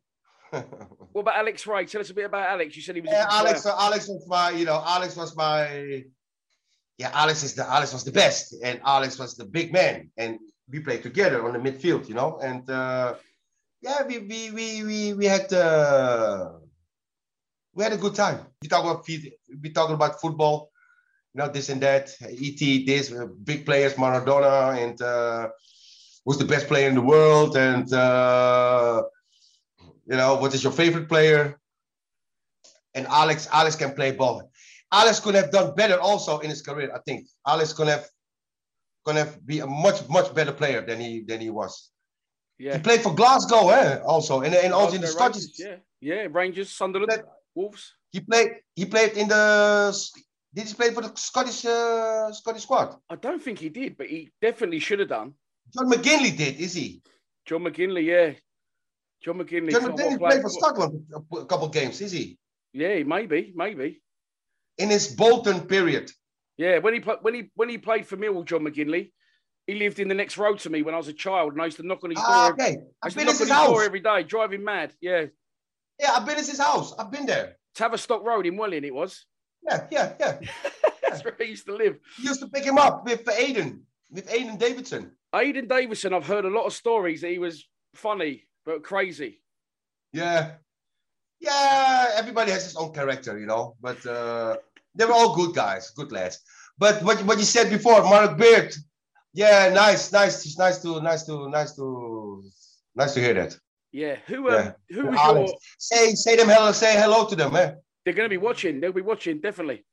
What 0.51 1.21
about 1.21 1.35
Alex 1.35 1.67
Rae? 1.67 1.85
Tell 1.85 2.01
us 2.01 2.09
a 2.09 2.13
bit 2.13 2.25
about 2.25 2.47
Alex. 2.49 2.75
You 2.75 2.81
said 2.81 2.95
he 2.95 3.01
was 3.01 3.11
Yeah, 3.11 3.25
Alex, 3.29 3.61
player. 3.63 3.75
Alex 3.77 4.07
was 4.07 4.25
my, 4.27 4.51
you 4.51 4.65
know, 4.65 4.81
Alex 4.85 5.15
was 5.15 5.35
my, 5.35 6.03
yeah, 6.97 7.11
Alex 7.13 7.43
is 7.43 7.53
the 7.53 7.69
Alex 7.69 7.91
was 7.91 8.03
the 8.03 8.11
best, 8.11 8.55
and 8.63 8.79
Alex 8.85 9.19
was 9.19 9.35
the 9.35 9.45
big 9.45 9.73
man, 9.73 10.09
and 10.17 10.39
we 10.69 10.79
played 10.79 11.03
together 11.03 11.45
on 11.45 11.53
the 11.53 11.59
midfield, 11.59 12.07
you 12.07 12.15
know, 12.15 12.39
and 12.41 12.69
uh, 12.69 13.15
yeah, 13.81 14.05
we 14.07 14.19
we 14.19 14.51
we 14.51 14.83
we 14.83 15.13
we 15.13 15.25
had 15.25 15.51
uh, 15.51 16.51
we 17.73 17.83
had 17.83 17.93
a 17.93 17.97
good 17.97 18.15
time. 18.15 18.39
We 18.61 18.67
talk 18.69 18.83
about 18.83 19.05
feet- 19.05 19.33
we 19.61 19.69
talking 19.71 19.95
about 19.95 20.21
football, 20.21 20.69
you 21.33 21.41
know, 21.41 21.49
this 21.49 21.69
and 21.69 21.81
that. 21.81 22.15
Et 22.21 22.85
this 22.85 23.11
uh, 23.11 23.25
big 23.43 23.65
players, 23.65 23.93
Maradona, 23.95 24.77
and 24.77 25.01
uh, 25.01 25.49
who's 26.25 26.37
the 26.37 26.45
best 26.45 26.67
player 26.67 26.87
in 26.87 26.95
the 26.95 27.01
world, 27.01 27.57
and 27.57 27.91
uh, 27.93 29.03
you 30.05 30.17
know, 30.17 30.35
what 30.35 30.53
is 30.53 30.63
your 30.63 30.73
favorite 30.73 31.07
player? 31.09 31.59
and 32.93 33.07
Alex 33.07 33.47
Alex 33.51 33.75
can 33.75 33.93
play 33.93 34.11
ball. 34.11 34.49
Alex 34.91 35.19
could 35.19 35.35
have 35.35 35.51
done 35.51 35.73
better 35.75 35.99
also 35.99 36.39
in 36.39 36.49
his 36.49 36.61
career. 36.61 36.91
I 36.93 36.99
think 36.99 37.27
Alex 37.47 37.73
could 37.73 37.87
have 37.87 38.07
could 39.05 39.15
have 39.15 39.45
be 39.45 39.59
a 39.59 39.67
much 39.67 40.07
much 40.09 40.33
better 40.33 40.51
player 40.51 40.81
than 40.85 40.99
he 40.99 41.21
than 41.21 41.41
he 41.41 41.49
was. 41.49 41.89
Yeah. 42.59 42.77
He 42.77 42.83
played 42.83 43.01
for 43.01 43.13
Glasgow, 43.13 43.69
eh? 43.69 43.99
Also, 44.05 44.41
and, 44.41 44.53
and 44.53 44.73
also 44.73 44.95
in 44.95 45.01
the 45.01 45.07
Scottish. 45.07 45.45
Yeah, 45.57 45.77
yeah. 45.99 46.27
Rangers, 46.31 46.69
Sunderland, 46.69 47.23
Wolves. 47.55 47.95
He 48.11 48.19
played. 48.19 48.51
He 48.75 48.85
played 48.85 49.13
in 49.13 49.27
the. 49.27 49.97
Did 50.53 50.67
he 50.67 50.73
play 50.73 50.91
for 50.91 51.01
the 51.01 51.11
Scottish 51.15 51.65
uh, 51.65 52.31
Scottish 52.31 52.63
squad? 52.63 52.95
I 53.09 53.15
don't 53.15 53.41
think 53.41 53.59
he 53.59 53.69
did, 53.69 53.97
but 53.97 54.07
he 54.07 54.31
definitely 54.41 54.79
should 54.79 54.99
have 54.99 55.09
done. 55.09 55.33
John 55.75 55.89
McGinlay 55.89 56.35
did. 56.37 56.59
Is 56.59 56.73
he? 56.73 57.01
John 57.45 57.61
McGinlay, 57.63 58.05
yeah. 58.05 58.33
John 59.23 59.39
McGinlay. 59.39 59.71
John 59.71 59.83
McGinlay 59.83 60.17
played 60.19 60.41
for 60.41 60.49
Scotland 60.49 61.05
a- 61.13 61.45
couple 61.45 61.67
games. 61.69 62.01
Is 62.01 62.11
he? 62.11 62.37
Yeah, 62.73 63.01
maybe, 63.03 63.51
maybe. 63.55 64.01
In 64.77 64.89
his 64.89 65.07
Bolton 65.07 65.61
period. 65.61 66.11
Yeah, 66.57 66.77
when 66.79 66.93
he 66.93 66.99
when 66.99 67.33
he 67.33 67.49
when 67.55 67.69
he 67.69 67.77
played 67.79 68.05
for 68.05 68.17
Millwall, 68.17 68.45
John 68.45 68.61
McGinlay, 68.61 69.11
he 69.65 69.73
lived 69.75 69.99
in 69.99 70.07
the 70.07 70.13
next 70.15 70.37
road 70.37 70.59
to 70.59 70.69
me 70.69 70.83
when 70.83 70.93
I 70.93 70.97
was 70.97 71.07
a 71.07 71.13
child, 71.13 71.53
and 71.53 71.61
I 71.61 71.65
used 71.65 71.77
to 71.77 71.87
knock 71.87 72.03
on 72.03 72.11
his 72.11 72.19
Ah, 72.21 72.49
door. 72.49 72.53
okay. 72.53 72.77
I 73.01 73.07
I've 73.07 73.11
to 73.13 73.17
been 73.17 73.25
knock 73.27 73.37
his 73.37 73.49
house. 73.49 73.81
every 73.83 74.01
day, 74.01 74.21
driving 74.23 74.63
mad. 74.63 74.93
Yeah, 75.01 75.25
Yeah, 75.99 76.11
I've 76.13 76.25
been 76.27 76.37
in 76.37 76.45
his 76.45 76.59
house. 76.59 76.93
I've 76.99 77.09
been 77.11 77.25
there. 77.25 77.57
Tavistock 77.73 78.23
Road 78.23 78.45
in 78.45 78.55
Welling, 78.55 78.83
it 78.83 78.93
was. 78.93 79.25
Yeah, 79.65 79.87
yeah, 79.91 80.13
yeah. 80.19 80.39
That's 81.09 81.23
where 81.23 81.35
he 81.37 81.45
used 81.45 81.65
to 81.67 81.75
live. 81.75 81.97
He 82.17 82.23
used 82.23 82.39
to 82.41 82.47
pick 82.47 82.63
him 82.63 82.77
up 82.77 83.05
with 83.05 83.27
Aidan, 83.29 83.81
with 84.11 84.31
Aidan 84.31 84.57
Davison. 84.57 85.11
Aidan 85.33 85.67
Davison, 85.67 86.13
I've 86.13 86.25
heard 86.27 86.45
a 86.45 86.49
lot 86.49 86.65
of 86.65 86.73
stories 86.73 87.21
that 87.21 87.29
he 87.31 87.39
was 87.39 87.67
funny 87.95 88.45
but 88.65 88.83
crazy. 88.83 89.41
Yeah. 90.11 90.53
Yeah, 91.39 92.11
everybody 92.15 92.51
has 92.51 92.63
his 92.63 92.75
own 92.77 92.93
character, 92.93 93.37
you 93.37 93.45
know, 93.45 93.75
but 93.81 94.03
uh, 94.05 94.55
they 94.95 95.05
were 95.05 95.11
all 95.13 95.35
good 95.35 95.53
guys, 95.53 95.89
good 95.91 96.11
lads. 96.11 96.39
But 96.77 97.03
what, 97.03 97.21
what 97.25 97.37
you 97.37 97.43
said 97.43 97.69
before, 97.69 98.01
Mark 98.03 98.37
Beard, 98.37 98.73
yeah, 99.33 99.69
nice, 99.73 100.11
nice, 100.11 100.45
it's 100.45 100.57
nice 100.57 100.77
to, 100.83 101.01
nice 101.01 101.23
to, 101.25 101.49
nice 101.49 101.75
to, 101.75 102.43
nice 102.95 103.13
to 103.15 103.19
hear 103.19 103.33
that. 103.33 103.57
Yeah, 103.91 104.15
who 104.27 104.49
um, 104.49 104.53
Yeah. 104.55 104.71
who 104.95 105.07
was 105.07 105.19
Alex. 105.19 105.51
your? 105.51 105.59
Say, 105.77 106.13
say 106.15 106.35
them 106.37 106.47
hello, 106.47 106.71
say 106.71 106.93
hello 106.97 107.27
to 107.27 107.35
them, 107.35 107.55
eh? 107.55 107.73
They're 108.03 108.13
going 108.13 108.25
to 108.25 108.33
be 108.33 108.37
watching. 108.37 108.79
They'll 108.79 108.91
be 108.91 109.01
watching 109.01 109.39
definitely. 109.39 109.85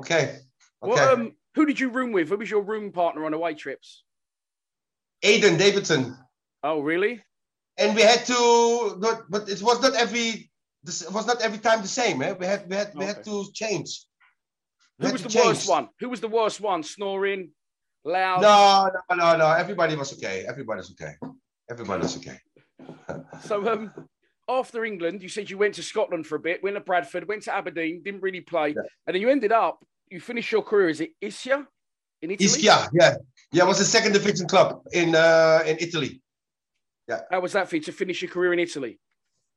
Okay. 0.00 0.22
Okay. 0.24 0.38
What 0.80 0.98
um? 1.00 1.32
Who 1.56 1.66
did 1.66 1.80
you 1.80 1.90
room 1.90 2.12
with? 2.12 2.28
Who 2.28 2.36
was 2.36 2.50
your 2.50 2.62
room 2.62 2.92
partner 2.92 3.24
on 3.24 3.34
away 3.34 3.54
trips? 3.54 4.04
Aidan 5.22 5.56
Davison. 5.56 6.16
Oh, 6.62 6.80
really? 6.80 7.22
And 7.76 7.96
we 7.96 8.02
had 8.02 8.24
to, 8.26 8.96
not, 8.98 9.22
but 9.28 9.48
it 9.48 9.60
was 9.60 9.82
not 9.82 9.94
every, 9.94 10.50
this 10.84 11.02
it 11.02 11.12
was 11.12 11.26
not 11.26 11.40
every 11.42 11.58
time 11.58 11.82
the 11.82 11.88
same, 11.88 12.22
eh? 12.22 12.32
We 12.32 12.46
had, 12.46 12.68
we 12.68 12.76
had, 12.76 12.92
we 12.94 13.04
had 13.04 13.24
to 13.24 13.50
change. 13.52 14.06
We 14.98 15.06
Who 15.06 15.12
was 15.12 15.22
the 15.22 15.28
change. 15.28 15.46
worst 15.46 15.68
one? 15.68 15.88
Who 15.98 16.08
was 16.08 16.20
the 16.20 16.28
worst 16.28 16.60
one? 16.60 16.82
Snoring, 16.82 17.50
loud. 18.04 18.42
No, 18.42 18.90
no, 19.10 19.16
no, 19.16 19.36
no. 19.36 19.50
Everybody 19.52 19.96
was 19.96 20.12
okay. 20.12 20.44
Everybody's 20.46 20.90
okay. 20.92 21.14
Everybody's 21.70 22.16
okay. 22.16 22.38
So 23.44 23.66
um, 23.70 23.92
after 24.50 24.84
England, 24.84 25.22
you 25.22 25.28
said 25.28 25.48
you 25.48 25.58
went 25.58 25.74
to 25.74 25.82
Scotland 25.82 26.26
for 26.26 26.36
a 26.36 26.40
bit, 26.40 26.62
went 26.62 26.76
to 26.76 26.80
Bradford, 26.80 27.28
went 27.28 27.42
to 27.44 27.54
Aberdeen, 27.54 28.02
didn't 28.02 28.22
really 28.22 28.40
play, 28.40 28.74
and 29.06 29.14
then 29.14 29.20
you 29.20 29.30
ended 29.30 29.52
up. 29.52 29.84
You 30.10 30.20
finished 30.20 30.50
your 30.50 30.62
career. 30.62 30.88
Is 30.88 31.00
it 31.00 31.10
Ischia 31.22 31.66
in 32.22 32.32
Italy? 32.32 32.48
Ischia, 32.48 32.88
yeah, 32.92 33.14
yeah. 33.52 33.62
It 33.64 33.68
was 33.68 33.78
the 33.78 33.84
second 33.84 34.12
division 34.12 34.48
club 34.48 34.82
in 34.92 35.14
uh, 35.14 35.62
in 35.66 35.76
Italy. 35.78 36.20
Yeah, 37.08 37.20
How 37.30 37.40
was 37.40 37.52
that 37.52 37.68
for 37.68 37.76
you 37.76 37.82
to 37.82 37.92
finish 37.92 38.22
your 38.22 38.30
career 38.30 38.52
in 38.52 38.58
Italy? 38.58 38.98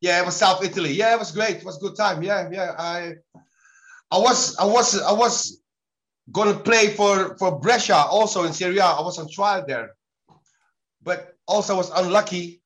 yeah. 0.02 0.20
It 0.22 0.26
was 0.26 0.36
South 0.36 0.64
Italy. 0.64 0.92
Yeah, 0.92 1.14
it 1.16 1.20
was 1.20 1.32
great. 1.32 1.58
It 1.58 1.66
was 1.66 1.78
a 1.78 1.80
good 1.80 1.96
time. 1.96 2.22
Yeah, 2.24 2.50
yeah. 2.52 2.72
I, 2.78 3.14
I 4.12 4.18
was, 4.18 4.56
I 4.58 4.66
was, 4.66 5.02
I 5.02 5.12
was 5.14 5.62
gonna 6.32 6.58
play 6.70 6.90
for 6.90 7.36
for 7.38 7.60
Brescia 7.60 7.96
also 7.96 8.44
in 8.44 8.54
Serie 8.54 8.78
A. 8.78 8.86
I 8.86 9.02
was 9.02 9.18
on 9.20 9.28
trial 9.30 9.64
there, 9.68 9.96
but 11.02 11.36
also 11.48 11.76
was 11.76 11.90
unlucky 11.92 12.63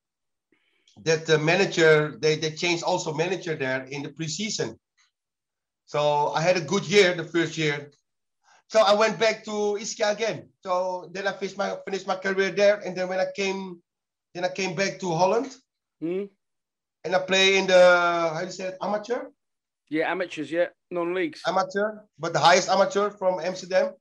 that 1.04 1.26
the 1.26 1.38
manager 1.38 2.16
they 2.20 2.36
they 2.36 2.50
changed 2.52 2.82
also 2.82 3.12
manager 3.14 3.54
there 3.54 3.84
in 3.84 4.02
the 4.02 4.10
preseason. 4.10 4.76
So 5.86 6.28
I 6.34 6.40
had 6.42 6.56
a 6.56 6.60
good 6.60 6.84
year 6.84 7.14
the 7.14 7.24
first 7.24 7.56
year. 7.56 7.90
So 8.68 8.80
I 8.80 8.92
went 8.94 9.18
back 9.18 9.44
to 9.44 9.78
Ischia 9.80 10.12
again. 10.12 10.48
So 10.62 11.08
then 11.12 11.26
I 11.26 11.32
finished 11.32 11.56
my 11.56 11.76
finished 11.86 12.06
my 12.06 12.16
career 12.16 12.50
there, 12.50 12.76
and 12.84 12.96
then 12.96 13.08
when 13.08 13.20
I 13.20 13.26
came, 13.34 13.80
then 14.34 14.44
I 14.44 14.48
came 14.50 14.74
back 14.74 14.98
to 15.00 15.08
Holland, 15.14 15.56
Hmm? 16.00 16.24
and 17.04 17.14
I 17.16 17.20
play 17.20 17.56
in 17.58 17.66
the 17.66 17.82
how 18.34 18.40
do 18.40 18.46
you 18.46 18.52
say 18.52 18.66
it, 18.68 18.76
amateur, 18.82 19.30
Yeah, 19.88 20.10
amateurs, 20.12 20.52
yeah, 20.52 20.68
non-leagues. 20.90 21.40
amateur, 21.46 22.04
but 22.18 22.32
the 22.34 22.40
highest 22.40 22.68
amateur 22.68 23.08
from 23.10 23.40
Amsterdam. 23.40 23.94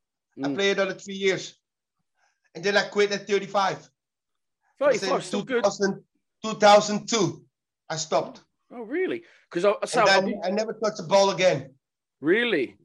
I 0.43 0.49
Mm. 0.49 0.55
played 0.55 0.77
another 0.77 0.99
three 0.99 1.15
years, 1.15 1.55
and 2.53 2.61
then 2.63 2.75
I 2.77 2.83
quit 2.89 3.11
at 3.11 3.25
35. 3.25 3.89
35, 4.79 5.15
In 5.15 5.21
still 5.21 5.43
good. 5.43 5.63
2000 5.63 6.03
2002, 6.43 7.43
I 7.89 7.95
stopped. 7.95 8.41
Oh, 8.71 8.81
really? 8.81 9.23
Because 9.49 9.65
I, 9.65 9.85
so 9.85 10.01
I 10.07 10.33
I 10.43 10.51
never 10.51 10.73
touched 10.73 10.97
the 10.97 11.03
ball 11.07 11.29
again. 11.31 11.73
really, 12.21 12.77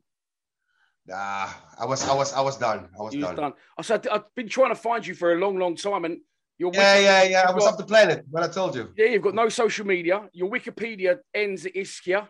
Nah, 1.06 1.48
I 1.78 1.84
was 1.84 2.06
I 2.08 2.14
was 2.14 2.32
I 2.32 2.40
was 2.40 2.56
done. 2.58 2.88
I 2.98 3.02
was 3.02 3.12
you 3.14 3.22
done. 3.22 3.34
done. 3.34 3.52
I 3.76 3.82
said 3.82 4.06
I've 4.06 4.32
been 4.36 4.48
trying 4.48 4.68
to 4.70 4.76
find 4.80 5.04
you 5.04 5.14
for 5.14 5.32
a 5.32 5.36
long, 5.36 5.56
long 5.58 5.74
time, 5.74 6.04
and 6.04 6.18
Your 6.58 6.70
Yeah, 6.72 6.98
yeah, 6.98 7.22
yeah. 7.24 7.48
I 7.48 7.52
was 7.52 7.64
got- 7.64 7.72
off 7.72 7.78
the 7.78 7.84
planet 7.86 8.24
when 8.30 8.44
I 8.44 8.48
told 8.48 8.76
you. 8.76 8.92
Yeah, 8.96 9.06
you've 9.06 9.22
got 9.22 9.34
no 9.34 9.48
social 9.48 9.84
media. 9.84 10.28
Your 10.32 10.48
Wikipedia 10.48 11.18
ends 11.34 11.66
at 11.66 11.74
Ischia. 11.74 12.28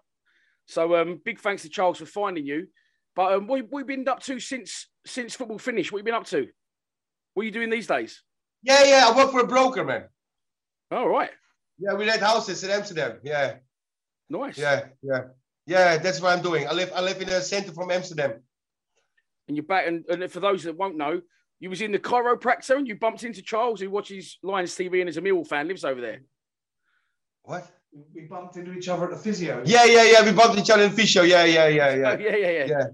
So 0.66 0.96
um, 0.96 1.20
big 1.22 1.38
thanks 1.38 1.62
to 1.62 1.68
Charles 1.68 1.98
for 1.98 2.06
finding 2.06 2.46
you. 2.46 2.68
But 3.14 3.34
um, 3.34 3.46
what, 3.46 3.60
have 3.60 3.86
been 3.86 4.08
up 4.08 4.22
to 4.22 4.40
since 4.40 4.88
since 5.04 5.34
football 5.34 5.58
finished? 5.58 5.92
What 5.92 5.98
have 5.98 6.06
you 6.06 6.12
been 6.12 6.20
up 6.20 6.26
to? 6.28 6.48
What 7.34 7.42
are 7.42 7.44
you 7.44 7.50
doing 7.52 7.68
these 7.68 7.86
days? 7.86 8.22
Yeah, 8.62 8.84
yeah. 8.84 9.06
I 9.06 9.14
work 9.14 9.32
for 9.32 9.40
a 9.40 9.46
broker, 9.46 9.84
man. 9.84 10.04
All 10.92 11.08
right. 11.08 11.30
Yeah, 11.78 11.94
we 11.94 12.06
rent 12.06 12.20
houses 12.20 12.62
in 12.62 12.70
Amsterdam. 12.70 13.18
Yeah, 13.24 13.54
Nice. 14.28 14.58
yeah, 14.58 14.84
yeah, 15.02 15.22
yeah. 15.66 15.96
That's 15.96 16.20
what 16.20 16.36
I'm 16.36 16.42
doing. 16.42 16.68
I 16.68 16.72
live, 16.72 16.92
I 16.94 17.00
live 17.00 17.20
in 17.22 17.28
the 17.28 17.40
center 17.40 17.72
from 17.72 17.90
Amsterdam. 17.90 18.34
And 19.48 19.56
you're 19.56 19.64
back. 19.64 19.86
And, 19.88 20.04
and 20.08 20.30
for 20.30 20.40
those 20.40 20.64
that 20.64 20.76
won't 20.76 20.96
know, 20.96 21.22
you 21.60 21.70
was 21.70 21.80
in 21.80 21.92
the 21.92 21.98
chiropractor 21.98 22.76
and 22.76 22.86
you 22.86 22.94
bumped 22.96 23.24
into 23.24 23.40
Charles, 23.42 23.80
who 23.80 23.88
watches 23.90 24.38
Lions 24.42 24.74
TV 24.76 25.00
and 25.00 25.08
is 25.08 25.16
a 25.16 25.22
Millwall 25.22 25.46
fan, 25.46 25.66
lives 25.66 25.84
over 25.84 26.00
there. 26.00 26.20
What? 27.42 27.66
We 28.14 28.22
bumped 28.22 28.56
into 28.56 28.72
each 28.74 28.88
other 28.88 29.04
at 29.04 29.10
the 29.10 29.16
physio. 29.16 29.62
Yeah, 29.64 29.84
yeah, 29.84 30.04
yeah. 30.04 30.24
We 30.24 30.32
bumped 30.32 30.58
each 30.58 30.70
other 30.70 30.84
in 30.84 30.90
physio. 30.92 31.22
Yeah, 31.22 31.44
yeah, 31.44 31.68
yeah, 31.68 31.94
yeah. 31.94 32.10
Oh, 32.10 32.18
yeah, 32.18 32.36
yeah, 32.36 32.50
yeah. 32.50 32.66
Yeah. 32.66 32.84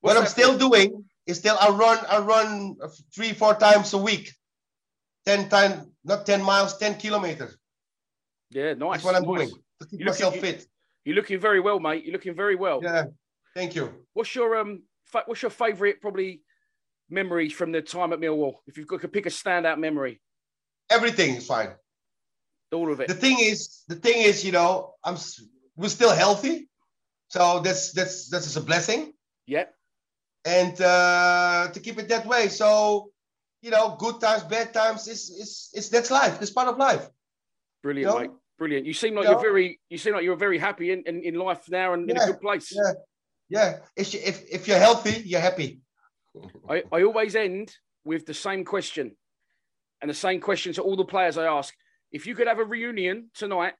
What's 0.00 0.14
what 0.14 0.16
I'm 0.18 0.26
still 0.26 0.52
for? 0.52 0.58
doing 0.58 1.04
is 1.26 1.38
still 1.38 1.56
I 1.60 1.70
run 1.70 1.98
I 2.08 2.18
run 2.18 2.76
three 3.14 3.32
four 3.32 3.54
times 3.54 3.92
a 3.94 3.98
week, 3.98 4.32
ten 5.28 5.48
times 5.48 5.76
not 6.04 6.24
ten 6.30 6.40
miles, 6.42 6.76
ten 6.78 6.94
kilometers. 7.04 7.52
Yeah, 8.50 8.72
nice. 8.74 9.02
That's 9.02 9.04
what 9.04 9.14
I'm 9.16 9.22
nice. 9.24 9.48
doing 9.50 9.62
to 9.80 9.86
keep 9.88 10.00
You 10.00 10.06
look- 10.06 10.14
myself 10.14 10.34
you- 10.36 10.40
fit. 10.40 10.66
You're 11.04 11.16
looking 11.20 11.40
very 11.48 11.60
well, 11.60 11.78
mate. 11.80 12.04
You're 12.04 12.12
looking 12.18 12.34
very 12.44 12.56
well. 12.64 12.78
Yeah, 12.82 13.04
thank 13.54 13.74
you. 13.74 13.84
What's 14.14 14.34
your 14.34 14.56
um? 14.60 14.82
What's 15.26 15.40
your 15.42 15.50
favourite 15.64 16.00
probably 16.04 16.42
memories 17.08 17.52
from 17.58 17.72
the 17.72 17.80
time 17.80 18.12
at 18.12 18.18
Millwall? 18.20 18.54
If 18.66 18.76
you've 18.76 18.86
got 18.92 19.00
to 19.02 19.08
pick 19.08 19.24
a 19.26 19.30
standout 19.30 19.78
memory, 19.78 20.20
Everything 20.90 21.30
is 21.36 21.46
fine. 21.46 21.70
all 22.72 22.92
of 22.92 23.00
it. 23.00 23.08
The 23.08 23.14
thing 23.24 23.38
is, 23.40 23.58
the 23.88 23.94
thing 24.04 24.18
is, 24.30 24.44
you 24.46 24.52
know, 24.52 24.94
I'm 25.06 25.16
we're 25.76 25.88
still 26.00 26.14
healthy, 26.24 26.68
so 27.28 27.60
that's 27.60 27.92
that's 27.92 28.28
that's 28.32 28.56
a 28.56 28.60
blessing, 28.70 29.00
yeah, 29.46 29.66
and 30.44 30.74
uh, 30.94 31.68
to 31.74 31.78
keep 31.80 31.96
it 32.02 32.08
that 32.08 32.26
way. 32.26 32.48
So, 32.48 32.68
you 33.62 33.70
know, 33.70 33.96
good 33.98 34.20
times, 34.20 34.44
bad 34.44 34.72
times 34.72 35.08
It's 35.08 35.30
it's 35.30 35.70
it's 35.74 35.88
that's 35.88 36.10
life. 36.10 36.40
It's 36.40 36.50
part 36.50 36.68
of 36.68 36.78
life. 36.78 37.08
brilliant, 37.82 38.12
No. 38.12 38.20
mate. 38.20 38.30
Brilliant. 38.58 38.86
You 38.86 38.92
seem 38.92 39.14
like 39.14 39.24
No. 39.24 39.32
you're 39.32 39.40
very. 39.40 39.80
You 39.88 39.98
seem 39.98 40.14
like 40.14 40.24
you're 40.24 40.36
very 40.36 40.58
happy 40.58 40.90
in, 40.90 41.02
in, 41.06 41.22
in 41.22 41.34
life 41.36 41.68
now 41.68 41.92
and 41.94 42.10
in 42.10 42.16
a 42.16 42.26
good 42.26 42.40
place. 42.40 42.72
Yeah, 42.74 42.92
yeah. 43.48 43.78
If 43.96 44.12
you, 44.14 44.20
if 44.24 44.42
if 44.50 44.66
you're 44.68 44.78
healthy, 44.80 45.22
you're 45.24 45.40
happy. 45.40 45.80
I, 46.68 46.82
I 46.92 47.02
always 47.04 47.36
end 47.36 47.72
with 48.04 48.26
the 48.26 48.34
same 48.34 48.64
question, 48.64 49.16
and 50.00 50.10
the 50.10 50.14
same 50.14 50.40
question 50.40 50.72
to 50.72 50.82
all 50.82 50.96
the 50.96 51.04
players 51.04 51.38
I 51.38 51.46
ask. 51.46 51.72
If 52.10 52.26
you 52.26 52.34
could 52.34 52.48
have 52.48 52.58
a 52.58 52.64
reunion 52.64 53.30
tonight 53.34 53.74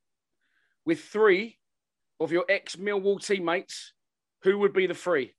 with 0.85 1.01
three 1.01 1.59
of 2.21 2.31
your 2.31 2.45
ex 2.49 2.77
Millwall 2.77 3.25
teammates, 3.25 3.95
who 4.43 4.59
would 4.59 4.73
be 4.73 4.87
the 4.87 4.95
three? 4.95 5.35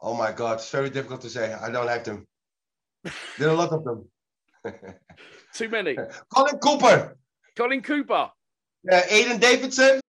Oh 0.00 0.14
my 0.14 0.32
God, 0.32 0.54
it's 0.54 0.70
very 0.70 0.90
difficult 0.90 1.20
to 1.20 1.30
say. 1.30 1.52
I 1.52 1.70
don't 1.70 1.86
have 1.86 2.02
them. 2.02 2.26
There 3.38 3.48
are 3.48 3.52
a 3.52 3.54
lot 3.54 3.72
of 3.72 3.84
them. 3.84 4.08
Too 5.54 5.68
many. 5.68 5.96
Colin 6.34 6.58
Cooper, 6.58 7.16
Colin 7.56 7.82
Cooper. 7.82 8.30
uh, 8.90 9.00
Aidan 9.08 9.38
Davison. 9.38 10.00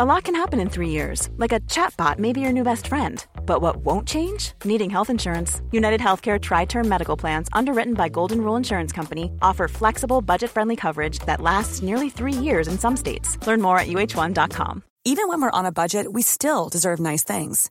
A 0.00 0.06
lot 0.06 0.24
can 0.24 0.34
happen 0.34 0.58
in 0.58 0.70
three 0.70 0.88
years, 0.88 1.28
like 1.36 1.52
a 1.52 1.60
chatbot 1.60 2.18
may 2.18 2.32
be 2.32 2.40
your 2.40 2.52
new 2.52 2.64
best 2.64 2.86
friend. 2.86 3.24
But 3.44 3.60
what 3.60 3.76
won't 3.84 4.08
change? 4.08 4.52
Needing 4.64 4.88
health 4.88 5.10
insurance. 5.10 5.60
United 5.70 6.00
Healthcare 6.00 6.40
Tri 6.40 6.64
Term 6.64 6.88
Medical 6.88 7.16
Plans, 7.16 7.48
underwritten 7.52 7.92
by 7.94 8.08
Golden 8.08 8.40
Rule 8.40 8.56
Insurance 8.56 8.90
Company, 8.90 9.30
offer 9.42 9.68
flexible, 9.68 10.22
budget 10.22 10.50
friendly 10.50 10.76
coverage 10.76 11.18
that 11.20 11.42
lasts 11.42 11.82
nearly 11.82 12.08
three 12.08 12.32
years 12.32 12.68
in 12.68 12.78
some 12.78 12.96
states. 12.96 13.36
Learn 13.46 13.60
more 13.60 13.78
at 13.78 13.88
uh1.com. 13.88 14.82
Even 15.04 15.28
when 15.28 15.42
we're 15.42 15.50
on 15.50 15.66
a 15.66 15.72
budget, 15.72 16.10
we 16.12 16.22
still 16.22 16.68
deserve 16.70 16.98
nice 16.98 17.22
things. 17.24 17.70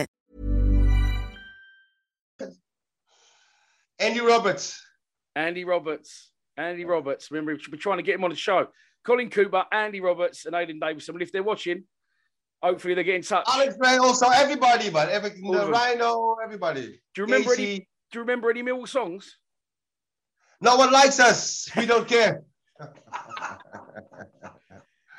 Andy 4.01 4.19
Roberts. 4.19 4.83
Andy 5.35 5.63
Roberts. 5.63 6.31
Andy 6.57 6.85
Roberts. 6.85 7.31
Remember, 7.31 7.55
we're 7.71 7.77
trying 7.77 7.97
to 7.97 8.03
get 8.03 8.15
him 8.15 8.23
on 8.23 8.31
the 8.31 8.35
show. 8.35 8.67
Colin 9.05 9.29
Cooper, 9.29 9.63
Andy 9.71 9.99
Roberts, 10.01 10.45
and 10.45 10.55
Aidan 10.55 10.79
Davison. 10.79 11.13
Well, 11.15 11.21
if 11.21 11.31
they're 11.31 11.43
watching, 11.43 11.83
hopefully 12.61 12.93
they 12.93 13.03
get 13.03 13.15
in 13.15 13.21
touch. 13.21 13.45
Alex 13.47 13.75
Rae, 13.79 13.97
also 13.97 14.27
everybody, 14.29 14.89
but 14.89 15.09
every, 15.09 15.29
the. 15.29 15.67
Rhino, 15.71 16.35
everybody. 16.43 16.99
Do 17.13 17.21
you 17.21 17.25
remember 17.25 17.53
any? 17.53 17.87
Do 18.11 18.19
you 18.19 18.21
remember 18.21 18.49
any 18.49 18.63
Millwall 18.63 18.87
songs? 18.87 19.37
No 20.59 20.75
one 20.75 20.91
likes 20.91 21.19
us. 21.19 21.69
We 21.75 21.85
don't 21.85 22.07
care. 22.07 22.43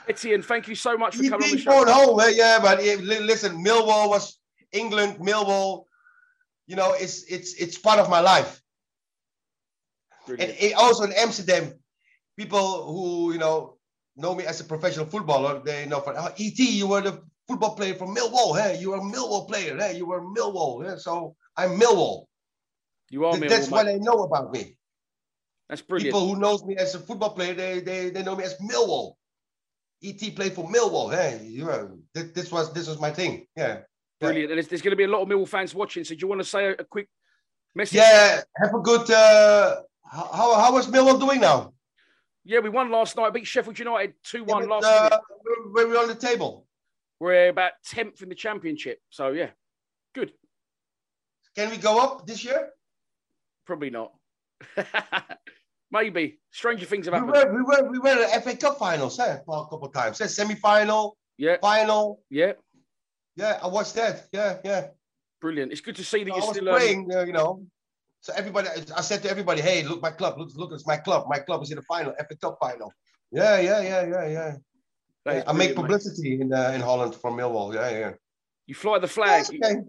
Etienne, 0.09 0.43
thank 0.43 0.69
you 0.69 0.75
so 0.75 0.97
much 0.97 1.17
for 1.17 1.23
coming 1.23 1.45
on 1.45 1.51
the 1.53 1.59
show. 1.59 1.71
going 1.85 1.89
home. 1.89 2.21
eh? 2.21 2.33
Yeah, 2.35 2.59
but 2.61 2.81
eh, 2.81 2.97
listen, 3.01 3.65
Millwall 3.65 4.09
was 4.09 4.39
England. 4.73 5.19
Millwall, 5.19 5.85
you 6.67 6.77
know, 6.77 6.93
it's 6.93 7.25
it's 7.25 7.55
it's 7.55 7.79
part 7.79 7.99
of 7.99 8.09
my 8.11 8.21
life. 8.21 8.62
And 10.29 10.39
Brilliant. 10.39 10.75
also 10.77 11.05
in 11.05 11.13
Amsterdam, 11.13 11.73
people 12.37 12.85
who 12.87 13.33
you 13.33 13.39
know 13.39 13.79
know 14.17 14.35
me 14.35 14.45
as 14.45 14.61
a 14.61 14.65
professional 14.65 15.07
footballer, 15.07 15.61
they 15.65 15.87
know 15.87 16.01
for 16.01 16.15
oh, 16.17 16.27
ET, 16.39 16.59
you 16.59 16.87
were 16.87 17.01
the 17.01 17.23
football 17.49 17.75
player 17.75 17.95
from 17.95 18.15
Millwall. 18.15 18.61
Hey, 18.61 18.79
you 18.81 18.91
were 18.91 18.99
a 18.99 19.01
Millwall 19.01 19.49
player. 19.49 19.77
Hey, 19.77 19.97
you 19.97 20.07
were 20.07 20.23
Millwall. 20.23 20.85
Yeah, 20.85 20.97
so 20.97 21.35
I'm 21.57 21.79
Millwall. 21.79 22.27
You 23.11 23.25
are 23.27 23.33
Th- 23.33 23.45
Millwall, 23.45 23.49
That's 23.49 23.71
what 23.71 23.87
they 23.87 23.99
know 23.99 24.23
about 24.23 24.53
me. 24.53 24.77
That's 25.69 25.83
brilliant. 25.83 26.15
People 26.15 26.29
who 26.29 26.41
knows 26.41 26.65
me 26.65 26.77
as 26.77 26.95
a 26.95 26.99
football 26.99 27.31
player, 27.31 27.55
they 27.55 27.81
they, 27.81 28.11
they 28.11 28.23
know 28.23 28.37
me 28.37 28.45
as 28.45 28.57
Millwall. 28.59 29.15
ET 30.05 30.21
played 30.35 30.53
for 30.53 30.69
Millwall. 30.69 31.13
Hey, 31.13 31.45
you 31.45 31.65
know, 31.65 31.99
this, 32.15 32.33
this 32.33 32.53
was 32.53 32.73
this 32.73 32.89
was 32.89 33.01
my 33.01 33.11
thing. 33.11 33.47
Yeah. 33.57 33.81
Brilliant. 34.21 34.51
And 34.51 34.59
there's, 34.59 34.69
there's 34.69 34.83
going 34.83 34.93
to 34.93 34.97
be 34.97 35.05
a 35.05 35.09
lot 35.09 35.23
of 35.23 35.29
Millwall 35.29 35.49
fans 35.49 35.75
watching. 35.75 36.05
So 36.05 36.15
do 36.15 36.21
you 36.21 36.29
want 36.29 36.41
to 36.41 36.47
say 36.47 36.67
a, 36.67 36.73
a 36.73 36.85
quick 36.85 37.09
message? 37.75 37.97
Yeah. 37.97 38.43
Have 38.63 38.75
a 38.75 38.81
good. 38.81 39.11
Uh, 39.11 39.77
how 40.13 40.55
how 40.61 40.73
was 40.73 40.87
Millwall 40.89 41.19
doing 41.19 41.41
now? 41.41 41.73
Yeah, 42.45 42.59
we 42.61 42.69
won 42.69 42.91
last 42.91 43.17
night. 43.17 43.33
Beat 43.33 43.47
Sheffield 43.47 43.79
United 43.79 44.15
2 44.25 44.45
1 44.45 44.69
last 44.69 44.85
Uh, 44.85 45.19
where 45.71 45.87
we 45.87 45.97
on 45.97 46.09
the 46.09 46.15
table? 46.15 46.67
We're 47.21 47.49
about 47.49 47.73
10th 47.87 48.21
in 48.23 48.29
the 48.29 48.35
championship. 48.35 48.99
So, 49.11 49.29
yeah, 49.31 49.51
good. 50.13 50.33
Can 51.55 51.71
we 51.71 51.77
go 51.77 52.01
up 52.01 52.27
this 52.27 52.45
year? 52.45 52.71
Probably 53.65 53.91
not. 53.91 54.13
Maybe. 55.93 56.41
Stranger 56.51 56.85
things 56.87 57.07
have 57.07 57.15
We 57.15 57.37
happened. 57.39 57.55
were 57.55 57.57
we 57.57 57.63
were 57.63 57.91
we 57.93 57.99
were 58.01 58.25
at 58.25 58.43
FA 58.43 58.57
Cup 58.57 58.79
finals, 58.79 59.19
eh? 59.21 59.35
A 59.37 59.39
couple 59.45 59.85
of 59.85 59.93
times. 59.93 60.21
Eh, 60.21 60.27
Semi-final, 60.27 61.17
Yeah, 61.39 61.57
final. 61.61 62.23
yeah. 62.29 62.53
Yeah, 63.37 63.61
I 63.63 63.69
watched 63.69 63.95
that. 63.95 64.27
Yeah, 64.33 64.59
yeah. 64.65 64.89
Brilliant. 65.41 65.71
It's 65.73 65.81
good 65.81 65.97
to 65.97 66.05
see 66.05 66.25
that 66.25 66.33
I 66.33 66.37
you're 66.37 66.55
still 66.55 66.69
um, 66.69 67.11
uh, 67.15 67.25
you 67.25 67.33
know. 67.33 67.65
So 68.23 68.33
everybody, 68.37 68.69
I 68.97 69.01
said 69.01 69.21
to 69.25 69.31
everybody, 69.31 69.61
"Hey, 69.61 69.83
look, 69.83 70.01
my 70.01 70.13
club. 70.13 70.39
Look, 70.39 70.51
look, 70.55 70.73
it's 70.73 70.87
my 70.87 70.97
club. 70.97 71.27
My 71.29 71.41
club 71.41 71.61
is 71.65 71.71
in 71.73 71.77
the 71.77 71.83
final, 71.83 72.15
FA 72.17 72.37
Cup 72.37 72.57
final." 72.61 72.93
Yeah, 73.33 73.59
yeah, 73.59 73.81
yeah, 73.81 74.07
yeah, 74.07 74.27
yeah. 74.29 74.57
Yeah, 75.27 75.43
I 75.47 75.53
make 75.53 75.75
publicity 75.75 76.41
in 76.41 76.53
uh, 76.53 76.71
in 76.75 76.81
Holland 76.81 77.17
from 77.17 77.37
Millwall. 77.37 77.75
Yeah, 77.75 77.91
yeah. 77.91 78.13
You 78.67 78.77
fly 78.77 79.01
the 79.01 79.09
flag. 79.09 79.45
okay. 79.47 79.81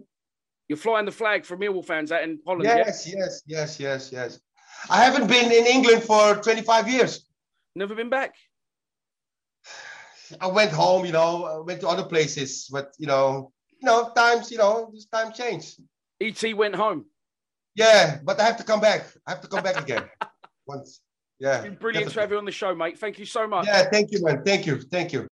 You're 0.66 0.78
flying 0.78 1.06
the 1.06 1.12
flag 1.12 1.44
for 1.44 1.56
Millwall 1.56 1.84
fans 1.84 2.10
out 2.10 2.24
in 2.24 2.40
Holland. 2.44 2.64
Yeah? 2.64 2.78
Yes, 2.78 3.06
yes, 3.06 3.42
yes, 3.46 3.78
yes, 3.78 4.10
yes. 4.12 4.40
I 4.90 5.04
haven't 5.04 5.28
been 5.28 5.52
in 5.52 5.66
England 5.66 6.02
for 6.02 6.36
25 6.36 6.88
years. 6.88 7.28
Never 7.76 7.94
been 7.94 8.08
back. 8.08 8.34
I 10.40 10.46
went 10.48 10.72
home, 10.72 11.04
you 11.04 11.12
know, 11.12 11.44
I 11.44 11.58
went 11.58 11.80
to 11.82 11.88
other 11.88 12.04
places, 12.04 12.68
but 12.72 12.92
you 12.98 13.06
know, 13.06 13.52
you 13.78 13.86
know, 13.86 14.10
times, 14.16 14.50
you 14.50 14.58
know, 14.58 14.90
this 14.92 15.06
time 15.06 15.32
changed. 15.32 15.80
ET 16.20 16.42
went 16.56 16.74
home. 16.74 17.04
Yeah, 17.74 18.18
but 18.24 18.40
I 18.40 18.44
have 18.44 18.56
to 18.58 18.64
come 18.64 18.80
back. 18.80 19.06
I 19.26 19.32
have 19.32 19.40
to 19.40 19.48
come 19.48 19.62
back 19.62 19.80
again. 19.80 20.04
Once. 20.66 21.00
Yeah. 21.40 21.56
It's 21.56 21.64
been 21.64 21.74
brilliant 21.74 22.12
to 22.12 22.20
have 22.20 22.30
you 22.30 22.38
on 22.38 22.44
the 22.44 22.52
show, 22.52 22.74
mate. 22.74 22.98
Thank 22.98 23.18
you 23.18 23.26
so 23.26 23.46
much. 23.46 23.66
Yeah, 23.66 23.84
thank 23.90 24.12
you, 24.12 24.24
man. 24.24 24.42
Thank 24.44 24.66
you. 24.66 24.80
Thank 24.80 25.12
you. 25.12 25.26